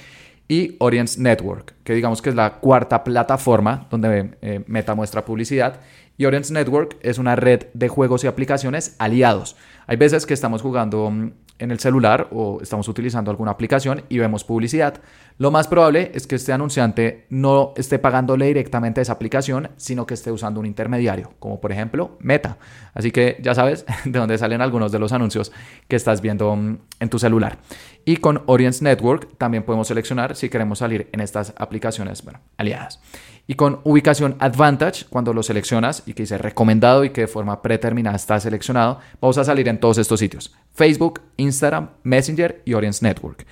y 0.47 0.77
Audience 0.79 1.19
Network, 1.19 1.73
que 1.83 1.93
digamos 1.93 2.21
que 2.21 2.29
es 2.29 2.35
la 2.35 2.59
cuarta 2.59 3.03
plataforma 3.03 3.87
donde 3.89 4.37
eh, 4.41 4.63
Meta 4.67 4.93
muestra 4.95 5.25
publicidad. 5.25 5.79
Y 6.17 6.25
Audience 6.25 6.53
Network 6.53 6.97
es 7.01 7.17
una 7.17 7.35
red 7.35 7.63
de 7.73 7.87
juegos 7.87 8.23
y 8.23 8.27
aplicaciones 8.27 8.95
aliados. 8.99 9.55
Hay 9.87 9.97
veces 9.97 10.25
que 10.25 10.33
estamos 10.33 10.61
jugando 10.61 11.09
mm, 11.09 11.31
en 11.59 11.71
el 11.71 11.79
celular 11.79 12.27
o 12.31 12.59
estamos 12.61 12.87
utilizando 12.87 13.31
alguna 13.31 13.51
aplicación 13.51 14.03
y 14.09 14.19
vemos 14.19 14.43
publicidad. 14.43 15.01
Lo 15.37 15.51
más 15.51 15.67
probable 15.67 16.11
es 16.13 16.27
que 16.27 16.35
este 16.35 16.53
anunciante 16.53 17.25
no 17.29 17.73
esté 17.75 17.99
pagándole 17.99 18.47
directamente 18.47 19.01
a 19.01 19.03
esa 19.03 19.13
aplicación, 19.13 19.69
sino 19.75 20.05
que 20.05 20.13
esté 20.13 20.31
usando 20.31 20.59
un 20.59 20.65
intermediario, 20.65 21.33
como 21.39 21.59
por 21.59 21.71
ejemplo 21.71 22.17
Meta. 22.19 22.57
Así 22.93 23.11
que 23.11 23.37
ya 23.41 23.53
sabes 23.53 23.85
de 24.05 24.17
dónde 24.17 24.37
salen 24.37 24.61
algunos 24.61 24.91
de 24.91 24.99
los 24.99 25.11
anuncios 25.11 25.51
que 25.87 25.95
estás 25.95 26.21
viendo 26.21 26.55
mm, 26.55 26.77
en 26.99 27.09
tu 27.09 27.19
celular. 27.19 27.57
Y 28.05 28.17
con 28.17 28.43
Audience 28.47 28.83
Network 28.83 29.37
también 29.37 29.63
podemos 29.63 29.87
seleccionar 29.87 30.35
si 30.35 30.49
queremos 30.49 30.79
salir 30.79 31.09
en 31.11 31.19
estas 31.19 31.53
aplicaciones 31.57 32.23
aliadas. 32.57 33.01
Y 33.47 33.55
con 33.55 33.79
ubicación 33.83 34.35
Advantage, 34.39 35.05
cuando 35.09 35.33
lo 35.33 35.43
seleccionas 35.43 36.03
y 36.05 36.13
que 36.13 36.23
dice 36.23 36.37
recomendado 36.37 37.03
y 37.03 37.11
que 37.11 37.21
de 37.21 37.27
forma 37.27 37.61
predeterminada 37.61 38.15
está 38.15 38.39
seleccionado, 38.39 38.99
vamos 39.21 39.37
a 39.37 39.43
salir 39.43 39.67
en 39.67 39.79
todos 39.79 39.99
estos 39.99 40.19
sitios. 40.19 40.55
Facebook, 40.73 41.21
Instagram, 41.37 41.89
Messenger 42.03 42.61
y 42.65 42.73
Audience 42.73 43.05
Network. 43.05 43.45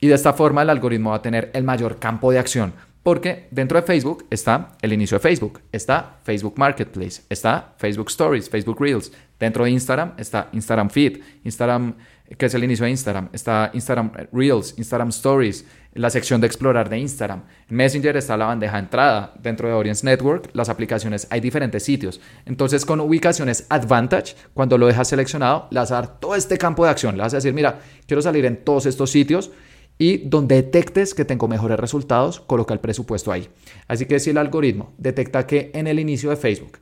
Y 0.00 0.08
de 0.08 0.14
esta 0.14 0.32
forma 0.32 0.62
el 0.62 0.70
algoritmo 0.70 1.10
va 1.10 1.16
a 1.16 1.22
tener 1.22 1.50
el 1.54 1.64
mayor 1.64 1.98
campo 1.98 2.30
de 2.32 2.38
acción. 2.38 2.74
Porque 3.06 3.46
dentro 3.52 3.80
de 3.80 3.86
Facebook 3.86 4.26
está 4.30 4.72
el 4.82 4.92
inicio 4.92 5.16
de 5.16 5.20
Facebook, 5.20 5.60
está 5.70 6.16
Facebook 6.24 6.54
Marketplace, 6.56 7.22
está 7.28 7.74
Facebook 7.78 8.08
Stories, 8.08 8.50
Facebook 8.50 8.80
Reels. 8.80 9.12
Dentro 9.38 9.62
de 9.62 9.70
Instagram 9.70 10.14
está 10.18 10.48
Instagram 10.52 10.90
Feed, 10.90 11.20
Instagram 11.44 11.94
que 12.36 12.46
es 12.46 12.54
el 12.54 12.64
inicio 12.64 12.84
de 12.84 12.90
Instagram. 12.90 13.28
Está 13.32 13.70
Instagram 13.72 14.12
Reels, 14.32 14.74
Instagram 14.76 15.08
Stories, 15.08 15.64
la 15.94 16.10
sección 16.10 16.40
de 16.40 16.46
explorar 16.46 16.88
de 16.88 16.98
Instagram. 16.98 17.44
En 17.68 17.76
Messenger 17.76 18.16
está 18.16 18.36
la 18.36 18.46
bandeja 18.46 18.74
de 18.74 18.82
entrada. 18.82 19.34
Dentro 19.40 19.68
de 19.68 19.74
Audience 19.74 20.04
Network, 20.04 20.50
las 20.52 20.68
aplicaciones, 20.68 21.26
hay 21.30 21.40
diferentes 21.40 21.82
sitios. 21.82 22.20
Entonces, 22.44 22.84
con 22.84 23.00
ubicaciones 23.00 23.66
Advantage, 23.68 24.34
cuando 24.54 24.78
lo 24.78 24.86
dejas 24.86 25.08
seleccionado, 25.08 25.68
le 25.70 25.80
vas 25.80 25.90
a 25.92 25.96
dar 25.96 26.20
todo 26.20 26.34
este 26.34 26.58
campo 26.58 26.84
de 26.84 26.90
acción. 26.90 27.16
Le 27.16 27.22
vas 27.22 27.32
a 27.32 27.38
decir, 27.38 27.54
mira, 27.54 27.80
quiero 28.06 28.22
salir 28.22 28.44
en 28.44 28.62
todos 28.64 28.86
estos 28.86 29.10
sitios 29.10 29.50
y 29.98 30.18
donde 30.18 30.56
detectes 30.56 31.14
que 31.14 31.24
tengo 31.24 31.48
mejores 31.48 31.78
resultados, 31.78 32.40
coloca 32.40 32.74
el 32.74 32.80
presupuesto 32.80 33.32
ahí. 33.32 33.48
Así 33.88 34.06
que 34.06 34.20
si 34.20 34.30
el 34.30 34.38
algoritmo 34.38 34.92
detecta 34.98 35.46
que 35.46 35.70
en 35.74 35.86
el 35.86 35.98
inicio 35.98 36.30
de 36.30 36.36
Facebook, 36.36 36.78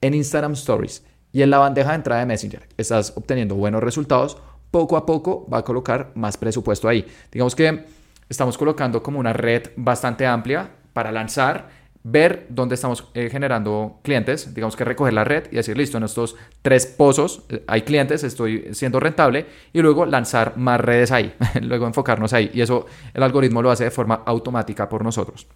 en 0.00 0.14
Instagram 0.14 0.52
Stories 0.52 1.04
y 1.32 1.42
en 1.42 1.50
la 1.50 1.58
bandeja 1.58 1.90
de 1.90 1.96
entrada 1.96 2.20
de 2.20 2.26
Messenger 2.26 2.66
estás 2.76 3.12
obteniendo 3.16 3.54
buenos 3.54 3.82
resultados, 3.82 4.38
poco 4.70 4.96
a 4.96 5.06
poco 5.06 5.46
va 5.52 5.58
a 5.58 5.64
colocar 5.64 6.12
más 6.14 6.36
presupuesto 6.36 6.88
ahí. 6.88 7.06
Digamos 7.32 7.54
que 7.54 7.84
estamos 8.28 8.58
colocando 8.58 9.02
como 9.02 9.18
una 9.18 9.32
red 9.32 9.70
bastante 9.76 10.26
amplia 10.26 10.70
para 10.92 11.12
lanzar, 11.12 11.68
ver 12.02 12.46
dónde 12.48 12.74
estamos 12.74 13.08
eh, 13.14 13.28
generando 13.30 14.00
clientes, 14.02 14.54
digamos 14.54 14.76
que 14.76 14.84
recoger 14.84 15.12
la 15.12 15.24
red 15.24 15.44
y 15.50 15.56
decir, 15.56 15.76
listo, 15.76 15.98
en 15.98 16.04
estos 16.04 16.36
tres 16.62 16.86
pozos 16.86 17.44
eh, 17.48 17.64
hay 17.66 17.82
clientes, 17.82 18.24
estoy 18.24 18.68
siendo 18.72 19.00
rentable 19.00 19.46
y 19.72 19.80
luego 19.80 20.06
lanzar 20.06 20.56
más 20.56 20.80
redes 20.80 21.12
ahí, 21.12 21.34
luego 21.62 21.86
enfocarnos 21.86 22.32
ahí. 22.32 22.50
Y 22.54 22.60
eso 22.60 22.86
el 23.14 23.22
algoritmo 23.22 23.62
lo 23.62 23.70
hace 23.70 23.84
de 23.84 23.90
forma 23.90 24.22
automática 24.26 24.88
por 24.88 25.02
nosotros. 25.04 25.46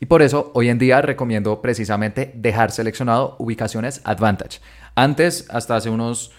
Y 0.00 0.06
por 0.06 0.20
eso 0.20 0.50
hoy 0.54 0.68
en 0.68 0.78
día 0.78 1.00
recomiendo 1.00 1.62
precisamente 1.62 2.32
dejar 2.34 2.72
seleccionado 2.72 3.36
ubicaciones 3.38 4.00
Advantage. 4.02 4.58
Antes, 4.96 5.46
hasta 5.48 5.76
hace 5.76 5.90
unos 5.90 6.32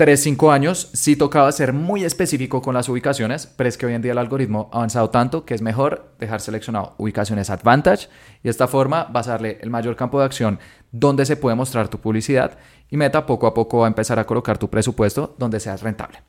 3, 0.00 0.18
5 0.18 0.50
años 0.50 0.88
sí 0.94 1.14
tocaba 1.14 1.52
ser 1.52 1.74
muy 1.74 2.04
específico 2.04 2.62
con 2.62 2.72
las 2.72 2.88
ubicaciones, 2.88 3.46
pero 3.46 3.68
es 3.68 3.76
que 3.76 3.84
hoy 3.84 3.92
en 3.92 4.00
día 4.00 4.12
el 4.12 4.18
algoritmo 4.18 4.70
ha 4.72 4.78
avanzado 4.78 5.10
tanto 5.10 5.44
que 5.44 5.52
es 5.52 5.60
mejor 5.60 6.14
dejar 6.18 6.40
seleccionado 6.40 6.94
ubicaciones 6.96 7.50
Advantage 7.50 8.08
y 8.38 8.44
de 8.44 8.50
esta 8.50 8.66
forma 8.66 9.08
vas 9.12 9.28
a 9.28 9.32
darle 9.32 9.58
el 9.60 9.68
mayor 9.68 9.96
campo 9.96 10.18
de 10.18 10.24
acción 10.24 10.58
donde 10.90 11.26
se 11.26 11.36
puede 11.36 11.54
mostrar 11.54 11.88
tu 11.88 11.98
publicidad 11.98 12.56
y 12.88 12.96
Meta 12.96 13.26
poco 13.26 13.46
a 13.46 13.52
poco 13.52 13.80
va 13.80 13.88
a 13.88 13.88
empezar 13.88 14.18
a 14.18 14.24
colocar 14.24 14.56
tu 14.56 14.70
presupuesto 14.70 15.36
donde 15.36 15.60
seas 15.60 15.82
rentable. 15.82 16.22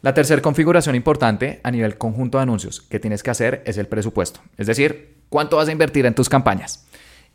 La 0.00 0.14
tercera 0.14 0.40
configuración 0.40 0.94
importante 0.94 1.60
a 1.62 1.70
nivel 1.70 1.98
conjunto 1.98 2.38
de 2.38 2.44
anuncios 2.44 2.80
que 2.80 3.00
tienes 3.00 3.22
que 3.22 3.30
hacer 3.30 3.62
es 3.66 3.76
el 3.76 3.86
presupuesto, 3.86 4.40
es 4.56 4.66
decir, 4.66 5.14
¿Cuánto 5.34 5.56
vas 5.56 5.66
a 5.66 5.72
invertir 5.72 6.06
en 6.06 6.14
tus 6.14 6.28
campañas? 6.28 6.86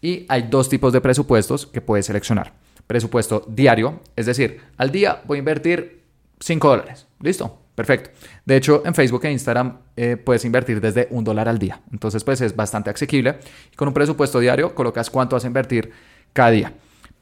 Y 0.01 0.25
hay 0.29 0.43
dos 0.43 0.69
tipos 0.69 0.93
de 0.93 1.01
presupuestos 1.01 1.67
que 1.67 1.81
puedes 1.81 2.05
seleccionar. 2.05 2.53
Presupuesto 2.87 3.45
diario, 3.47 4.01
es 4.15 4.25
decir, 4.25 4.61
al 4.77 4.91
día 4.91 5.21
voy 5.25 5.37
a 5.37 5.39
invertir 5.39 6.03
5 6.39 6.67
dólares. 6.69 7.07
¿Listo? 7.19 7.59
Perfecto. 7.75 8.09
De 8.45 8.57
hecho, 8.57 8.81
en 8.85 8.93
Facebook 8.93 9.23
e 9.23 9.31
Instagram 9.31 9.77
eh, 9.95 10.17
puedes 10.17 10.43
invertir 10.43 10.81
desde 10.81 11.07
un 11.11 11.23
dólar 11.23 11.47
al 11.47 11.59
día. 11.59 11.79
Entonces, 11.93 12.23
pues 12.25 12.41
es 12.41 12.53
bastante 12.55 12.89
asequible. 12.89 13.39
Y 13.71 13.75
con 13.75 13.87
un 13.87 13.93
presupuesto 13.93 14.39
diario 14.39 14.75
colocas 14.75 15.09
cuánto 15.09 15.37
vas 15.37 15.45
a 15.45 15.47
invertir 15.47 15.91
cada 16.33 16.51
día. 16.51 16.73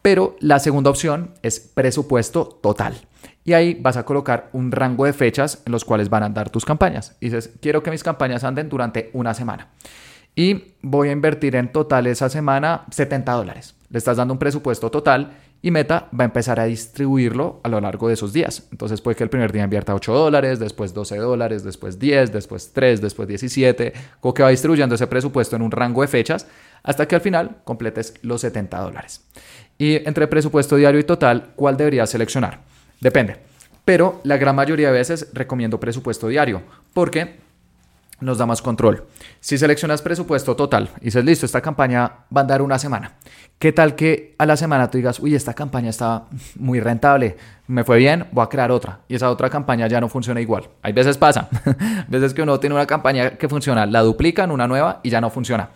Pero 0.02 0.36
la 0.40 0.58
segunda 0.60 0.90
opción 0.90 1.36
es 1.44 1.60
presupuesto 1.60 2.46
total. 2.48 2.96
Y 3.44 3.54
ahí 3.54 3.78
vas 3.80 3.98
a 3.98 4.04
colocar 4.04 4.50
un 4.52 4.72
rango 4.72 5.06
de 5.06 5.14
fechas 5.14 5.62
en 5.66 5.72
los 5.72 5.86
cuales 5.86 6.10
van 6.10 6.24
a 6.24 6.26
andar 6.26 6.50
tus 6.50 6.66
campañas. 6.66 7.16
Y 7.20 7.26
dices, 7.26 7.52
quiero 7.62 7.84
que 7.84 7.92
mis 7.92 8.02
campañas 8.04 8.44
anden 8.44 8.68
durante 8.68 9.12
una 9.14 9.34
semana. 9.34 9.68
Y 10.38 10.76
voy 10.84 11.10
a 11.10 11.14
invertir 11.14 11.56
en 11.56 11.72
total 11.72 12.06
esa 12.06 12.30
semana 12.30 12.86
70 12.92 13.32
dólares. 13.32 13.74
Le 13.90 13.98
estás 13.98 14.18
dando 14.18 14.36
un 14.36 14.38
presupuesto 14.38 14.92
total 14.92 15.32
y 15.64 15.72
Meta 15.72 16.10
va 16.14 16.26
a 16.26 16.26
empezar 16.26 16.60
a 16.60 16.66
distribuirlo 16.66 17.60
a 17.64 17.70
lo 17.70 17.82
largo 17.82 18.08
de 18.08 18.14
esos 18.14 18.34
días. 18.34 18.68
Entonces 18.72 19.02
puede 19.02 19.16
que 19.16 19.24
el 19.24 19.32
primer 19.32 19.52
día 19.52 19.64
invierta 19.64 19.96
8 19.96 20.14
dólares, 20.14 20.60
después 20.60 20.94
12 20.94 21.18
dólares, 21.18 21.64
después 21.64 21.98
10, 21.98 22.32
después 22.32 22.72
3, 22.72 23.02
después 23.02 23.28
17, 23.28 23.94
como 24.20 24.36
que 24.36 24.44
va 24.44 24.50
distribuyendo 24.50 24.94
ese 24.94 25.08
presupuesto 25.08 25.56
en 25.56 25.64
un 25.64 25.72
rango 25.72 26.04
de 26.04 26.08
fechas 26.08 26.46
hasta 26.84 27.08
que 27.08 27.16
al 27.16 27.22
final 27.22 27.58
completes 27.64 28.14
los 28.22 28.42
70 28.42 28.80
dólares. 28.80 29.26
Y 29.80 29.96
entre 30.08 30.28
presupuesto 30.28 30.76
diario 30.76 31.00
y 31.00 31.04
total, 31.04 31.54
¿cuál 31.56 31.78
deberías 31.78 32.12
seleccionar? 32.12 32.60
Depende. 33.02 33.38
Pero 33.86 34.22
la 34.24 34.38
gran 34.38 34.56
mayoría 34.56 34.92
de 34.92 35.00
veces 35.00 35.30
recomiendo 35.34 35.80
presupuesto 35.80 36.28
diario 36.28 36.62
porque 36.94 37.47
nos 38.20 38.38
da 38.38 38.46
más 38.46 38.62
control. 38.62 39.06
Si 39.40 39.58
seleccionas 39.58 40.02
presupuesto 40.02 40.56
total 40.56 40.90
y 41.02 41.06
dices, 41.06 41.24
listo, 41.24 41.46
esta 41.46 41.62
campaña 41.62 42.12
va 42.36 42.40
a 42.40 42.40
andar 42.42 42.62
una 42.62 42.80
semana, 42.80 43.14
¿qué 43.60 43.72
tal 43.72 43.96
que 43.96 44.36
a 44.38 44.46
la 44.46 44.58
semana 44.58 44.90
tú 44.90 44.98
digas, 44.98 45.20
uy, 45.20 45.36
esta 45.36 45.54
campaña 45.54 45.90
está 45.90 46.26
muy 46.56 46.80
rentable, 46.80 47.38
me 47.68 47.84
fue 47.84 47.98
bien, 47.98 48.28
voy 48.32 48.44
a 48.44 48.50
crear 48.50 48.72
otra 48.72 49.00
y 49.08 49.16
esa 49.16 49.30
otra 49.30 49.50
campaña 49.50 49.88
ya 49.88 50.02
no 50.02 50.10
funciona 50.10 50.42
igual? 50.42 50.70
Hay 50.82 50.94
veces 50.94 51.18
pasa, 51.18 51.50
veces 52.08 52.34
que 52.34 52.42
uno 52.42 52.60
tiene 52.60 52.76
una 52.76 52.88
campaña 52.88 53.32
que 53.32 53.48
funciona, 53.48 53.86
la 53.86 54.02
duplican, 54.02 54.52
una 54.52 54.68
nueva 54.68 55.00
y 55.04 55.10
ya 55.10 55.22
no 55.22 55.30
funciona. 55.30 55.70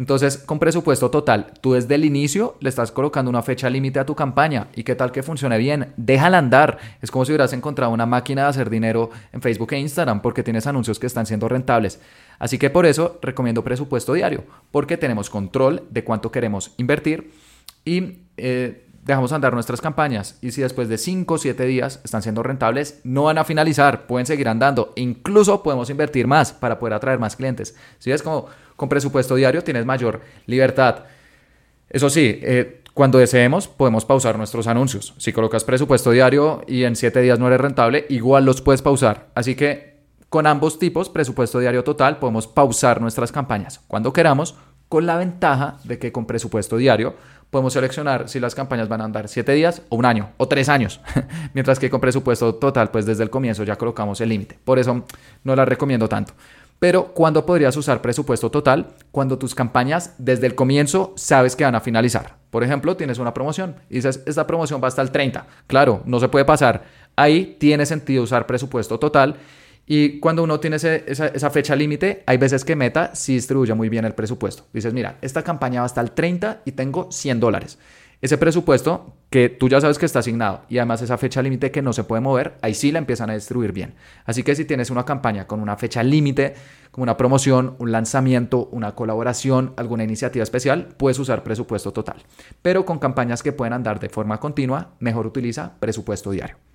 Entonces, 0.00 0.38
con 0.38 0.58
presupuesto 0.58 1.10
total, 1.10 1.52
tú 1.60 1.74
desde 1.74 1.94
el 1.94 2.06
inicio 2.06 2.56
le 2.60 2.70
estás 2.70 2.90
colocando 2.90 3.28
una 3.28 3.42
fecha 3.42 3.68
límite 3.68 4.00
a 4.00 4.06
tu 4.06 4.14
campaña 4.14 4.68
y 4.74 4.82
qué 4.82 4.94
tal 4.94 5.12
que 5.12 5.22
funcione 5.22 5.58
bien. 5.58 5.92
Déjala 5.98 6.38
andar. 6.38 6.78
Es 7.02 7.10
como 7.10 7.26
si 7.26 7.32
hubieras 7.32 7.52
encontrado 7.52 7.92
una 7.92 8.06
máquina 8.06 8.44
de 8.44 8.48
hacer 8.48 8.70
dinero 8.70 9.10
en 9.30 9.42
Facebook 9.42 9.74
e 9.74 9.78
Instagram 9.78 10.22
porque 10.22 10.42
tienes 10.42 10.66
anuncios 10.66 10.98
que 10.98 11.06
están 11.06 11.26
siendo 11.26 11.50
rentables. 11.50 12.00
Así 12.38 12.56
que 12.56 12.70
por 12.70 12.86
eso 12.86 13.18
recomiendo 13.20 13.62
presupuesto 13.62 14.14
diario, 14.14 14.44
porque 14.70 14.96
tenemos 14.96 15.28
control 15.28 15.82
de 15.90 16.02
cuánto 16.02 16.32
queremos 16.32 16.72
invertir 16.78 17.32
y 17.84 18.20
eh, 18.38 18.86
dejamos 19.04 19.32
andar 19.32 19.52
nuestras 19.52 19.80
campañas 19.80 20.38
y 20.40 20.52
si 20.52 20.62
después 20.62 20.88
de 20.88 20.96
5 20.96 21.34
o 21.34 21.38
7 21.38 21.66
días 21.66 22.00
están 22.04 22.22
siendo 22.22 22.42
rentables, 22.42 23.00
no 23.04 23.24
van 23.24 23.38
a 23.38 23.44
finalizar, 23.44 24.06
pueden 24.06 24.24
seguir 24.24 24.48
andando. 24.48 24.92
Incluso 24.96 25.62
podemos 25.62 25.90
invertir 25.90 26.26
más 26.26 26.52
para 26.52 26.78
poder 26.78 26.94
atraer 26.94 27.18
más 27.18 27.36
clientes. 27.36 27.74
Si 27.98 28.10
es 28.12 28.22
como 28.22 28.46
con 28.80 28.88
presupuesto 28.88 29.34
diario 29.34 29.62
tienes 29.62 29.84
mayor 29.84 30.22
libertad. 30.46 31.04
Eso 31.90 32.08
sí, 32.08 32.40
eh, 32.40 32.82
cuando 32.94 33.18
deseemos 33.18 33.68
podemos 33.68 34.06
pausar 34.06 34.38
nuestros 34.38 34.66
anuncios. 34.66 35.12
Si 35.18 35.34
colocas 35.34 35.64
presupuesto 35.64 36.12
diario 36.12 36.62
y 36.66 36.84
en 36.84 36.96
7 36.96 37.20
días 37.20 37.38
no 37.38 37.46
eres 37.46 37.60
rentable, 37.60 38.06
igual 38.08 38.46
los 38.46 38.62
puedes 38.62 38.80
pausar. 38.80 39.28
Así 39.34 39.54
que 39.54 39.98
con 40.30 40.46
ambos 40.46 40.78
tipos, 40.78 41.10
presupuesto 41.10 41.58
diario 41.58 41.84
total, 41.84 42.18
podemos 42.18 42.46
pausar 42.46 43.02
nuestras 43.02 43.32
campañas 43.32 43.82
cuando 43.86 44.14
queramos, 44.14 44.54
con 44.88 45.04
la 45.04 45.18
ventaja 45.18 45.76
de 45.84 45.98
que 45.98 46.10
con 46.10 46.24
presupuesto 46.24 46.78
diario 46.78 47.16
podemos 47.50 47.74
seleccionar 47.74 48.30
si 48.30 48.40
las 48.40 48.54
campañas 48.54 48.88
van 48.88 49.02
a 49.02 49.04
andar 49.04 49.28
7 49.28 49.52
días 49.52 49.82
o 49.90 49.96
un 49.96 50.06
año 50.06 50.30
o 50.38 50.48
3 50.48 50.68
años. 50.70 51.02
Mientras 51.52 51.78
que 51.78 51.90
con 51.90 52.00
presupuesto 52.00 52.54
total, 52.54 52.90
pues 52.90 53.04
desde 53.04 53.24
el 53.24 53.30
comienzo 53.30 53.62
ya 53.62 53.76
colocamos 53.76 54.22
el 54.22 54.30
límite. 54.30 54.58
Por 54.64 54.78
eso 54.78 55.04
no 55.44 55.54
la 55.54 55.66
recomiendo 55.66 56.08
tanto. 56.08 56.32
Pero 56.80 57.12
¿cuándo 57.12 57.44
podrías 57.44 57.76
usar 57.76 58.00
presupuesto 58.00 58.50
total? 58.50 58.94
Cuando 59.12 59.38
tus 59.38 59.54
campañas 59.54 60.14
desde 60.16 60.46
el 60.46 60.54
comienzo 60.54 61.12
sabes 61.14 61.54
que 61.54 61.64
van 61.64 61.74
a 61.74 61.80
finalizar. 61.80 62.38
Por 62.48 62.64
ejemplo, 62.64 62.96
tienes 62.96 63.18
una 63.18 63.34
promoción 63.34 63.76
y 63.90 63.96
dices, 63.96 64.22
esta 64.26 64.46
promoción 64.46 64.80
va 64.82 64.88
hasta 64.88 65.02
el 65.02 65.10
30. 65.10 65.46
Claro, 65.66 66.02
no 66.06 66.18
se 66.18 66.28
puede 66.28 66.46
pasar. 66.46 66.84
Ahí 67.16 67.56
tiene 67.60 67.84
sentido 67.84 68.22
usar 68.22 68.46
presupuesto 68.46 68.98
total 68.98 69.36
y 69.86 70.20
cuando 70.20 70.42
uno 70.42 70.58
tiene 70.58 70.76
esa, 70.76 71.50
fecha 71.50 71.76
límite, 71.76 72.22
hay 72.24 72.38
veces 72.38 72.64
que 72.64 72.76
Meta 72.76 73.14
sí 73.14 73.34
distribuye 73.34 73.74
muy 73.74 73.90
bien 73.90 74.06
el 74.06 74.14
presupuesto. 74.14 74.64
Dices, 74.72 74.94
mira, 74.94 75.18
esta 75.20 75.42
campaña 75.42 75.80
va 75.80 75.86
hasta 75.86 76.00
el 76.00 76.12
30 76.12 76.62
y 76.64 76.72
tengo 76.72 77.10
100 77.10 77.40
dólares. 77.40 77.78
Ese 78.22 78.36
presupuesto 78.36 79.14
que 79.30 79.48
tú 79.48 79.70
ya 79.70 79.80
sabes 79.80 79.98
que 79.98 80.04
está 80.04 80.18
asignado 80.18 80.62
y 80.68 80.76
además 80.76 81.00
esa 81.00 81.16
fecha 81.16 81.40
límite 81.40 81.70
que 81.70 81.80
no 81.80 81.94
se 81.94 82.04
puede 82.04 82.20
mover, 82.20 82.58
ahí 82.60 82.74
sí 82.74 82.92
la 82.92 82.98
empiezan 82.98 83.30
a 83.30 83.34
distribuir 83.34 83.72
bien. 83.72 83.94
Así 84.26 84.42
que 84.42 84.54
si 84.54 84.66
tienes 84.66 84.90
una 84.90 85.06
campaña 85.06 85.46
con 85.46 85.60
una 85.60 85.78
fecha 85.78 86.02
límite, 86.02 86.54
como 86.90 87.04
una 87.04 87.16
promoción, 87.16 87.76
un 87.78 87.92
lanzamiento, 87.92 88.68
una 88.72 88.94
colaboración, 88.94 89.72
alguna 89.78 90.04
iniciativa 90.04 90.42
especial, 90.42 90.88
puedes 90.98 91.18
usar 91.18 91.42
presupuesto 91.42 91.92
total. 91.92 92.16
Pero 92.60 92.84
con 92.84 92.98
campañas 92.98 93.42
que 93.42 93.52
pueden 93.52 93.72
andar 93.72 94.00
de 94.00 94.10
forma 94.10 94.38
continua, 94.38 94.90
mejor 94.98 95.26
utiliza 95.26 95.72
presupuesto 95.80 96.30
diario. 96.30 96.69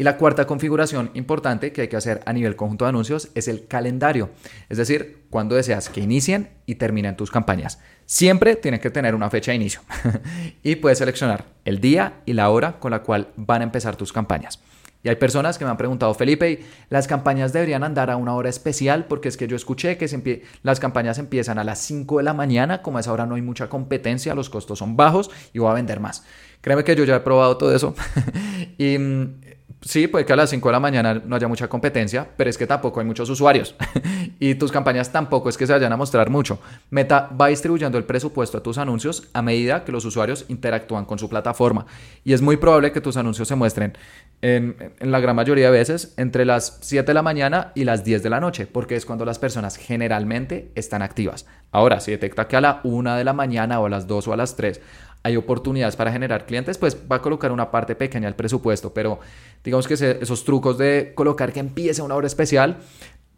Y 0.00 0.02
la 0.02 0.16
cuarta 0.16 0.46
configuración 0.46 1.10
importante 1.12 1.74
que 1.74 1.82
hay 1.82 1.88
que 1.88 1.96
hacer 1.98 2.22
a 2.24 2.32
nivel 2.32 2.56
conjunto 2.56 2.86
de 2.86 2.88
anuncios 2.88 3.28
es 3.34 3.48
el 3.48 3.66
calendario, 3.66 4.30
es 4.70 4.78
decir, 4.78 5.26
cuando 5.28 5.56
deseas 5.56 5.90
que 5.90 6.00
inicien 6.00 6.48
y 6.64 6.76
terminen 6.76 7.16
tus 7.16 7.30
campañas. 7.30 7.80
Siempre 8.06 8.56
tiene 8.56 8.80
que 8.80 8.88
tener 8.88 9.14
una 9.14 9.28
fecha 9.28 9.52
de 9.52 9.56
inicio 9.56 9.82
y 10.62 10.76
puedes 10.76 10.96
seleccionar 10.96 11.44
el 11.66 11.82
día 11.82 12.22
y 12.24 12.32
la 12.32 12.48
hora 12.48 12.78
con 12.78 12.92
la 12.92 13.02
cual 13.02 13.28
van 13.36 13.60
a 13.60 13.64
empezar 13.64 13.96
tus 13.96 14.10
campañas. 14.10 14.62
Y 15.02 15.10
hay 15.10 15.16
personas 15.16 15.58
que 15.58 15.66
me 15.66 15.70
han 15.70 15.76
preguntado, 15.76 16.14
Felipe, 16.14 16.64
¿las 16.88 17.06
campañas 17.06 17.52
deberían 17.52 17.84
andar 17.84 18.10
a 18.10 18.16
una 18.16 18.34
hora 18.34 18.48
especial? 18.48 19.04
Porque 19.04 19.28
es 19.28 19.36
que 19.36 19.48
yo 19.48 19.56
escuché 19.56 19.98
que 19.98 20.42
las 20.62 20.80
campañas 20.80 21.18
empiezan 21.18 21.58
a 21.58 21.64
las 21.64 21.78
5 21.78 22.18
de 22.18 22.22
la 22.22 22.32
mañana, 22.32 22.80
como 22.80 22.96
a 22.96 23.00
esa 23.02 23.12
hora 23.12 23.26
no 23.26 23.34
hay 23.34 23.42
mucha 23.42 23.68
competencia, 23.68 24.34
los 24.34 24.48
costos 24.48 24.78
son 24.78 24.96
bajos 24.96 25.30
y 25.52 25.58
voy 25.58 25.70
a 25.70 25.74
vender 25.74 26.00
más. 26.00 26.24
Créeme 26.62 26.84
que 26.84 26.96
yo 26.96 27.04
ya 27.04 27.16
he 27.16 27.20
probado 27.20 27.58
todo 27.58 27.74
eso 27.74 27.94
y 28.78 28.98
mm, 28.98 29.40
sí, 29.82 30.06
puede 30.06 30.24
que 30.24 30.32
a 30.32 30.36
las 30.36 30.50
5 30.50 30.68
de 30.68 30.72
la 30.72 30.80
mañana 30.80 31.22
no 31.24 31.36
haya 31.36 31.48
mucha 31.48 31.68
competencia, 31.68 32.28
pero 32.36 32.50
es 32.50 32.58
que 32.58 32.66
tampoco 32.66 33.00
hay 33.00 33.06
muchos 33.06 33.28
usuarios 33.30 33.74
y 34.38 34.54
tus 34.54 34.70
campañas 34.72 35.10
tampoco 35.10 35.48
es 35.48 35.56
que 35.56 35.66
se 35.66 35.72
vayan 35.72 35.92
a 35.92 35.96
mostrar 35.96 36.30
mucho. 36.30 36.58
Meta 36.90 37.30
va 37.38 37.48
distribuyendo 37.48 37.98
el 37.98 38.04
presupuesto 38.04 38.58
a 38.58 38.62
tus 38.62 38.78
anuncios 38.78 39.28
a 39.32 39.42
medida 39.42 39.84
que 39.84 39.92
los 39.92 40.04
usuarios 40.04 40.44
interactúan 40.48 41.04
con 41.04 41.18
su 41.18 41.28
plataforma 41.28 41.86
y 42.24 42.32
es 42.32 42.42
muy 42.42 42.56
probable 42.56 42.92
que 42.92 43.00
tus 43.00 43.16
anuncios 43.16 43.48
se 43.48 43.54
muestren 43.54 43.96
en, 44.42 44.76
la 45.00 45.20
gran 45.20 45.36
mayoría 45.36 45.66
de 45.66 45.72
veces 45.72 46.14
entre 46.16 46.44
las 46.44 46.78
7 46.80 47.06
de 47.06 47.14
la 47.14 47.22
mañana 47.22 47.72
y 47.74 47.84
las 47.84 48.04
10 48.04 48.22
de 48.22 48.30
la 48.30 48.40
noche, 48.40 48.66
porque 48.66 48.96
es 48.96 49.04
cuando 49.04 49.24
las 49.24 49.38
personas 49.38 49.76
generalmente 49.76 50.70
están 50.74 51.02
activas. 51.02 51.46
Ahora, 51.72 52.00
si 52.00 52.10
detecta 52.10 52.48
que 52.48 52.56
a 52.56 52.60
la 52.60 52.80
1 52.84 53.16
de 53.16 53.24
la 53.24 53.32
mañana 53.32 53.80
o 53.80 53.86
a 53.86 53.90
las 53.90 54.06
2 54.06 54.28
o 54.28 54.32
a 54.32 54.36
las 54.36 54.56
3 54.56 54.80
hay 55.22 55.36
oportunidades 55.36 55.96
para 55.96 56.12
generar 56.12 56.46
clientes, 56.46 56.78
pues 56.78 56.96
va 57.10 57.16
a 57.16 57.22
colocar 57.22 57.52
una 57.52 57.70
parte 57.70 57.94
pequeña 57.94 58.28
al 58.28 58.36
presupuesto, 58.36 58.94
pero 58.94 59.20
digamos 59.62 59.86
que 59.86 59.94
esos 59.94 60.44
trucos 60.44 60.78
de 60.78 61.12
colocar 61.14 61.52
que 61.52 61.60
empiece 61.60 62.02
una 62.02 62.14
hora 62.14 62.26
especial, 62.26 62.78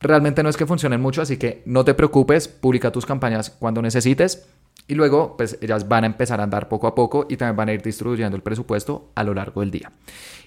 realmente 0.00 0.42
no 0.42 0.48
es 0.48 0.56
que 0.56 0.66
funcionen 0.66 1.00
mucho, 1.00 1.22
así 1.22 1.36
que 1.36 1.62
no 1.66 1.84
te 1.84 1.94
preocupes, 1.94 2.48
publica 2.48 2.92
tus 2.92 3.06
campañas 3.06 3.50
cuando 3.50 3.82
necesites 3.82 4.46
y 4.88 4.94
luego 4.94 5.36
pues 5.36 5.58
ellas 5.60 5.88
van 5.88 6.04
a 6.04 6.06
empezar 6.06 6.40
a 6.40 6.44
andar 6.44 6.68
poco 6.68 6.86
a 6.86 6.94
poco 6.94 7.26
y 7.28 7.36
también 7.36 7.56
van 7.56 7.68
a 7.68 7.72
ir 7.72 7.82
distribuyendo 7.82 8.36
el 8.36 8.42
presupuesto 8.42 9.10
a 9.14 9.24
lo 9.24 9.34
largo 9.34 9.60
del 9.60 9.70
día. 9.70 9.92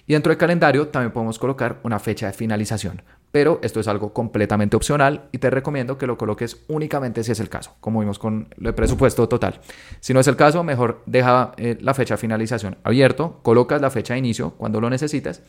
Y 0.06 0.12
dentro 0.12 0.30
del 0.30 0.38
calendario 0.38 0.88
también 0.88 1.12
podemos 1.12 1.38
colocar 1.38 1.80
una 1.82 1.98
fecha 1.98 2.26
de 2.26 2.32
finalización 2.32 3.02
pero 3.36 3.60
esto 3.62 3.80
es 3.80 3.86
algo 3.86 4.14
completamente 4.14 4.76
opcional 4.76 5.28
y 5.30 5.36
te 5.36 5.50
recomiendo 5.50 5.98
que 5.98 6.06
lo 6.06 6.16
coloques 6.16 6.64
únicamente 6.68 7.22
si 7.22 7.32
es 7.32 7.38
el 7.38 7.50
caso, 7.50 7.76
como 7.80 8.00
vimos 8.00 8.18
con 8.18 8.48
el 8.58 8.74
presupuesto 8.74 9.28
total. 9.28 9.60
Si 10.00 10.14
no 10.14 10.20
es 10.20 10.26
el 10.26 10.36
caso, 10.36 10.64
mejor 10.64 11.02
deja 11.04 11.52
eh, 11.58 11.76
la 11.82 11.92
fecha 11.92 12.14
de 12.14 12.18
finalización 12.18 12.78
abierto, 12.82 13.40
colocas 13.42 13.82
la 13.82 13.90
fecha 13.90 14.14
de 14.14 14.20
inicio 14.20 14.52
cuando 14.52 14.80
lo 14.80 14.88
necesites 14.88 15.42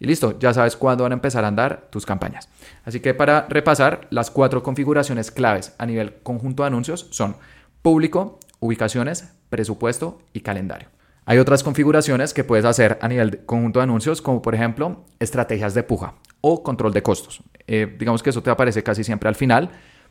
y 0.00 0.06
listo, 0.06 0.38
ya 0.38 0.54
sabes 0.54 0.74
cuándo 0.74 1.02
van 1.02 1.12
a 1.12 1.16
empezar 1.16 1.44
a 1.44 1.48
andar 1.48 1.88
tus 1.90 2.06
campañas. 2.06 2.48
Así 2.86 3.00
que 3.00 3.12
para 3.12 3.44
repasar, 3.46 4.06
las 4.08 4.30
cuatro 4.30 4.62
configuraciones 4.62 5.30
claves 5.30 5.74
a 5.76 5.84
nivel 5.84 6.14
conjunto 6.22 6.62
de 6.62 6.68
anuncios 6.68 7.08
son 7.10 7.36
público, 7.82 8.40
ubicaciones, 8.58 9.34
presupuesto 9.50 10.22
y 10.32 10.40
calendario. 10.40 10.93
Hay 11.26 11.38
otras 11.38 11.62
configuraciones 11.62 12.34
que 12.34 12.44
puedes 12.44 12.66
hacer 12.66 12.98
a 13.00 13.08
nivel 13.08 13.30
de 13.30 13.44
conjunto 13.44 13.78
de 13.78 13.84
anuncios, 13.84 14.20
como 14.20 14.42
por 14.42 14.54
ejemplo 14.54 15.04
estrategias 15.18 15.72
de 15.72 15.82
puja 15.82 16.14
o 16.42 16.62
control 16.62 16.92
de 16.92 17.02
costos. 17.02 17.42
Eh, 17.66 17.96
digamos 17.98 18.22
que 18.22 18.30
eso 18.30 18.42
te 18.42 18.50
aparece 18.50 18.82
casi 18.82 19.04
siempre 19.04 19.28
al 19.28 19.34
final, 19.34 19.70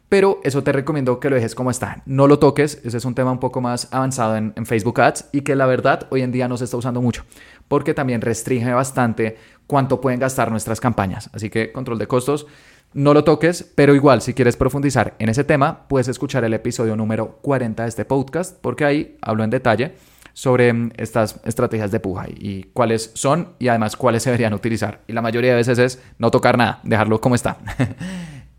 pero 0.09 0.39
eso 0.43 0.63
te 0.63 0.71
recomiendo 0.71 1.19
que 1.19 1.29
lo 1.29 1.35
dejes 1.35 1.53
como 1.53 1.69
está. 1.69 2.01
No 2.07 2.27
lo 2.27 2.39
toques, 2.39 2.81
ese 2.83 2.97
es 2.97 3.05
un 3.05 3.13
tema 3.13 3.31
un 3.31 3.39
poco 3.39 3.61
más 3.61 3.89
avanzado 3.91 4.35
en, 4.37 4.53
en 4.55 4.65
Facebook 4.65 4.99
Ads 4.99 5.29
y 5.31 5.41
que 5.41 5.55
la 5.55 5.67
verdad 5.67 6.07
hoy 6.09 6.23
en 6.23 6.31
día 6.31 6.47
no 6.47 6.57
se 6.57 6.65
está 6.65 6.77
usando 6.77 7.01
mucho, 7.01 7.25
porque 7.67 7.93
también 7.93 8.21
restringe 8.21 8.73
bastante 8.73 9.37
cuánto 9.67 10.01
pueden 10.01 10.19
gastar 10.19 10.49
nuestras 10.49 10.81
campañas. 10.81 11.29
Así 11.33 11.51
que 11.51 11.71
control 11.71 11.99
de 11.99 12.07
costos 12.07 12.47
no 12.93 13.13
lo 13.13 13.23
toques, 13.23 13.71
pero 13.75 13.93
igual 13.93 14.21
si 14.21 14.33
quieres 14.33 14.57
profundizar 14.57 15.15
en 15.19 15.29
ese 15.29 15.43
tema, 15.43 15.87
puedes 15.87 16.07
escuchar 16.07 16.43
el 16.43 16.53
episodio 16.53 16.95
número 16.95 17.37
40 17.41 17.83
de 17.83 17.89
este 17.89 18.05
podcast, 18.05 18.57
porque 18.61 18.85
ahí 18.85 19.17
hablo 19.21 19.43
en 19.43 19.49
detalle 19.51 19.93
sobre 20.33 20.73
mm, 20.73 20.91
estas 20.97 21.39
estrategias 21.45 21.91
de 21.91 21.99
puja 21.99 22.25
y 22.27 22.63
cuáles 22.73 23.11
son 23.13 23.53
y 23.59 23.67
además 23.67 23.95
cuáles 23.95 24.23
se 24.23 24.29
deberían 24.29 24.53
utilizar. 24.53 25.01
Y 25.07 25.13
la 25.13 25.21
mayoría 25.21 25.51
de 25.51 25.57
veces 25.57 25.79
es 25.79 26.01
no 26.17 26.31
tocar 26.31 26.57
nada, 26.57 26.79
dejarlo 26.83 27.21
como 27.21 27.35
está. 27.35 27.57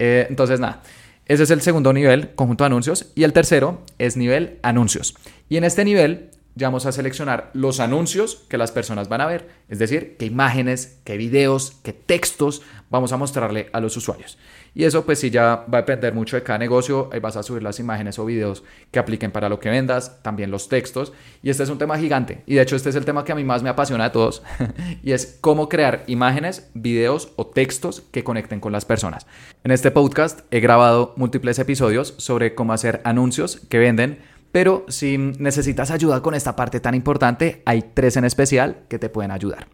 Eh, 0.01 0.27
entonces, 0.29 0.59
nada, 0.59 0.83
ese 1.27 1.45
es 1.45 1.51
el 1.53 1.61
segundo 1.61 1.93
nivel, 1.93 2.35
conjunto 2.35 2.65
de 2.65 2.67
anuncios. 2.67 3.13
Y 3.15 3.23
el 3.23 3.33
tercero 3.33 3.83
es 3.99 4.17
nivel 4.17 4.59
anuncios. 4.65 5.15
Y 5.49 5.57
en 5.57 5.63
este 5.63 5.85
nivel 5.85 6.31
ya 6.57 6.69
vamos 6.69 6.87
a 6.87 6.93
seleccionar 6.93 7.51
los 7.53 7.81
anuncios 7.81 8.45
que 8.49 8.59
las 8.59 8.71
personas 8.71 9.09
van 9.09 9.21
a 9.21 9.27
ver, 9.27 9.49
es 9.69 9.79
decir, 9.79 10.17
qué 10.19 10.27
imágenes, 10.27 11.01
qué 11.05 11.17
videos, 11.17 11.79
qué 11.83 11.93
textos 11.93 12.63
vamos 12.95 13.13
a 13.13 13.17
mostrarle 13.17 13.69
a 13.73 13.81
los 13.81 13.97
usuarios. 13.97 14.39
Y 14.73 14.85
eso 14.85 15.05
pues 15.05 15.19
sí 15.19 15.31
ya 15.31 15.65
va 15.73 15.79
a 15.79 15.83
depender 15.83 16.15
mucho 16.15 16.37
de 16.37 16.45
cada 16.45 16.59
negocio, 16.59 17.11
ahí 17.13 17.19
vas 17.19 17.37
a 17.37 17.43
subir 17.43 17.63
las 17.63 17.81
imágenes 17.81 18.21
o 18.21 18.25
videos 18.25 18.63
que 18.93 19.01
apliquen 19.01 19.33
para 19.33 19.49
lo 19.49 19.59
que 19.59 19.69
vendas, 19.69 20.23
también 20.23 20.53
los 20.53 20.69
textos, 20.69 21.13
y 21.43 21.51
este 21.51 21.65
es 21.65 21.71
un 21.71 21.79
tema 21.79 21.99
gigante, 21.99 22.43
y 22.47 22.55
de 22.55 22.63
hecho 22.63 22.77
este 22.77 22.91
es 22.91 22.95
el 22.95 23.05
tema 23.05 23.25
que 23.25 23.33
a 23.33 23.35
mí 23.35 23.43
más 23.43 23.65
me 23.65 23.69
apasiona 23.69 24.05
de 24.05 24.11
todos, 24.11 24.43
y 25.03 25.11
es 25.11 25.39
cómo 25.41 25.69
crear 25.69 26.05
imágenes, 26.07 26.71
videos 26.75 27.33
o 27.35 27.47
textos 27.47 28.03
que 28.13 28.23
conecten 28.23 28.61
con 28.61 28.73
las 28.73 28.85
personas. 28.85 29.27
En 29.65 29.73
este 29.73 29.91
podcast 29.91 30.41
he 30.53 30.61
grabado 30.61 31.15
múltiples 31.17 31.59
episodios 31.59 32.15
sobre 32.19 32.55
cómo 32.55 32.73
hacer 32.73 33.01
anuncios 33.05 33.61
que 33.69 33.79
venden, 33.79 34.19
pero 34.55 34.85
si 34.87 35.19
necesitas 35.19 35.91
ayuda 35.91 36.23
con 36.23 36.33
esta 36.33 36.55
parte 36.55 36.79
tan 36.79 36.95
importante, 36.95 37.61
hay 37.65 37.91
tres 37.93 38.17
en 38.17 38.25
especial 38.25 38.85
que 38.89 39.01
te 39.01 39.09
pueden 39.09 39.33
ayudar. 39.33 39.67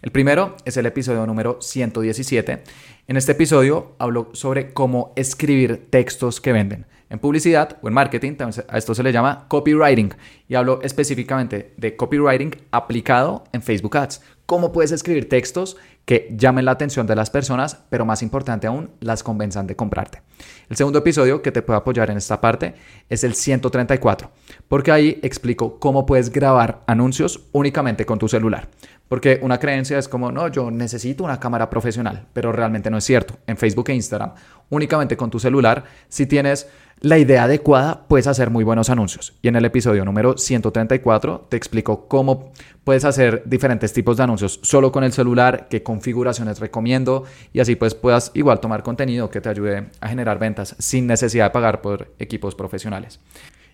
El 0.00 0.12
primero 0.12 0.54
es 0.64 0.76
el 0.76 0.86
episodio 0.86 1.26
número 1.26 1.58
117. 1.60 2.62
En 3.08 3.16
este 3.16 3.32
episodio 3.32 3.96
hablo 3.98 4.28
sobre 4.34 4.72
cómo 4.72 5.12
escribir 5.16 5.88
textos 5.90 6.40
que 6.40 6.52
venden. 6.52 6.86
En 7.10 7.18
publicidad 7.18 7.78
o 7.82 7.88
en 7.88 7.94
marketing, 7.94 8.36
a 8.68 8.78
esto 8.78 8.94
se 8.94 9.02
le 9.02 9.10
llama 9.10 9.46
copywriting 9.48 10.14
y 10.46 10.54
hablo 10.54 10.82
específicamente 10.82 11.74
de 11.76 11.96
copywriting 11.96 12.54
aplicado 12.70 13.42
en 13.52 13.60
Facebook 13.60 13.96
Ads. 13.96 14.22
Cómo 14.46 14.70
puedes 14.70 14.92
escribir 14.92 15.28
textos 15.28 15.76
que 16.08 16.26
llamen 16.34 16.64
la 16.64 16.70
atención 16.70 17.06
de 17.06 17.14
las 17.14 17.28
personas, 17.28 17.84
pero 17.90 18.06
más 18.06 18.22
importante 18.22 18.66
aún, 18.66 18.88
las 19.00 19.22
convenzan 19.22 19.66
de 19.66 19.76
comprarte. 19.76 20.22
El 20.70 20.76
segundo 20.78 21.00
episodio 21.00 21.42
que 21.42 21.52
te 21.52 21.60
puede 21.60 21.76
apoyar 21.76 22.08
en 22.08 22.16
esta 22.16 22.40
parte 22.40 22.72
es 23.10 23.24
el 23.24 23.34
134, 23.34 24.30
porque 24.68 24.90
ahí 24.90 25.20
explico 25.22 25.78
cómo 25.78 26.06
puedes 26.06 26.32
grabar 26.32 26.80
anuncios 26.86 27.42
únicamente 27.52 28.06
con 28.06 28.18
tu 28.18 28.26
celular. 28.26 28.70
Porque 29.06 29.38
una 29.42 29.58
creencia 29.58 29.98
es 29.98 30.08
como, 30.08 30.32
no, 30.32 30.48
yo 30.48 30.70
necesito 30.70 31.24
una 31.24 31.38
cámara 31.38 31.68
profesional, 31.68 32.26
pero 32.32 32.52
realmente 32.52 32.88
no 32.88 32.96
es 32.96 33.04
cierto. 33.04 33.36
En 33.46 33.58
Facebook 33.58 33.90
e 33.90 33.94
Instagram, 33.94 34.32
únicamente 34.70 35.14
con 35.14 35.28
tu 35.28 35.38
celular, 35.38 35.84
si 36.08 36.24
tienes 36.24 36.68
la 37.00 37.18
idea 37.18 37.44
adecuada, 37.44 38.06
puedes 38.08 38.26
hacer 38.26 38.50
muy 38.50 38.64
buenos 38.64 38.90
anuncios. 38.90 39.34
Y 39.42 39.48
en 39.48 39.56
el 39.56 39.64
episodio 39.64 40.04
número 40.04 40.36
134 40.36 41.46
te 41.48 41.56
explico 41.56 42.08
cómo 42.08 42.52
puedes 42.84 43.04
hacer 43.04 43.42
diferentes 43.46 43.92
tipos 43.92 44.16
de 44.16 44.24
anuncios 44.24 44.60
solo 44.62 44.90
con 44.90 45.04
el 45.04 45.12
celular, 45.12 45.68
qué 45.70 45.82
configuraciones 45.82 46.58
recomiendo 46.58 47.24
y 47.52 47.60
así 47.60 47.76
pues 47.76 47.94
puedas 47.94 48.32
igual 48.34 48.60
tomar 48.60 48.82
contenido 48.82 49.30
que 49.30 49.40
te 49.40 49.48
ayude 49.48 49.86
a 50.00 50.08
generar 50.08 50.38
ventas 50.38 50.74
sin 50.78 51.06
necesidad 51.06 51.46
de 51.46 51.50
pagar 51.50 51.80
por 51.80 52.12
equipos 52.18 52.54
profesionales. 52.54 53.20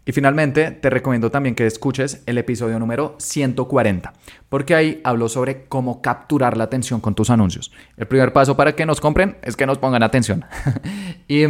Y 0.07 0.12
finalmente, 0.12 0.70
te 0.70 0.91
recomiendo 0.91 1.31
también 1.31 1.55
que 1.55 1.66
escuches 1.66 2.22
el 2.27 2.37
episodio 2.37 2.79
número 2.79 3.14
140, 3.18 4.12
porque 4.51 4.75
ahí 4.75 5.01
hablo 5.03 5.31
sobre 5.31 5.64
cómo 5.64 6.03
capturar 6.03 6.59
la 6.59 6.64
atención 6.64 7.01
con 7.01 7.14
tus 7.14 7.31
anuncios. 7.31 7.72
El 7.97 8.07
primer 8.07 8.35
paso 8.35 8.55
para 8.55 8.77
que 8.77 8.85
nos 8.85 9.01
compren 9.01 9.39
es 9.43 9.57
que 9.57 9.64
nos 9.64 9.79
pongan 9.79 10.03
atención. 10.03 10.45
y 11.29 11.45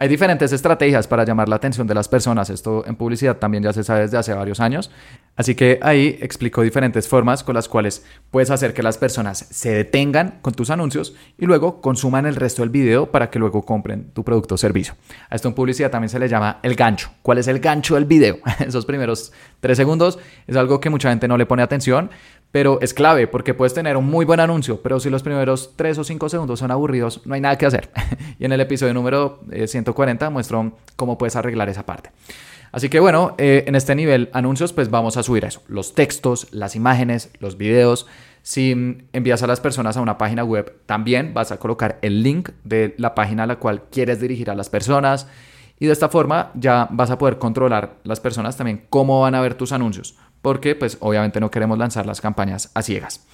hay 0.00 0.06
diferentes 0.08 0.52
estrategias 0.52 1.08
para 1.08 1.24
llamar 1.24 1.48
la 1.48 1.56
atención 1.56 1.86
de 1.88 1.94
las 1.94 2.08
personas. 2.08 2.50
Esto 2.50 2.84
en 2.86 2.94
publicidad 2.94 3.38
también 3.38 3.64
ya 3.64 3.72
se 3.72 3.82
sabe 3.82 4.02
desde 4.02 4.16
hace 4.16 4.32
varios 4.32 4.60
años. 4.60 4.92
Así 5.34 5.56
que 5.56 5.80
ahí 5.82 6.16
explico 6.20 6.62
diferentes 6.62 7.08
formas 7.08 7.42
con 7.42 7.56
las 7.56 7.68
cuales 7.68 8.04
puedes 8.30 8.50
hacer 8.50 8.74
que 8.74 8.82
las 8.84 8.96
personas 8.96 9.38
se 9.50 9.72
detengan 9.72 10.38
con 10.40 10.54
tus 10.54 10.70
anuncios 10.70 11.14
y 11.36 11.46
luego 11.46 11.80
consuman 11.80 12.26
el 12.26 12.36
resto 12.36 12.62
del 12.62 12.70
video 12.70 13.10
para 13.10 13.28
que 13.28 13.40
luego 13.40 13.62
compren 13.62 14.10
tu 14.12 14.22
producto 14.22 14.54
o 14.54 14.58
servicio. 14.58 14.94
A 15.30 15.34
esto 15.34 15.48
en 15.48 15.54
publicidad 15.54 15.90
también 15.90 16.10
se 16.10 16.20
le 16.20 16.28
llama 16.28 16.60
el 16.62 16.76
gancho. 16.76 17.10
¿Cuál 17.22 17.38
es 17.38 17.48
el 17.48 17.58
gancho 17.58 17.96
del 17.96 18.04
video? 18.04 18.38
Esos 18.60 18.86
primeros 18.86 19.32
tres 19.58 19.76
segundos 19.76 20.20
es 20.46 20.54
algo 20.54 20.80
que 20.80 20.90
mucha 20.90 21.10
gente 21.10 21.26
no 21.26 21.36
le 21.36 21.46
pone 21.46 21.62
atención, 21.62 22.10
pero 22.50 22.80
es 22.80 22.94
clave 22.94 23.26
porque 23.26 23.54
puedes 23.54 23.74
tener 23.74 23.96
un 23.96 24.06
muy 24.06 24.24
buen 24.24 24.40
anuncio, 24.40 24.80
pero 24.82 25.00
si 25.00 25.10
los 25.10 25.22
primeros 25.22 25.74
3 25.76 25.98
o 25.98 26.04
5 26.04 26.28
segundos 26.28 26.58
son 26.58 26.70
aburridos, 26.70 27.26
no 27.26 27.34
hay 27.34 27.40
nada 27.40 27.58
que 27.58 27.66
hacer. 27.66 27.90
y 28.38 28.44
en 28.44 28.52
el 28.52 28.60
episodio 28.60 28.94
número 28.94 29.40
140 29.66 30.26
eh, 30.26 30.30
muestro 30.30 30.72
cómo 30.96 31.18
puedes 31.18 31.36
arreglar 31.36 31.68
esa 31.68 31.84
parte. 31.84 32.10
Así 32.72 32.88
que 32.88 33.00
bueno, 33.00 33.34
eh, 33.38 33.64
en 33.66 33.74
este 33.74 33.94
nivel 33.94 34.28
anuncios, 34.32 34.72
pues 34.72 34.90
vamos 34.90 35.16
a 35.16 35.22
subir 35.22 35.44
eso, 35.44 35.62
los 35.68 35.94
textos, 35.94 36.48
las 36.52 36.76
imágenes, 36.76 37.30
los 37.38 37.56
videos. 37.56 38.06
Si 38.42 38.70
envías 39.12 39.42
a 39.42 39.46
las 39.46 39.60
personas 39.60 39.96
a 39.96 40.00
una 40.00 40.16
página 40.16 40.44
web, 40.44 40.74
también 40.86 41.34
vas 41.34 41.50
a 41.50 41.58
colocar 41.58 41.98
el 42.02 42.22
link 42.22 42.50
de 42.64 42.94
la 42.98 43.14
página 43.14 43.44
a 43.44 43.46
la 43.46 43.56
cual 43.56 43.84
quieres 43.90 44.20
dirigir 44.20 44.50
a 44.50 44.54
las 44.54 44.70
personas. 44.70 45.28
Y 45.80 45.86
de 45.86 45.92
esta 45.92 46.08
forma 46.08 46.50
ya 46.54 46.88
vas 46.90 47.10
a 47.10 47.18
poder 47.18 47.38
controlar 47.38 47.96
las 48.04 48.20
personas 48.20 48.56
también 48.56 48.86
cómo 48.90 49.20
van 49.20 49.34
a 49.34 49.40
ver 49.40 49.54
tus 49.54 49.72
anuncios 49.72 50.16
porque 50.42 50.74
pues 50.74 50.96
obviamente 51.00 51.40
no 51.40 51.50
queremos 51.50 51.78
lanzar 51.78 52.06
las 52.06 52.20
campañas 52.20 52.70
a 52.74 52.82
ciegas. 52.82 53.26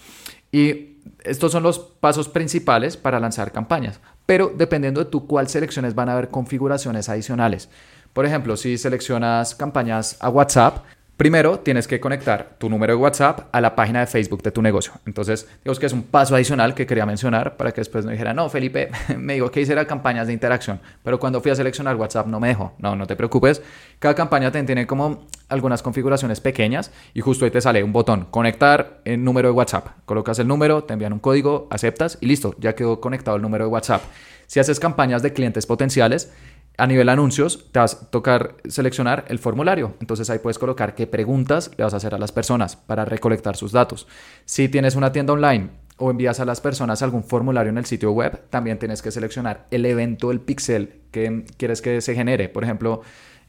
Y 0.52 0.98
estos 1.24 1.52
son 1.52 1.62
los 1.62 1.78
pasos 1.78 2.28
principales 2.28 2.96
para 2.96 3.20
lanzar 3.20 3.52
campañas, 3.52 4.00
pero 4.26 4.52
dependiendo 4.56 5.02
de 5.04 5.10
tú 5.10 5.26
cuál 5.26 5.48
selecciones 5.48 5.94
van 5.94 6.08
a 6.08 6.12
haber 6.12 6.28
configuraciones 6.28 7.08
adicionales. 7.08 7.68
Por 8.12 8.26
ejemplo, 8.26 8.56
si 8.56 8.78
seleccionas 8.78 9.54
campañas 9.54 10.16
a 10.20 10.28
WhatsApp, 10.28 10.84
Primero, 11.16 11.60
tienes 11.60 11.86
que 11.86 12.00
conectar 12.00 12.56
tu 12.58 12.68
número 12.68 12.94
de 12.94 12.96
WhatsApp 12.96 13.48
a 13.52 13.60
la 13.60 13.76
página 13.76 14.00
de 14.00 14.08
Facebook 14.08 14.42
de 14.42 14.50
tu 14.50 14.60
negocio. 14.60 14.94
Entonces, 15.06 15.46
digamos 15.62 15.78
que 15.78 15.86
es 15.86 15.92
un 15.92 16.02
paso 16.02 16.34
adicional 16.34 16.74
que 16.74 16.86
quería 16.86 17.06
mencionar 17.06 17.56
para 17.56 17.70
que 17.70 17.82
después 17.82 18.04
no 18.04 18.10
dijera, 18.10 18.34
no, 18.34 18.48
Felipe, 18.48 18.90
me 19.16 19.34
dijo 19.34 19.48
que 19.52 19.60
hiciera 19.60 19.86
campañas 19.86 20.26
de 20.26 20.32
interacción, 20.32 20.80
pero 21.04 21.20
cuando 21.20 21.40
fui 21.40 21.52
a 21.52 21.54
seleccionar 21.54 21.94
WhatsApp 21.94 22.26
no 22.26 22.40
me 22.40 22.48
dejó. 22.48 22.72
No, 22.78 22.96
no 22.96 23.06
te 23.06 23.14
preocupes. 23.14 23.62
Cada 24.00 24.16
campaña 24.16 24.50
tiene 24.50 24.88
como 24.88 25.28
algunas 25.48 25.82
configuraciones 25.82 26.40
pequeñas 26.40 26.90
y 27.14 27.20
justo 27.20 27.44
ahí 27.44 27.52
te 27.52 27.60
sale 27.60 27.84
un 27.84 27.92
botón, 27.92 28.26
conectar 28.32 29.00
el 29.04 29.22
número 29.22 29.50
de 29.50 29.54
WhatsApp. 29.54 29.86
Colocas 30.06 30.40
el 30.40 30.48
número, 30.48 30.82
te 30.82 30.94
envían 30.94 31.12
un 31.12 31.20
código, 31.20 31.68
aceptas 31.70 32.18
y 32.20 32.26
listo, 32.26 32.56
ya 32.58 32.74
quedó 32.74 33.00
conectado 33.00 33.36
el 33.36 33.42
número 33.42 33.66
de 33.66 33.70
WhatsApp. 33.70 34.02
Si 34.46 34.60
haces 34.60 34.80
campañas 34.80 35.22
de 35.22 35.32
clientes 35.32 35.66
potenciales, 35.66 36.32
a 36.76 36.86
nivel 36.86 37.08
anuncios, 37.08 37.70
te 37.70 37.78
vas 37.78 37.94
a 37.94 38.10
tocar 38.10 38.56
seleccionar 38.68 39.24
el 39.28 39.38
formulario. 39.38 39.94
Entonces 40.00 40.28
ahí 40.30 40.38
puedes 40.38 40.58
colocar 40.58 40.94
qué 40.94 41.06
preguntas 41.06 41.70
le 41.76 41.84
vas 41.84 41.94
a 41.94 41.98
hacer 41.98 42.14
a 42.14 42.18
las 42.18 42.32
personas 42.32 42.76
para 42.76 43.04
recolectar 43.04 43.56
sus 43.56 43.72
datos. 43.72 44.06
Si 44.44 44.68
tienes 44.68 44.96
una 44.96 45.12
tienda 45.12 45.32
online 45.32 45.70
o 45.96 46.10
envías 46.10 46.40
a 46.40 46.44
las 46.44 46.60
personas 46.60 47.02
algún 47.02 47.22
formulario 47.22 47.70
en 47.70 47.78
el 47.78 47.84
sitio 47.84 48.10
web, 48.10 48.48
también 48.50 48.78
tienes 48.78 49.02
que 49.02 49.12
seleccionar 49.12 49.66
el 49.70 49.86
evento, 49.86 50.32
el 50.32 50.40
pixel 50.40 51.02
que 51.12 51.44
quieres 51.56 51.80
que 51.80 52.00
se 52.00 52.14
genere. 52.14 52.48
Por 52.48 52.64
ejemplo, 52.64 53.02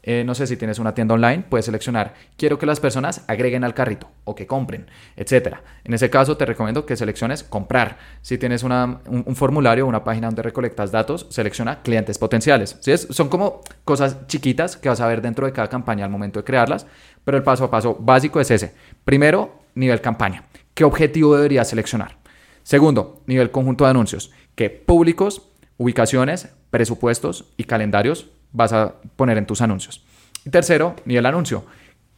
eh, 0.08 0.24
no 0.24 0.36
sé 0.36 0.45
si 0.45 0.56
tienes 0.56 0.78
una 0.78 0.93
tienda 0.93 1.16
online, 1.16 1.43
puedes 1.49 1.66
seleccionar, 1.66 2.14
quiero 2.38 2.60
que 2.60 2.68
las 2.68 2.80
personas 2.80 3.24
agreguen 3.28 3.64
al 3.64 3.74
carrito 3.74 4.08
o 4.24 4.36
que 4.36 4.45
compren, 4.45 4.86
etc. 5.18 5.56
En 5.84 5.95
ese 5.95 6.12
caso 6.12 6.38
te 6.38 6.45
recomiendo 6.45 6.86
que 6.86 6.95
selecciones 6.95 7.43
comprar. 7.43 7.97
Si 8.22 8.38
tienes 8.38 8.62
un, 8.62 9.36
formulario, 9.36 9.88
una 9.88 10.03
página 10.03 10.28
donde 10.28 10.43
recolectas 10.43 10.91
datos, 10.91 11.26
selecciona 11.32 11.82
clientes 11.82 12.20
potenciales. 12.20 12.78
¿Sí 12.82 12.95
Son 12.97 13.30
como 13.30 13.62
cosas 13.84 14.28
chiquitas 14.28 14.78
que 14.78 14.89
vas 14.89 15.01
a 15.01 15.08
ver 15.08 15.24
dentro 15.24 15.47
de 15.47 15.53
cada 15.53 15.70
campaña 15.70 16.06
al 16.06 16.12
momento 16.12 16.39
de 16.39 16.43
crearlas, 16.43 16.86
pero 17.24 17.38
el 17.38 17.43
paso 17.43 17.64
a 17.64 17.72
paso 17.72 17.97
básico 17.99 18.39
es 18.39 18.51
ese. 18.51 18.76
Primero, 19.06 19.64
nivel 19.74 20.01
campaña. 20.01 20.43
¿Qué 20.76 20.84
objetivo 20.84 21.36
deberías 21.36 21.68
seleccionar? 21.68 22.18
Segundo, 22.62 23.24
nivel 23.26 23.49
conjunto 23.49 23.86
de 23.86 23.89
anuncios. 23.89 24.32
¿Qué 24.53 24.70
públicos, 24.70 25.49
ubicaciones, 25.78 26.49
presupuestos 26.70 27.45
y 27.58 27.64
calendarios 27.64 28.30
vas 28.56 28.74
a 28.74 28.95
poner 29.16 29.38
en 29.38 29.45
tus 29.45 29.62
anuncios. 29.62 30.03
Y 30.45 30.49
tercero, 30.49 30.95
nivel 31.06 31.26
anuncio. 31.26 31.66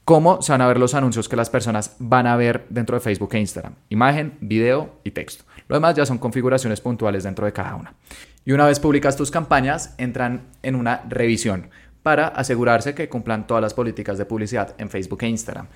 ¿Cómo 0.06 0.42
se 0.42 0.54
van 0.54 0.62
a 0.62 0.68
ver 0.68 0.80
los 0.80 0.94
anuncios 0.94 1.28
que 1.28 1.36
las 1.36 1.50
personas 1.50 1.98
van 2.00 2.28
a 2.28 2.38
ver 2.38 2.66
dentro 2.70 2.96
de 2.96 3.02
Facebook 3.02 3.34
e 3.34 3.40
Instagram? 3.40 3.74
Imagen, 3.90 4.38
video 4.40 5.00
y 5.04 5.12
texto. 5.12 5.44
Lo 5.68 5.76
demás 5.76 5.96
ya 5.96 6.06
son 6.06 6.18
configuraciones 6.18 6.80
puntuales 6.80 7.24
dentro 7.24 7.46
de 7.46 7.52
cada 7.52 7.76
una. 7.76 7.94
Y 8.46 8.54
una 8.54 8.66
vez 8.66 8.80
publicas 8.80 9.18
tus 9.18 9.32
campañas, 9.32 9.96
entran 9.98 10.44
en 10.64 10.76
una 10.76 11.04
revisión 11.10 11.70
para 12.04 12.30
asegurarse 12.30 12.96
que 12.96 13.10
cumplan 13.10 13.48
todas 13.48 13.62
las 13.62 13.74
políticas 13.74 14.18
de 14.18 14.24
publicidad 14.24 14.76
en 14.78 14.90
Facebook 14.90 15.24
e 15.24 15.28
Instagram. 15.28 15.68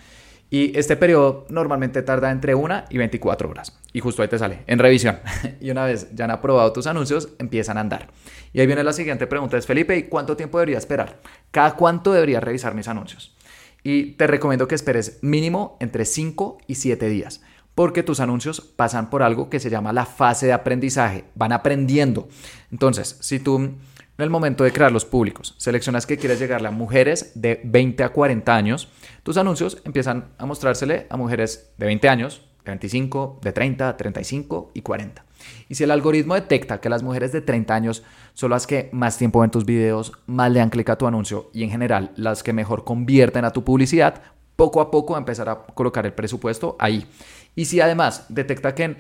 Y 0.54 0.78
este 0.78 0.98
periodo 0.98 1.46
normalmente 1.48 2.02
tarda 2.02 2.30
entre 2.30 2.54
1 2.54 2.84
y 2.90 2.98
24 2.98 3.50
horas. 3.50 3.80
Y 3.94 4.02
justo 4.02 4.22
ahí 4.22 4.28
te 4.28 4.38
sale, 4.38 4.64
en 4.68 4.80
revisión. 4.80 5.18
y 5.62 5.72
una 5.72 5.86
vez 5.86 6.10
ya 6.14 6.26
han 6.26 6.32
aprobado 6.32 6.74
tus 6.74 6.88
anuncios, 6.88 7.30
empiezan 7.40 7.78
a 7.78 7.82
andar. 7.82 8.10
Y 8.52 8.60
ahí 8.60 8.68
viene 8.68 8.84
la 8.84 8.92
siguiente 8.92 9.28
pregunta, 9.28 9.58
es 9.58 9.66
Felipe, 9.66 9.96
¿y 9.98 10.04
cuánto 10.04 10.36
tiempo 10.36 10.60
debería 10.60 10.78
esperar? 10.78 11.22
¿Cada 11.52 11.78
cuánto 11.78 12.12
debería 12.12 12.42
revisar 12.42 12.76
mis 12.76 12.90
anuncios? 12.90 13.34
Y 13.82 14.12
te 14.12 14.28
recomiendo 14.28 14.68
que 14.68 14.76
esperes 14.76 15.20
mínimo 15.22 15.78
entre 15.80 16.04
5 16.04 16.58
y 16.68 16.76
7 16.76 17.08
días. 17.08 17.42
porque 17.74 18.04
tus 18.04 18.20
anuncios 18.20 18.60
pasan 18.60 19.10
por 19.10 19.24
algo 19.24 19.50
que 19.50 19.62
se 19.62 19.70
llama 19.70 19.94
la 19.94 20.06
fase 20.06 20.46
de 20.46 20.52
aprendizaje, 20.52 21.24
van 21.36 21.54
aprendiendo. 21.54 22.28
Entonces, 22.70 23.18
si 23.22 23.40
tú 23.40 23.56
en 23.56 23.78
el 24.18 24.30
momento 24.30 24.66
de 24.66 24.74
crear 24.74 24.92
los 24.92 25.06
públicos 25.06 25.56
seleccionas 25.58 26.06
que 26.06 26.18
quieres 26.18 26.38
llegarle 26.38 26.68
a 26.68 26.72
mujeres 26.72 27.32
de 27.34 27.62
20 27.64 28.04
a 28.04 28.10
40 28.10 28.54
años, 28.54 28.90
tus 29.24 29.38
anuncios 29.38 29.82
empiezan 29.86 30.30
a 30.38 30.46
mostrársele 30.46 31.08
a 31.10 31.18
mujeres 31.18 31.72
de 31.78 31.86
20 31.86 32.10
años, 32.10 32.42
de 32.66 32.72
25, 32.72 33.40
de 33.42 33.52
30, 33.52 33.98
35 33.98 34.72
y 34.74 34.82
40. 34.82 35.26
Y 35.70 35.76
si 35.76 35.84
el 35.84 35.92
algoritmo 35.92 36.36
detecta 36.36 36.80
que 36.80 36.90
las 36.90 37.04
mujeres 37.04 37.32
de 37.32 37.42
30 37.42 37.74
años 37.74 38.04
son 38.34 38.52
las 38.52 38.68
que 38.68 38.90
más 38.92 39.18
tiempo 39.18 39.40
ven 39.40 39.52
tus 39.52 39.66
videos, 39.66 40.14
más 40.28 40.52
le 40.52 40.60
dan 40.60 40.70
clic 40.70 40.90
a 40.90 40.98
tu 40.98 41.08
anuncio 41.08 41.50
y 41.54 41.64
en 41.64 41.72
general 41.72 42.12
las 42.16 42.44
que 42.44 42.54
mejor 42.54 42.84
convierten 42.84 43.46
a 43.46 43.52
tu 43.52 43.64
publicidad, 43.64 44.22
poco 44.56 44.82
a 44.82 44.92
poco 44.92 45.18
empezar 45.18 45.50
a 45.50 45.66
colocar 45.66 46.06
el 46.06 46.14
presupuesto 46.14 46.76
ahí. 46.80 47.08
Y 47.56 47.66
si 47.66 47.82
además 47.82 48.26
detecta 48.30 48.76
que 48.76 48.84
en 48.84 48.98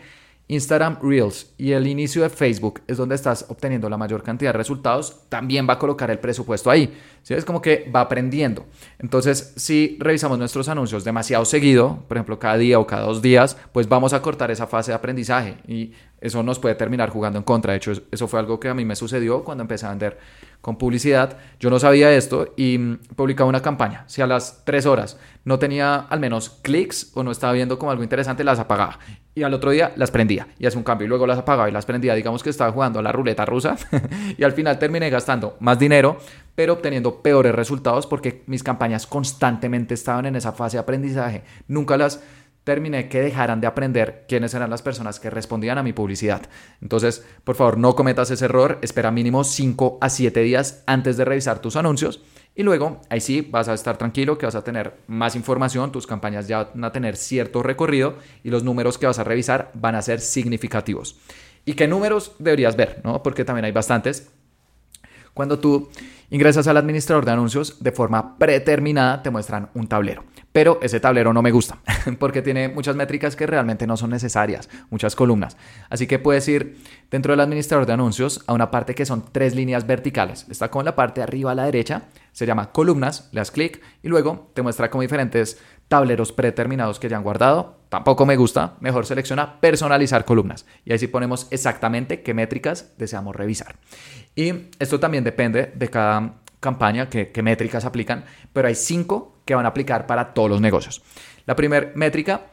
Instagram 0.51 0.97
Reels 1.01 1.53
y 1.57 1.71
el 1.71 1.87
inicio 1.87 2.23
de 2.23 2.29
Facebook 2.29 2.81
es 2.85 2.97
donde 2.97 3.15
estás 3.15 3.45
obteniendo 3.47 3.89
la 3.89 3.95
mayor 3.95 4.21
cantidad 4.21 4.51
de 4.51 4.57
resultados, 4.57 5.21
también 5.29 5.65
va 5.67 5.73
a 5.73 5.79
colocar 5.79 6.11
el 6.11 6.19
presupuesto 6.19 6.69
ahí. 6.69 6.93
¿Sí? 7.23 7.33
Es 7.33 7.45
como 7.45 7.61
que 7.61 7.89
va 7.95 8.01
aprendiendo. 8.01 8.65
Entonces, 8.99 9.53
si 9.55 9.95
revisamos 9.99 10.37
nuestros 10.37 10.67
anuncios 10.67 11.05
demasiado 11.05 11.45
seguido, 11.45 12.03
por 12.05 12.17
ejemplo, 12.17 12.37
cada 12.37 12.57
día 12.57 12.79
o 12.79 12.85
cada 12.85 13.03
dos 13.03 13.21
días, 13.21 13.55
pues 13.71 13.87
vamos 13.87 14.11
a 14.11 14.21
cortar 14.21 14.51
esa 14.51 14.67
fase 14.67 14.91
de 14.91 14.95
aprendizaje 14.95 15.55
y 15.67 15.93
eso 16.19 16.43
nos 16.43 16.59
puede 16.59 16.75
terminar 16.75 17.09
jugando 17.11 17.39
en 17.39 17.45
contra. 17.45 17.71
De 17.71 17.77
hecho, 17.77 17.93
eso 18.11 18.27
fue 18.27 18.39
algo 18.39 18.59
que 18.59 18.67
a 18.67 18.73
mí 18.73 18.83
me 18.83 18.97
sucedió 18.97 19.45
cuando 19.45 19.61
empecé 19.61 19.85
a 19.85 19.89
vender 19.91 20.19
con 20.61 20.77
publicidad. 20.77 21.37
Yo 21.59 21.69
no 21.69 21.79
sabía 21.79 22.11
esto 22.15 22.53
y 22.55 22.77
mm, 22.77 22.99
publicaba 23.15 23.49
una 23.49 23.61
campaña. 23.61 24.03
Si 24.07 24.21
a 24.21 24.27
las 24.27 24.63
tres 24.63 24.85
horas 24.85 25.17
no 25.43 25.59
tenía 25.59 25.95
al 25.95 26.19
menos 26.19 26.49
clics 26.61 27.11
o 27.15 27.23
no 27.23 27.31
estaba 27.31 27.53
viendo 27.53 27.79
como 27.79 27.91
algo 27.91 28.03
interesante, 28.03 28.43
las 28.43 28.59
apagaba. 28.59 28.99
Y 29.33 29.43
al 29.43 29.53
otro 29.53 29.71
día 29.71 29.93
las 29.95 30.11
prendía 30.11 30.47
y 30.59 30.65
hacía 30.65 30.77
un 30.77 30.83
cambio 30.83 31.05
y 31.05 31.09
luego 31.09 31.25
las 31.25 31.39
apagaba 31.39 31.69
y 31.69 31.71
las 31.71 31.85
prendía. 31.85 32.13
Digamos 32.13 32.43
que 32.43 32.49
estaba 32.49 32.71
jugando 32.71 32.99
a 32.99 33.01
la 33.01 33.11
ruleta 33.11 33.45
rusa 33.45 33.75
y 34.37 34.43
al 34.43 34.51
final 34.51 34.77
terminé 34.77 35.09
gastando 35.09 35.57
más 35.59 35.79
dinero, 35.79 36.17
pero 36.53 36.73
obteniendo 36.73 37.21
peores 37.21 37.55
resultados 37.55 38.05
porque 38.07 38.43
mis 38.45 38.61
campañas 38.61 39.07
constantemente 39.07 39.93
estaban 39.93 40.25
en 40.25 40.35
esa 40.35 40.51
fase 40.51 40.77
de 40.77 40.81
aprendizaje. 40.81 41.43
Nunca 41.67 41.97
las 41.97 42.21
terminé 42.63 43.09
que 43.09 43.21
dejaran 43.21 43.61
de 43.61 43.67
aprender 43.67 44.25
quiénes 44.27 44.53
eran 44.53 44.69
las 44.69 44.81
personas 44.81 45.19
que 45.19 45.29
respondían 45.29 45.77
a 45.77 45.83
mi 45.83 45.93
publicidad. 45.93 46.41
Entonces, 46.81 47.25
por 47.43 47.55
favor, 47.55 47.77
no 47.77 47.95
cometas 47.95 48.31
ese 48.31 48.45
error, 48.45 48.77
espera 48.81 49.11
mínimo 49.11 49.43
5 49.43 49.97
a 50.01 50.09
7 50.09 50.41
días 50.41 50.83
antes 50.85 51.17
de 51.17 51.25
revisar 51.25 51.59
tus 51.59 51.75
anuncios 51.75 52.21
y 52.53 52.63
luego 52.63 53.01
ahí 53.09 53.21
sí 53.21 53.41
vas 53.41 53.69
a 53.69 53.73
estar 53.73 53.97
tranquilo 53.97 54.37
que 54.37 54.45
vas 54.45 54.55
a 54.55 54.63
tener 54.63 54.97
más 55.07 55.35
información, 55.35 55.91
tus 55.91 56.05
campañas 56.05 56.47
ya 56.47 56.69
van 56.73 56.83
a 56.83 56.91
tener 56.91 57.15
cierto 57.15 57.63
recorrido 57.63 58.15
y 58.43 58.49
los 58.49 58.63
números 58.63 58.97
que 58.97 59.07
vas 59.07 59.19
a 59.19 59.23
revisar 59.23 59.71
van 59.73 59.95
a 59.95 60.01
ser 60.01 60.19
significativos. 60.19 61.17
¿Y 61.63 61.73
qué 61.73 61.87
números 61.87 62.33
deberías 62.39 62.75
ver? 62.75 63.01
¿no? 63.03 63.23
Porque 63.23 63.45
también 63.45 63.65
hay 63.65 63.71
bastantes. 63.71 64.31
Cuando 65.33 65.59
tú 65.59 65.89
ingresas 66.29 66.67
al 66.67 66.77
administrador 66.77 67.25
de 67.25 67.31
anuncios, 67.31 67.83
de 67.83 67.91
forma 67.91 68.37
predeterminada 68.37 69.21
te 69.21 69.29
muestran 69.29 69.69
un 69.73 69.87
tablero. 69.87 70.23
Pero 70.51 70.79
ese 70.81 70.99
tablero 70.99 71.31
no 71.31 71.41
me 71.41 71.51
gusta 71.51 71.79
porque 72.19 72.41
tiene 72.41 72.67
muchas 72.67 72.95
métricas 72.95 73.35
que 73.35 73.47
realmente 73.47 73.87
no 73.87 73.95
son 73.95 74.09
necesarias, 74.09 74.69
muchas 74.89 75.15
columnas. 75.15 75.55
Así 75.89 76.07
que 76.07 76.19
puedes 76.19 76.47
ir 76.47 76.77
dentro 77.09 77.31
del 77.31 77.39
administrador 77.39 77.85
de 77.85 77.93
anuncios 77.93 78.43
a 78.47 78.53
una 78.53 78.71
parte 78.71 78.95
que 78.95 79.05
son 79.05 79.25
tres 79.31 79.55
líneas 79.55 79.87
verticales. 79.87 80.45
Está 80.49 80.69
con 80.69 80.83
la 80.83 80.95
parte 80.95 81.21
de 81.21 81.23
arriba 81.23 81.51
a 81.51 81.55
la 81.55 81.65
derecha, 81.65 82.03
se 82.33 82.45
llama 82.45 82.71
columnas, 82.71 83.29
le 83.31 83.39
das 83.39 83.51
clic 83.51 83.81
y 84.03 84.09
luego 84.09 84.51
te 84.53 84.61
muestra 84.61 84.89
como 84.89 85.03
diferentes 85.03 85.57
tableros 85.87 86.31
predeterminados 86.33 86.99
que 86.99 87.07
ya 87.07 87.17
han 87.17 87.23
guardado. 87.23 87.80
Tampoco 87.91 88.25
me 88.25 88.37
gusta, 88.37 88.77
mejor 88.79 89.05
selecciona 89.05 89.59
personalizar 89.59 90.23
columnas 90.23 90.65
y 90.85 90.93
ahí 90.93 90.97
sí 90.97 91.07
ponemos 91.07 91.49
exactamente 91.51 92.21
qué 92.21 92.33
métricas 92.33 92.93
deseamos 92.97 93.35
revisar. 93.35 93.75
Y 94.33 94.69
esto 94.79 94.97
también 94.97 95.25
depende 95.25 95.73
de 95.75 95.89
cada 95.89 96.35
campaña, 96.61 97.09
qué, 97.09 97.33
qué 97.33 97.43
métricas 97.43 97.83
aplican, 97.83 98.23
pero 98.53 98.69
hay 98.69 98.75
cinco 98.75 99.41
que 99.43 99.55
van 99.55 99.65
a 99.65 99.69
aplicar 99.69 100.07
para 100.07 100.33
todos 100.33 100.49
los 100.49 100.61
negocios. 100.61 101.01
La 101.45 101.57
primera 101.57 101.91
métrica 101.95 102.43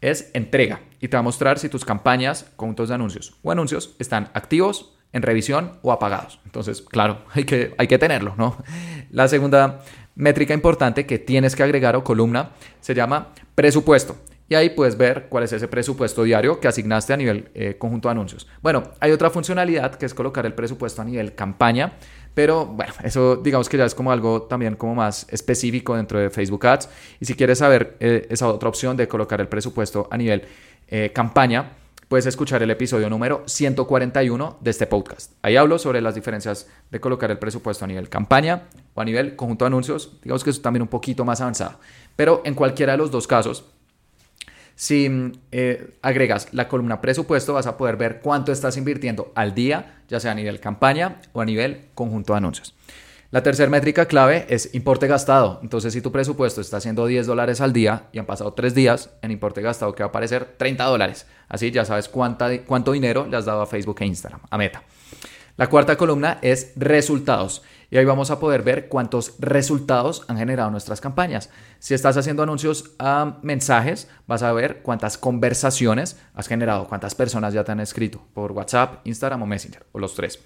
es 0.00 0.32
entrega 0.34 0.80
y 0.98 1.06
te 1.06 1.16
va 1.16 1.20
a 1.20 1.22
mostrar 1.22 1.60
si 1.60 1.68
tus 1.68 1.84
campañas, 1.84 2.46
conjuntos 2.56 2.88
de 2.88 2.96
anuncios 2.96 3.36
o 3.44 3.52
anuncios 3.52 3.94
están 4.00 4.30
activos, 4.34 4.96
en 5.12 5.22
revisión 5.22 5.78
o 5.82 5.92
apagados. 5.92 6.40
Entonces, 6.44 6.82
claro, 6.82 7.22
hay 7.34 7.44
que, 7.44 7.72
hay 7.78 7.86
que 7.86 7.98
tenerlo, 7.98 8.34
¿no? 8.36 8.56
La 9.12 9.28
segunda 9.28 9.80
métrica 10.16 10.54
importante 10.54 11.06
que 11.06 11.20
tienes 11.20 11.54
que 11.54 11.62
agregar 11.62 11.94
o 11.94 12.02
columna 12.02 12.50
se 12.80 12.96
llama 12.96 13.28
presupuesto. 13.54 14.16
Y 14.48 14.54
ahí 14.54 14.70
puedes 14.70 14.96
ver 14.96 15.26
cuál 15.28 15.44
es 15.44 15.52
ese 15.52 15.68
presupuesto 15.68 16.22
diario 16.22 16.58
que 16.58 16.68
asignaste 16.68 17.12
a 17.12 17.16
nivel 17.16 17.50
eh, 17.54 17.76
conjunto 17.78 18.08
de 18.08 18.12
anuncios. 18.12 18.46
Bueno, 18.62 18.82
hay 18.98 19.12
otra 19.12 19.28
funcionalidad 19.28 19.96
que 19.96 20.06
es 20.06 20.14
colocar 20.14 20.46
el 20.46 20.54
presupuesto 20.54 21.02
a 21.02 21.04
nivel 21.04 21.34
campaña, 21.34 21.98
pero 22.32 22.64
bueno, 22.64 22.94
eso 23.04 23.36
digamos 23.36 23.68
que 23.68 23.76
ya 23.76 23.84
es 23.84 23.94
como 23.94 24.10
algo 24.10 24.42
también 24.42 24.76
como 24.76 24.94
más 24.94 25.26
específico 25.28 25.96
dentro 25.96 26.18
de 26.18 26.30
Facebook 26.30 26.66
Ads. 26.66 26.88
Y 27.20 27.26
si 27.26 27.34
quieres 27.34 27.58
saber 27.58 27.96
eh, 28.00 28.26
esa 28.30 28.48
otra 28.48 28.70
opción 28.70 28.96
de 28.96 29.06
colocar 29.06 29.40
el 29.40 29.48
presupuesto 29.48 30.08
a 30.10 30.16
nivel 30.16 30.44
eh, 30.86 31.10
campaña, 31.14 31.72
puedes 32.08 32.24
escuchar 32.24 32.62
el 32.62 32.70
episodio 32.70 33.10
número 33.10 33.42
141 33.44 34.58
de 34.62 34.70
este 34.70 34.86
podcast. 34.86 35.32
Ahí 35.42 35.56
hablo 35.56 35.78
sobre 35.78 36.00
las 36.00 36.14
diferencias 36.14 36.68
de 36.90 37.00
colocar 37.00 37.30
el 37.30 37.38
presupuesto 37.38 37.84
a 37.84 37.88
nivel 37.88 38.08
campaña 38.08 38.62
o 38.94 39.02
a 39.02 39.04
nivel 39.04 39.36
conjunto 39.36 39.66
de 39.66 39.66
anuncios. 39.66 40.18
Digamos 40.22 40.42
que 40.42 40.50
es 40.50 40.62
también 40.62 40.82
un 40.82 40.88
poquito 40.88 41.26
más 41.26 41.42
avanzado. 41.42 41.78
Pero 42.16 42.40
en 42.46 42.54
cualquiera 42.54 42.92
de 42.92 42.98
los 42.98 43.10
dos 43.10 43.26
casos, 43.26 43.64
si 44.78 45.32
eh, 45.50 45.98
agregas 46.02 46.54
la 46.54 46.68
columna 46.68 47.00
presupuesto, 47.00 47.54
vas 47.54 47.66
a 47.66 47.76
poder 47.76 47.96
ver 47.96 48.20
cuánto 48.20 48.52
estás 48.52 48.76
invirtiendo 48.76 49.32
al 49.34 49.52
día, 49.52 50.02
ya 50.08 50.20
sea 50.20 50.30
a 50.30 50.34
nivel 50.36 50.60
campaña 50.60 51.20
o 51.32 51.40
a 51.40 51.44
nivel 51.44 51.86
conjunto 51.96 52.32
de 52.32 52.36
anuncios. 52.36 52.76
La 53.32 53.42
tercera 53.42 53.68
métrica 53.68 54.06
clave 54.06 54.46
es 54.48 54.72
importe 54.76 55.08
gastado. 55.08 55.58
Entonces, 55.64 55.92
si 55.92 56.00
tu 56.00 56.12
presupuesto 56.12 56.60
está 56.60 56.76
haciendo 56.76 57.06
10 57.06 57.26
dólares 57.26 57.60
al 57.60 57.72
día 57.72 58.04
y 58.12 58.20
han 58.20 58.26
pasado 58.26 58.52
3 58.52 58.72
días, 58.72 59.10
en 59.20 59.32
importe 59.32 59.62
gastado 59.62 59.96
que 59.96 60.04
va 60.04 60.06
a 60.06 60.10
aparecer 60.10 60.54
30 60.56 60.84
dólares. 60.84 61.26
Así 61.48 61.72
ya 61.72 61.84
sabes 61.84 62.08
cuánto 62.08 62.92
dinero 62.92 63.26
le 63.26 63.36
has 63.36 63.46
dado 63.46 63.62
a 63.62 63.66
Facebook 63.66 63.96
e 63.98 64.06
Instagram, 64.06 64.42
a 64.48 64.58
Meta. 64.58 64.84
La 65.56 65.68
cuarta 65.68 65.96
columna 65.96 66.38
es 66.40 66.70
resultados. 66.76 67.62
Y 67.90 67.96
ahí 67.96 68.04
vamos 68.04 68.30
a 68.30 68.38
poder 68.38 68.62
ver 68.62 68.88
cuántos 68.88 69.34
resultados 69.38 70.24
han 70.28 70.36
generado 70.36 70.70
nuestras 70.70 71.00
campañas. 71.00 71.50
Si 71.78 71.94
estás 71.94 72.16
haciendo 72.16 72.42
anuncios 72.42 72.92
a 72.98 73.38
mensajes, 73.42 74.08
vas 74.26 74.42
a 74.42 74.52
ver 74.52 74.82
cuántas 74.82 75.16
conversaciones 75.16 76.20
has 76.34 76.48
generado, 76.48 76.86
cuántas 76.86 77.14
personas 77.14 77.54
ya 77.54 77.64
te 77.64 77.72
han 77.72 77.80
escrito 77.80 78.22
por 78.34 78.52
WhatsApp, 78.52 79.06
Instagram 79.06 79.42
o 79.42 79.46
Messenger, 79.46 79.86
o 79.92 79.98
los 79.98 80.14
tres. 80.14 80.38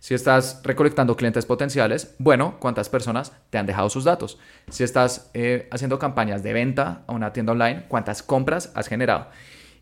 Si 0.00 0.14
estás 0.14 0.60
recolectando 0.64 1.16
clientes 1.16 1.46
potenciales, 1.46 2.16
bueno, 2.18 2.56
cuántas 2.58 2.88
personas 2.88 3.32
te 3.50 3.58
han 3.58 3.66
dejado 3.66 3.88
sus 3.88 4.02
datos. 4.02 4.36
Si 4.68 4.82
estás 4.82 5.30
eh, 5.32 5.68
haciendo 5.70 6.00
campañas 6.00 6.42
de 6.42 6.52
venta 6.52 7.04
a 7.06 7.12
una 7.12 7.32
tienda 7.32 7.52
online, 7.52 7.84
cuántas 7.86 8.22
compras 8.22 8.72
has 8.74 8.88
generado. 8.88 9.28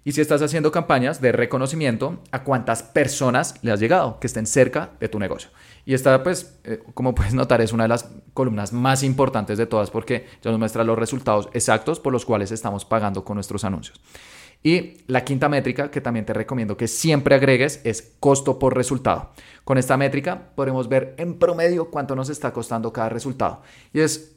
Y 0.03 0.12
si 0.12 0.20
estás 0.22 0.40
haciendo 0.40 0.72
campañas 0.72 1.20
de 1.20 1.32
reconocimiento, 1.32 2.22
a 2.32 2.42
cuántas 2.42 2.82
personas 2.82 3.57
le 3.62 3.70
has 3.70 3.80
llegado 3.80 4.18
que 4.18 4.26
estén 4.26 4.46
cerca 4.46 4.92
de 4.98 5.09
tu 5.09 5.18
negocio. 5.18 5.51
Y 5.84 5.92
esta, 5.92 6.22
pues, 6.22 6.59
eh, 6.64 6.80
como 6.94 7.14
puedes 7.14 7.34
notar, 7.34 7.61
es 7.61 7.72
una 7.72 7.84
de 7.84 7.88
las 7.88 8.09
columnas 8.32 8.72
más 8.72 9.03
importantes 9.03 9.59
de 9.59 9.66
todas 9.66 9.90
porque 9.90 10.26
ya 10.42 10.51
nos 10.51 10.59
muestra 10.59 10.84
los 10.84 10.98
resultados 10.98 11.48
exactos 11.53 12.01
por 12.01 12.12
los 12.12 12.24
cuales 12.24 12.51
estamos 12.51 12.84
pagando 12.84 13.24
con 13.24 13.34
nuestros 13.34 13.64
anuncios. 13.64 14.01
Y 14.62 14.98
la 15.07 15.24
quinta 15.24 15.48
métrica 15.48 15.90
que 15.90 16.01
también 16.01 16.26
te 16.26 16.34
recomiendo 16.34 16.76
que 16.76 16.88
siempre 16.88 17.34
agregues 17.34 17.80
es 17.84 18.14
costo 18.20 18.59
por 18.59 18.76
resultado. 18.76 19.32
Con 19.64 19.78
esta 19.78 19.96
métrica 19.96 20.51
podremos 20.55 20.88
ver 20.88 21.14
en 21.18 21.38
promedio 21.38 21.90
cuánto 21.90 22.14
nos 22.14 22.28
está 22.28 22.53
costando 22.53 22.92
cada 22.92 23.09
resultado. 23.09 23.62
Y 23.92 24.01
es 24.01 24.36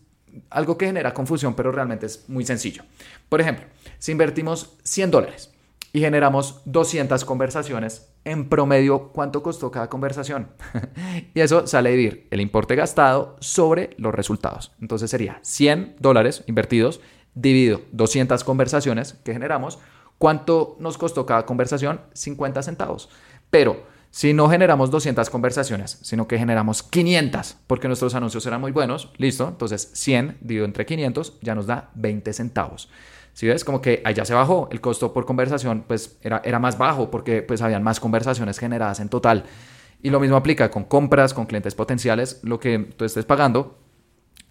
algo 0.50 0.78
que 0.78 0.88
genera 0.88 1.14
confusión, 1.14 1.56
pero 1.56 1.72
realmente 1.72 2.06
es 2.06 2.28
muy 2.30 2.46
sencillo. 2.46 2.84
Por 3.30 3.42
ejemplo, 3.42 3.66
si 4.00 4.12
invertimos 4.12 4.78
100 4.84 5.12
dólares 5.12 5.53
y 5.96 6.00
generamos 6.00 6.62
200 6.66 7.24
conversaciones, 7.24 8.12
en 8.26 8.50
promedio, 8.50 9.10
¿cuánto 9.14 9.44
costó 9.44 9.70
cada 9.70 9.90
conversación? 9.90 10.50
y 11.36 11.40
eso 11.40 11.68
sale 11.68 11.90
a 11.90 11.92
dividir 11.92 12.28
el 12.32 12.42
importe 12.42 12.76
gastado 12.76 13.38
sobre 13.40 13.92
los 13.98 14.14
resultados. 14.14 14.74
Entonces 14.82 15.12
sería 15.12 15.40
100 15.44 15.98
dólares 16.00 16.44
invertidos 16.48 17.00
dividido 17.36 17.82
200 17.92 18.44
conversaciones 18.44 19.14
que 19.24 19.34
generamos. 19.34 19.78
¿Cuánto 20.18 20.78
nos 20.80 20.98
costó 20.98 21.28
cada 21.28 21.46
conversación? 21.46 22.02
50 22.14 22.64
centavos. 22.64 23.10
Pero 23.52 23.84
si 24.10 24.34
no 24.34 24.50
generamos 24.50 24.90
200 24.90 25.30
conversaciones, 25.30 26.00
sino 26.02 26.28
que 26.28 26.40
generamos 26.40 26.82
500, 26.82 27.58
porque 27.68 27.88
nuestros 27.88 28.16
anuncios 28.16 28.46
eran 28.48 28.62
muy 28.62 28.72
buenos, 28.72 29.12
listo, 29.18 29.48
entonces 29.48 29.92
100 29.94 30.38
dividido 30.42 30.66
entre 30.66 30.88
500 30.88 31.40
ya 31.42 31.54
nos 31.54 31.68
da 31.68 31.92
20 31.94 32.34
centavos. 32.34 32.90
Si 33.34 33.48
ves, 33.48 33.64
como 33.64 33.82
que 33.82 34.02
allá 34.06 34.26
se 34.26 34.34
bajó, 34.34 34.70
el 34.72 34.80
costo 34.82 35.14
por 35.14 35.26
conversación 35.26 35.84
pues 35.88 36.18
era, 36.22 36.42
era 36.46 36.60
más 36.60 36.78
bajo 36.78 37.10
porque 37.10 37.42
pues 37.42 37.62
habían 37.62 37.84
más 37.84 38.00
conversaciones 38.00 38.60
generadas 38.60 39.00
en 39.00 39.10
total. 39.10 39.46
Y 40.02 40.10
lo 40.10 40.20
mismo 40.20 40.36
aplica 40.36 40.70
con 40.70 40.84
compras, 40.84 41.34
con 41.34 41.46
clientes 41.46 41.76
potenciales, 41.76 42.40
lo 42.44 42.60
que 42.60 42.78
tú 42.80 43.06
estés 43.06 43.26
pagando, 43.26 43.78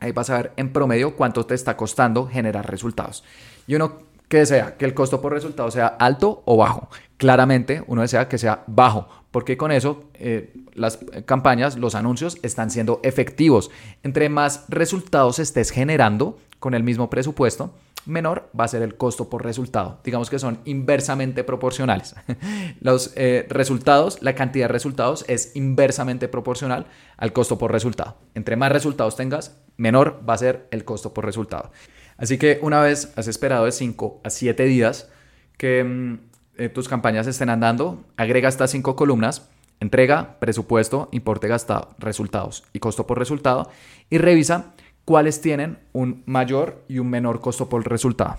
ahí 0.00 0.12
vas 0.12 0.30
a 0.30 0.36
ver 0.38 0.52
en 0.56 0.72
promedio 0.72 1.14
cuánto 1.14 1.46
te 1.46 1.54
está 1.54 1.76
costando 1.76 2.26
generar 2.26 2.68
resultados. 2.68 3.22
Y 3.66 3.74
uno 3.74 4.12
¿Qué 4.32 4.38
desea? 4.38 4.78
Que 4.78 4.86
el 4.86 4.94
costo 4.94 5.20
por 5.20 5.34
resultado 5.34 5.70
sea 5.70 5.88
alto 5.88 6.42
o 6.46 6.56
bajo. 6.56 6.88
Claramente 7.18 7.84
uno 7.86 8.00
desea 8.00 8.28
que 8.28 8.38
sea 8.38 8.64
bajo, 8.66 9.06
porque 9.30 9.58
con 9.58 9.70
eso 9.70 10.04
eh, 10.14 10.54
las 10.72 11.00
campañas, 11.26 11.76
los 11.76 11.94
anuncios 11.94 12.38
están 12.42 12.70
siendo 12.70 13.00
efectivos. 13.02 13.70
Entre 14.02 14.30
más 14.30 14.64
resultados 14.70 15.38
estés 15.38 15.70
generando 15.70 16.38
con 16.60 16.72
el 16.72 16.82
mismo 16.82 17.10
presupuesto, 17.10 17.74
menor 18.06 18.50
va 18.58 18.64
a 18.64 18.68
ser 18.68 18.82
el 18.82 18.96
costo 18.96 19.28
por 19.28 19.44
resultado. 19.44 20.00
Digamos 20.04 20.30
que 20.30 20.38
son 20.38 20.58
inversamente 20.64 21.44
proporcionales. 21.44 22.14
Los 22.80 23.12
eh, 23.16 23.46
resultados, 23.48 24.22
la 24.22 24.34
cantidad 24.34 24.66
de 24.66 24.72
resultados 24.72 25.24
es 25.28 25.54
inversamente 25.54 26.28
proporcional 26.28 26.86
al 27.16 27.32
costo 27.32 27.58
por 27.58 27.72
resultado. 27.72 28.16
Entre 28.34 28.56
más 28.56 28.72
resultados 28.72 29.16
tengas, 29.16 29.56
menor 29.76 30.22
va 30.28 30.34
a 30.34 30.38
ser 30.38 30.68
el 30.70 30.84
costo 30.84 31.14
por 31.14 31.24
resultado. 31.24 31.70
Así 32.16 32.38
que 32.38 32.58
una 32.62 32.80
vez 32.80 33.12
has 33.16 33.28
esperado 33.28 33.64
de 33.64 33.72
5 33.72 34.20
a 34.24 34.30
7 34.30 34.64
días 34.64 35.10
que 35.56 35.84
mm, 35.84 36.18
eh, 36.58 36.68
tus 36.68 36.88
campañas 36.88 37.26
estén 37.26 37.50
andando, 37.50 38.04
agrega 38.16 38.48
estas 38.48 38.70
5 38.70 38.96
columnas, 38.96 39.48
entrega, 39.80 40.38
presupuesto, 40.38 41.08
importe 41.12 41.48
gastado, 41.48 41.94
resultados 41.98 42.64
y 42.72 42.78
costo 42.78 43.06
por 43.06 43.18
resultado 43.18 43.70
y 44.10 44.18
revisa 44.18 44.74
cuáles 45.04 45.40
tienen 45.40 45.78
un 45.92 46.22
mayor 46.26 46.84
y 46.88 46.98
un 46.98 47.10
menor 47.10 47.40
costo 47.40 47.68
por 47.68 47.88
resultado. 47.88 48.36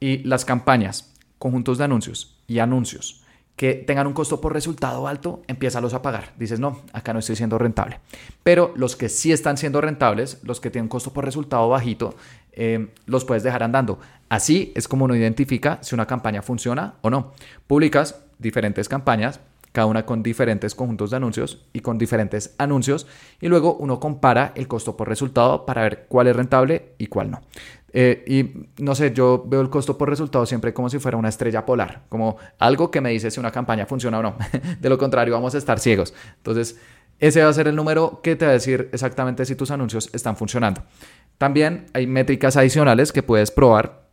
Y 0.00 0.18
las 0.18 0.44
campañas, 0.44 1.14
conjuntos 1.38 1.78
de 1.78 1.84
anuncios 1.84 2.38
y 2.46 2.58
anuncios 2.58 3.22
que 3.56 3.72
tengan 3.72 4.06
un 4.06 4.12
costo 4.12 4.40
por 4.40 4.52
resultado 4.52 5.08
alto, 5.08 5.42
empiézalos 5.46 5.94
a 5.94 6.02
pagar. 6.02 6.34
Dices, 6.36 6.60
no, 6.60 6.82
acá 6.92 7.14
no 7.14 7.20
estoy 7.20 7.36
siendo 7.36 7.56
rentable. 7.56 8.00
Pero 8.42 8.74
los 8.76 8.96
que 8.96 9.08
sí 9.08 9.32
están 9.32 9.56
siendo 9.56 9.80
rentables, 9.80 10.40
los 10.42 10.60
que 10.60 10.70
tienen 10.70 10.90
costo 10.90 11.14
por 11.14 11.24
resultado 11.24 11.66
bajito, 11.70 12.14
eh, 12.52 12.88
los 13.06 13.24
puedes 13.24 13.42
dejar 13.42 13.62
andando. 13.62 13.98
Así 14.28 14.72
es 14.76 14.88
como 14.88 15.06
uno 15.06 15.16
identifica 15.16 15.78
si 15.82 15.94
una 15.94 16.06
campaña 16.06 16.42
funciona 16.42 16.96
o 17.00 17.08
no. 17.08 17.32
Publicas 17.66 18.20
diferentes 18.38 18.90
campañas, 18.90 19.40
cada 19.76 19.88
una 19.88 20.06
con 20.06 20.22
diferentes 20.22 20.74
conjuntos 20.74 21.10
de 21.10 21.18
anuncios 21.18 21.66
y 21.74 21.80
con 21.80 21.98
diferentes 21.98 22.54
anuncios, 22.56 23.06
y 23.42 23.48
luego 23.48 23.76
uno 23.76 24.00
compara 24.00 24.52
el 24.54 24.66
costo 24.68 24.96
por 24.96 25.06
resultado 25.06 25.66
para 25.66 25.82
ver 25.82 26.06
cuál 26.08 26.28
es 26.28 26.34
rentable 26.34 26.94
y 26.96 27.08
cuál 27.08 27.30
no. 27.30 27.42
Eh, 27.92 28.24
y 28.26 28.82
no 28.82 28.94
sé, 28.94 29.12
yo 29.12 29.44
veo 29.46 29.60
el 29.60 29.68
costo 29.68 29.98
por 29.98 30.08
resultado 30.08 30.46
siempre 30.46 30.72
como 30.72 30.88
si 30.88 30.98
fuera 30.98 31.18
una 31.18 31.28
estrella 31.28 31.66
polar, 31.66 32.04
como 32.08 32.38
algo 32.58 32.90
que 32.90 33.02
me 33.02 33.10
dice 33.10 33.30
si 33.30 33.38
una 33.38 33.52
campaña 33.52 33.84
funciona 33.84 34.18
o 34.18 34.22
no. 34.22 34.38
de 34.80 34.88
lo 34.88 34.96
contrario, 34.96 35.34
vamos 35.34 35.54
a 35.54 35.58
estar 35.58 35.78
ciegos. 35.78 36.14
Entonces, 36.38 36.80
ese 37.18 37.42
va 37.42 37.50
a 37.50 37.52
ser 37.52 37.68
el 37.68 37.76
número 37.76 38.22
que 38.22 38.34
te 38.34 38.46
va 38.46 38.52
a 38.52 38.54
decir 38.54 38.88
exactamente 38.94 39.44
si 39.44 39.56
tus 39.56 39.70
anuncios 39.70 40.08
están 40.14 40.38
funcionando. 40.38 40.84
También 41.36 41.84
hay 41.92 42.06
métricas 42.06 42.56
adicionales 42.56 43.12
que 43.12 43.22
puedes 43.22 43.50
probar. 43.50 44.05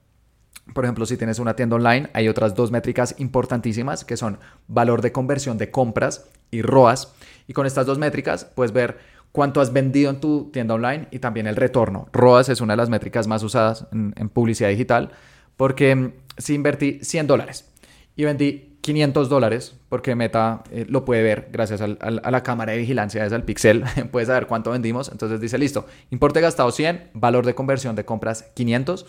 Por 0.73 0.85
ejemplo, 0.85 1.05
si 1.05 1.17
tienes 1.17 1.39
una 1.39 1.55
tienda 1.55 1.75
online, 1.75 2.09
hay 2.13 2.27
otras 2.27 2.55
dos 2.55 2.71
métricas 2.71 3.15
importantísimas 3.19 4.03
que 4.03 4.17
son 4.17 4.39
valor 4.67 5.01
de 5.01 5.11
conversión 5.11 5.57
de 5.57 5.71
compras 5.71 6.25
y 6.51 6.61
ROAS. 6.61 7.13
Y 7.47 7.53
con 7.53 7.65
estas 7.65 7.85
dos 7.85 7.99
métricas 7.99 8.45
puedes 8.45 8.71
ver 8.71 8.97
cuánto 9.31 9.61
has 9.61 9.73
vendido 9.73 10.09
en 10.09 10.19
tu 10.19 10.49
tienda 10.51 10.75
online 10.75 11.07
y 11.11 11.19
también 11.19 11.47
el 11.47 11.55
retorno. 11.55 12.07
ROAS 12.13 12.49
es 12.49 12.61
una 12.61 12.73
de 12.73 12.77
las 12.77 12.89
métricas 12.89 13.27
más 13.27 13.43
usadas 13.43 13.87
en, 13.91 14.29
publicidad 14.29 14.69
digital 14.69 15.11
porque 15.57 15.95
mm, 15.95 16.11
si 16.37 16.55
invertí 16.55 16.99
100 17.01 17.27
dólares 17.27 17.69
y 18.15 18.23
vendí 18.23 18.69
500 18.81 19.29
dólares, 19.29 19.75
porque 19.87 20.13
Meta 20.13 20.63
eh, 20.69 20.85
lo 20.89 21.05
puede 21.05 21.23
ver 21.23 21.47
gracias 21.51 21.81
a 21.81 21.87
la 21.87 22.43
cámara 22.43 22.73
de 22.73 22.79
vigilancia, 22.79 23.25
es 23.25 23.31
el 23.31 23.43
pixel, 23.43 23.85
puedes 24.11 24.27
saber 24.27 24.45
cuánto 24.45 24.71
vendimos. 24.71 25.09
Entonces 25.09 25.39
dice, 25.39 25.57
listo, 25.57 25.87
importe 26.11 26.41
gastado 26.41 26.69
100, 26.69 27.11
valor 27.13 27.45
de 27.45 27.55
conversión 27.55 27.95
de 27.95 28.03
compras 28.03 28.51
500. 28.55 29.05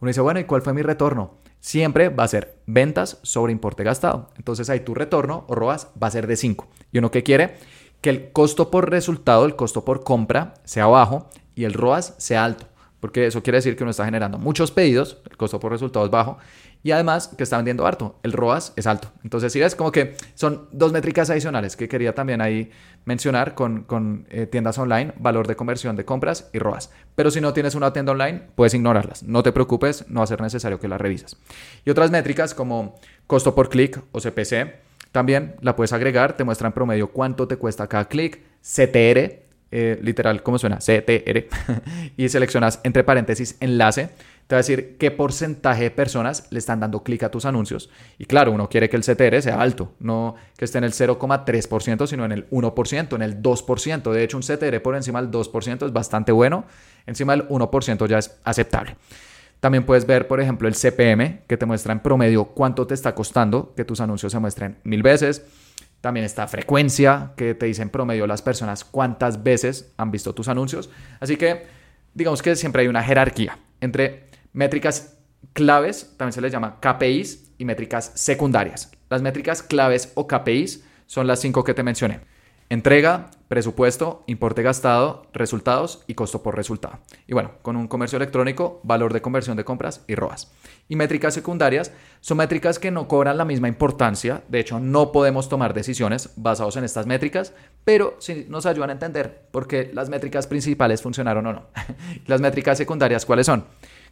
Uno 0.00 0.08
dice, 0.08 0.20
bueno, 0.20 0.40
¿y 0.40 0.44
cuál 0.44 0.62
fue 0.62 0.74
mi 0.74 0.82
retorno? 0.82 1.38
Siempre 1.60 2.10
va 2.10 2.24
a 2.24 2.28
ser 2.28 2.58
ventas 2.66 3.18
sobre 3.22 3.52
importe 3.52 3.84
gastado. 3.84 4.30
Entonces 4.36 4.68
ahí 4.68 4.80
tu 4.80 4.94
retorno 4.94 5.44
o 5.48 5.54
ROAS 5.54 5.88
va 6.00 6.08
a 6.08 6.10
ser 6.10 6.26
de 6.26 6.36
5. 6.36 6.68
¿Y 6.92 6.98
uno 6.98 7.10
qué 7.10 7.22
quiere? 7.22 7.56
que 8.04 8.10
el 8.10 8.32
costo 8.32 8.70
por 8.70 8.90
resultado, 8.90 9.46
el 9.46 9.56
costo 9.56 9.82
por 9.86 10.04
compra 10.04 10.52
sea 10.64 10.86
bajo 10.86 11.30
y 11.54 11.64
el 11.64 11.72
ROAS 11.72 12.12
sea 12.18 12.44
alto, 12.44 12.66
porque 13.04 13.26
eso 13.26 13.42
quiere 13.42 13.58
decir 13.58 13.76
que 13.76 13.82
uno 13.84 13.90
está 13.90 14.06
generando 14.06 14.38
muchos 14.38 14.70
pedidos, 14.70 15.18
el 15.28 15.36
costo 15.36 15.60
por 15.60 15.70
resultado 15.70 16.06
es 16.06 16.10
bajo 16.10 16.38
y 16.82 16.92
además 16.92 17.28
que 17.28 17.42
está 17.42 17.58
vendiendo 17.58 17.86
harto, 17.86 18.18
el 18.22 18.32
ROAS 18.32 18.72
es 18.76 18.86
alto. 18.86 19.12
Entonces, 19.22 19.52
si 19.52 19.60
ves, 19.60 19.74
como 19.74 19.92
que 19.92 20.16
son 20.32 20.70
dos 20.72 20.90
métricas 20.90 21.28
adicionales 21.28 21.76
que 21.76 21.86
quería 21.86 22.14
también 22.14 22.40
ahí 22.40 22.70
mencionar 23.04 23.54
con, 23.54 23.82
con 23.82 24.26
eh, 24.30 24.46
tiendas 24.46 24.78
online, 24.78 25.12
valor 25.18 25.46
de 25.46 25.54
conversión 25.54 25.96
de 25.96 26.06
compras 26.06 26.48
y 26.54 26.58
ROAS. 26.58 26.92
Pero 27.14 27.30
si 27.30 27.42
no 27.42 27.52
tienes 27.52 27.74
una 27.74 27.92
tienda 27.92 28.12
online, 28.12 28.40
puedes 28.54 28.72
ignorarlas. 28.72 29.22
No 29.22 29.42
te 29.42 29.52
preocupes, 29.52 30.06
no 30.08 30.20
va 30.20 30.24
a 30.24 30.26
ser 30.26 30.40
necesario 30.40 30.80
que 30.80 30.88
las 30.88 30.98
revises. 30.98 31.36
Y 31.84 31.90
otras 31.90 32.10
métricas 32.10 32.54
como 32.54 32.94
costo 33.26 33.54
por 33.54 33.68
clic 33.68 34.00
o 34.12 34.18
CPC, 34.18 34.76
también 35.12 35.56
la 35.60 35.76
puedes 35.76 35.92
agregar, 35.92 36.38
te 36.38 36.44
muestra 36.44 36.68
en 36.68 36.72
promedio 36.72 37.08
cuánto 37.08 37.46
te 37.48 37.58
cuesta 37.58 37.86
cada 37.86 38.06
clic, 38.06 38.40
CTR, 38.62 39.43
eh, 39.76 39.98
literal, 40.02 40.44
¿cómo 40.44 40.56
suena? 40.56 40.78
CTR, 40.78 41.46
y 42.16 42.28
seleccionas 42.28 42.78
entre 42.84 43.02
paréntesis 43.02 43.56
enlace, 43.58 44.10
te 44.46 44.54
va 44.54 44.58
a 44.58 44.62
decir 44.62 44.96
qué 44.98 45.10
porcentaje 45.10 45.82
de 45.82 45.90
personas 45.90 46.46
le 46.50 46.60
están 46.60 46.78
dando 46.78 47.02
clic 47.02 47.24
a 47.24 47.30
tus 47.32 47.44
anuncios. 47.44 47.90
Y 48.16 48.26
claro, 48.26 48.52
uno 48.52 48.68
quiere 48.68 48.88
que 48.88 48.96
el 48.96 49.02
CTR 49.02 49.42
sea 49.42 49.60
alto, 49.60 49.92
no 49.98 50.36
que 50.56 50.64
esté 50.64 50.78
en 50.78 50.84
el 50.84 50.92
0,3%, 50.92 52.06
sino 52.06 52.24
en 52.24 52.30
el 52.30 52.48
1%, 52.50 53.16
en 53.16 53.22
el 53.22 53.42
2%. 53.42 54.12
De 54.12 54.22
hecho, 54.22 54.36
un 54.36 54.44
CTR 54.44 54.80
por 54.80 54.94
encima 54.94 55.20
del 55.20 55.32
2% 55.32 55.86
es 55.86 55.92
bastante 55.92 56.30
bueno, 56.30 56.66
encima 57.06 57.34
del 57.34 57.48
1% 57.48 58.06
ya 58.06 58.18
es 58.18 58.38
aceptable. 58.44 58.96
También 59.58 59.84
puedes 59.84 60.06
ver, 60.06 60.28
por 60.28 60.40
ejemplo, 60.40 60.68
el 60.68 60.74
CPM, 60.74 61.40
que 61.48 61.56
te 61.56 61.66
muestra 61.66 61.92
en 61.92 61.98
promedio 61.98 62.44
cuánto 62.44 62.86
te 62.86 62.94
está 62.94 63.12
costando 63.12 63.74
que 63.74 63.84
tus 63.84 64.00
anuncios 64.00 64.30
se 64.30 64.38
muestren 64.38 64.76
mil 64.84 65.02
veces. 65.02 65.42
También 66.04 66.26
está 66.26 66.46
frecuencia, 66.46 67.32
que 67.34 67.54
te 67.54 67.64
dice 67.64 67.80
en 67.80 67.88
promedio 67.88 68.26
las 68.26 68.42
personas 68.42 68.84
cuántas 68.84 69.42
veces 69.42 69.94
han 69.96 70.10
visto 70.10 70.34
tus 70.34 70.48
anuncios. 70.48 70.90
Así 71.18 71.38
que 71.38 71.64
digamos 72.12 72.42
que 72.42 72.56
siempre 72.56 72.82
hay 72.82 72.88
una 72.88 73.02
jerarquía 73.02 73.58
entre 73.80 74.28
métricas 74.52 75.16
claves, 75.54 76.12
también 76.18 76.34
se 76.34 76.42
les 76.42 76.52
llama 76.52 76.78
KPIs, 76.78 77.52
y 77.56 77.64
métricas 77.64 78.12
secundarias. 78.16 78.92
Las 79.08 79.22
métricas 79.22 79.62
claves 79.62 80.12
o 80.14 80.26
KPIs 80.26 80.84
son 81.06 81.26
las 81.26 81.40
cinco 81.40 81.64
que 81.64 81.72
te 81.72 81.82
mencioné. 81.82 82.20
Entrega, 82.74 83.30
presupuesto, 83.46 84.24
importe 84.26 84.64
gastado, 84.64 85.28
resultados 85.32 86.02
y 86.08 86.14
costo 86.14 86.42
por 86.42 86.56
resultado. 86.56 86.98
Y 87.28 87.32
bueno, 87.32 87.52
con 87.62 87.76
un 87.76 87.86
comercio 87.86 88.16
electrónico, 88.16 88.80
valor 88.82 89.12
de 89.12 89.22
conversión 89.22 89.56
de 89.56 89.62
compras 89.62 90.02
y 90.08 90.16
ROAS. 90.16 90.50
Y 90.88 90.96
métricas 90.96 91.34
secundarias 91.34 91.92
son 92.20 92.38
métricas 92.38 92.80
que 92.80 92.90
no 92.90 93.06
cobran 93.06 93.38
la 93.38 93.44
misma 93.44 93.68
importancia. 93.68 94.42
De 94.48 94.58
hecho, 94.58 94.80
no 94.80 95.12
podemos 95.12 95.48
tomar 95.48 95.72
decisiones 95.72 96.30
basadas 96.34 96.74
en 96.74 96.82
estas 96.82 97.06
métricas, 97.06 97.52
pero 97.84 98.16
sí 98.18 98.44
nos 98.48 98.66
ayudan 98.66 98.90
a 98.90 98.94
entender 98.94 99.46
por 99.52 99.68
qué 99.68 99.92
las 99.94 100.08
métricas 100.08 100.48
principales 100.48 101.00
funcionaron 101.00 101.46
o 101.46 101.52
no. 101.52 101.66
las 102.26 102.40
métricas 102.40 102.76
secundarias, 102.76 103.24
¿cuáles 103.24 103.46
son? 103.46 103.66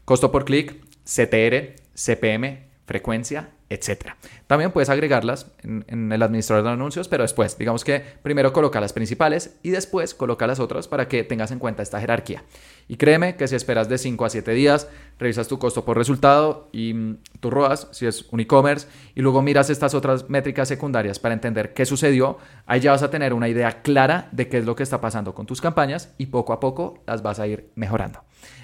Costo 0.05 0.31
por 0.31 0.45
clic, 0.45 0.85
CTR, 1.03 1.75
CPM, 1.97 2.69
frecuencia, 2.87 3.51
etcétera. 3.73 4.17
También 4.47 4.71
puedes 4.71 4.91
agregarlas 4.91 5.47
en, 5.63 6.13
el 6.13 6.23
administrador 6.23 6.65
de 6.65 6.71
anuncios, 6.71 7.09
pero 7.09 7.23
después, 7.23 7.57
digamos 7.57 7.85
que 7.85 8.03
primero 8.23 8.53
coloca 8.53 8.81
las 8.81 8.93
principales 8.93 9.59
y 9.63 9.71
después 9.71 10.15
coloca 10.15 10.47
las 10.47 10.61
otras 10.61 10.89
para 10.89 11.09
que 11.09 11.25
tengas 11.25 11.51
en 11.51 11.59
cuenta 11.59 11.83
esta 11.83 12.01
jerarquía. 12.01 12.43
Y 12.89 12.97
créeme 12.97 13.37
que 13.37 13.49
si 13.49 13.55
esperas 13.55 13.89
de 13.89 13.97
5 13.97 14.25
a 14.25 14.31
7 14.31 14.53
días, 14.53 14.89
revisas 15.19 15.49
tu 15.49 15.59
costo 15.59 15.85
por 15.85 15.97
resultado 15.97 16.69
y 16.73 16.93
mm, 16.93 17.19
tu 17.41 17.51
ROAS, 17.51 17.89
si 17.93 18.07
es 18.07 18.27
un 18.31 18.41
e-commerce, 18.41 18.89
y 19.15 19.23
luego 19.23 19.41
miras 19.41 19.71
estas 19.71 19.95
otras 19.95 20.29
métricas 20.29 20.69
secundarias 20.69 21.19
para 21.19 21.35
entender 21.35 21.73
qué 21.73 21.87
sucedió, 21.87 22.39
ahí 22.67 22.81
ya 22.81 22.91
vas 22.91 23.03
a 23.03 23.11
tener 23.11 23.33
una 23.33 23.49
idea 23.49 23.83
clara 23.83 24.29
de 24.33 24.49
qué 24.49 24.59
es 24.59 24.67
lo 24.67 24.77
que 24.77 24.83
está 24.83 25.01
pasando 25.01 25.35
con 25.35 25.47
tus 25.47 25.61
campañas 25.61 26.15
y 26.19 26.27
poco 26.27 26.53
a 26.53 26.61
poco 26.61 27.03
las 27.07 27.23
vas 27.23 27.39
a 27.39 27.47
ir 27.47 27.71
mejorando. 27.75 28.23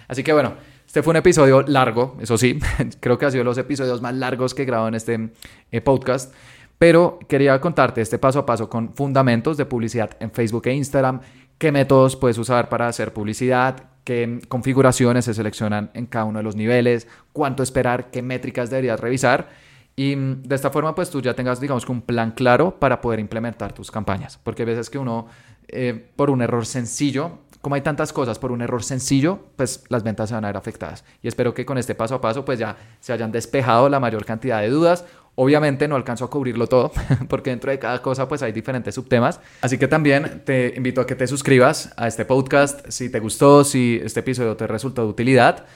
Así 0.09 0.23
que 0.23 0.33
bueno, 0.33 0.55
este 0.89 1.03
fue 1.03 1.11
un 1.11 1.18
episodio 1.18 1.61
largo, 1.61 2.16
eso 2.18 2.39
sí, 2.39 2.59
creo 3.01 3.18
que 3.18 3.26
ha 3.26 3.30
sido 3.30 3.45
los 3.45 3.59
episodios 3.59 4.01
más 4.01 4.14
largos 4.14 4.55
que 4.55 4.62
he 4.62 4.64
grabado 4.64 4.89
en 4.89 4.95
este 4.95 5.28
eh, 5.70 5.82
podcast, 5.82 6.32
pero 6.78 7.18
quería 7.28 7.61
contarte 7.61 8.01
este 8.01 8.18
paso 8.18 8.39
a 8.39 8.47
paso 8.47 8.70
con 8.70 8.95
fundamentos 8.95 9.59
de 9.59 9.66
publicidad 9.66 10.16
en 10.18 10.30
Facebook 10.30 10.66
e 10.66 10.72
Instagram, 10.72 11.20
qué 11.59 11.72
métodos 11.72 12.16
puedes 12.16 12.39
usar 12.39 12.70
para 12.70 12.89
hacer 12.89 13.12
publicidad, 13.12 13.91
qué 14.03 14.41
configuraciones 14.49 15.26
se 15.26 15.34
seleccionan 15.34 15.91
en 15.93 16.07
cada 16.07 16.24
uno 16.24 16.39
de 16.39 16.45
los 16.45 16.57
niveles, 16.57 17.07
cuánto 17.34 17.62
esperar, 17.62 18.11
qué 18.11 18.22
métricas 18.22 18.70
deberías 18.70 18.99
revisar. 18.99 19.51
Y 19.95 20.16
mm, 20.16 20.45
de 20.45 20.55
esta 20.55 20.70
forma, 20.70 20.95
pues 20.95 21.11
tú 21.11 21.20
ya 21.20 21.34
tengas, 21.34 21.61
digamos, 21.61 21.86
un 21.91 22.01
plan 22.01 22.30
claro 22.30 22.80
para 22.80 23.03
poder 23.03 23.20
implementar 23.20 23.74
tus 23.74 23.91
campañas. 23.91 24.39
Porque 24.43 24.62
a 24.62 24.66
veces 24.66 24.89
que 24.89 24.97
uno, 24.97 25.26
eh, 25.66 26.09
por 26.16 26.30
un 26.30 26.41
error 26.41 26.64
sencillo, 26.64 27.41
como 27.69 27.75
hay 27.75 27.83
tantas 27.83 28.14
cosas 28.14 28.39
por 28.39 28.51
un 28.51 28.62
error 28.62 28.83
sencillo, 28.83 29.41
pues 29.57 29.85
las 29.91 30.03
ventas 30.03 30.31
se 30.31 30.35
van 30.35 30.43
a 30.47 30.49
ver 30.49 30.57
afectadas. 30.57 31.05
Y 31.23 31.29
espero 31.29 31.53
que 31.53 31.66
con 31.66 31.77
este 31.77 31.95
paso 31.95 32.14
a 32.14 32.21
paso 32.23 32.43
pues 32.43 32.59
ya 32.59 32.79
se 32.99 33.12
hayan 33.12 33.31
despejado 33.31 33.91
la 33.91 34.01
mayor 34.01 34.25
cantidad 34.25 34.62
de 34.62 34.71
dudas. 34.71 35.05
Obviamente 35.35 35.87
no 35.87 35.95
alcanzo 35.95 36.25
a 36.25 36.31
cubrirlo 36.31 36.66
todo, 36.66 36.93
porque 37.29 37.51
dentro 37.51 37.71
de 37.71 37.79
cada 37.79 38.01
cosa 38.01 38.27
pues 38.27 38.43
hay 38.43 38.53
diferentes 38.53 38.95
subtemas. 38.95 39.41
Así 39.61 39.77
que 39.77 39.87
también 39.87 40.45
te 40.47 40.73
invito 40.79 41.03
a 41.03 41.07
que 41.07 41.14
te 41.14 41.27
suscribas 41.27 41.93
a 41.99 42.09
este 42.09 42.25
podcast 42.25 42.89
si 42.89 43.11
te 43.11 43.21
gustó, 43.21 43.62
si 43.64 44.01
este 44.03 44.21
episodio 44.21 44.57
te 44.57 44.66
resultó 44.66 45.03
de 45.03 45.09
utilidad. 45.09 45.66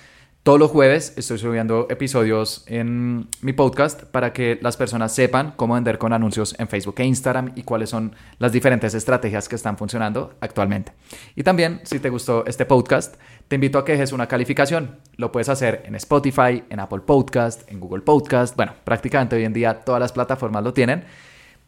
Todos 0.42 0.58
los 0.58 0.72
jueves 0.72 1.12
estoy 1.16 1.38
subiendo 1.38 1.86
episodios 1.88 2.64
en 2.66 3.28
mi 3.42 3.52
podcast 3.52 4.02
para 4.02 4.32
que 4.32 4.58
las 4.60 4.76
personas 4.76 5.14
sepan 5.14 5.52
cómo 5.54 5.74
vender 5.74 5.98
con 5.98 6.12
anuncios 6.12 6.56
en 6.58 6.66
Facebook 6.66 6.96
e 6.98 7.04
Instagram 7.04 7.52
y 7.54 7.62
cuáles 7.62 7.90
son 7.90 8.16
las 8.40 8.50
diferentes 8.50 8.92
estrategias 8.94 9.48
que 9.48 9.54
están 9.54 9.78
funcionando 9.78 10.34
actualmente. 10.40 10.94
Y 11.36 11.44
también, 11.44 11.80
si 11.84 12.00
te 12.00 12.10
gustó 12.10 12.44
este 12.44 12.66
podcast, 12.66 13.14
te 13.46 13.54
invito 13.54 13.78
a 13.78 13.84
que 13.84 13.92
dejes 13.92 14.10
una 14.10 14.26
calificación. 14.26 14.98
Lo 15.16 15.30
puedes 15.30 15.48
hacer 15.48 15.84
en 15.86 15.94
Spotify, 15.94 16.64
en 16.70 16.80
Apple 16.80 17.02
Podcast, 17.06 17.62
en 17.70 17.78
Google 17.78 18.02
Podcast. 18.02 18.56
Bueno, 18.56 18.74
prácticamente 18.82 19.36
hoy 19.36 19.44
en 19.44 19.52
día 19.52 19.84
todas 19.84 20.00
las 20.00 20.10
plataformas 20.10 20.64
lo 20.64 20.72
tienen 20.72 21.04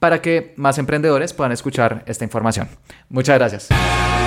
para 0.00 0.20
que 0.20 0.52
más 0.56 0.78
emprendedores 0.78 1.32
puedan 1.32 1.52
escuchar 1.52 2.02
esta 2.06 2.24
información. 2.24 2.68
Muchas 3.08 3.38
gracias. 3.38 4.23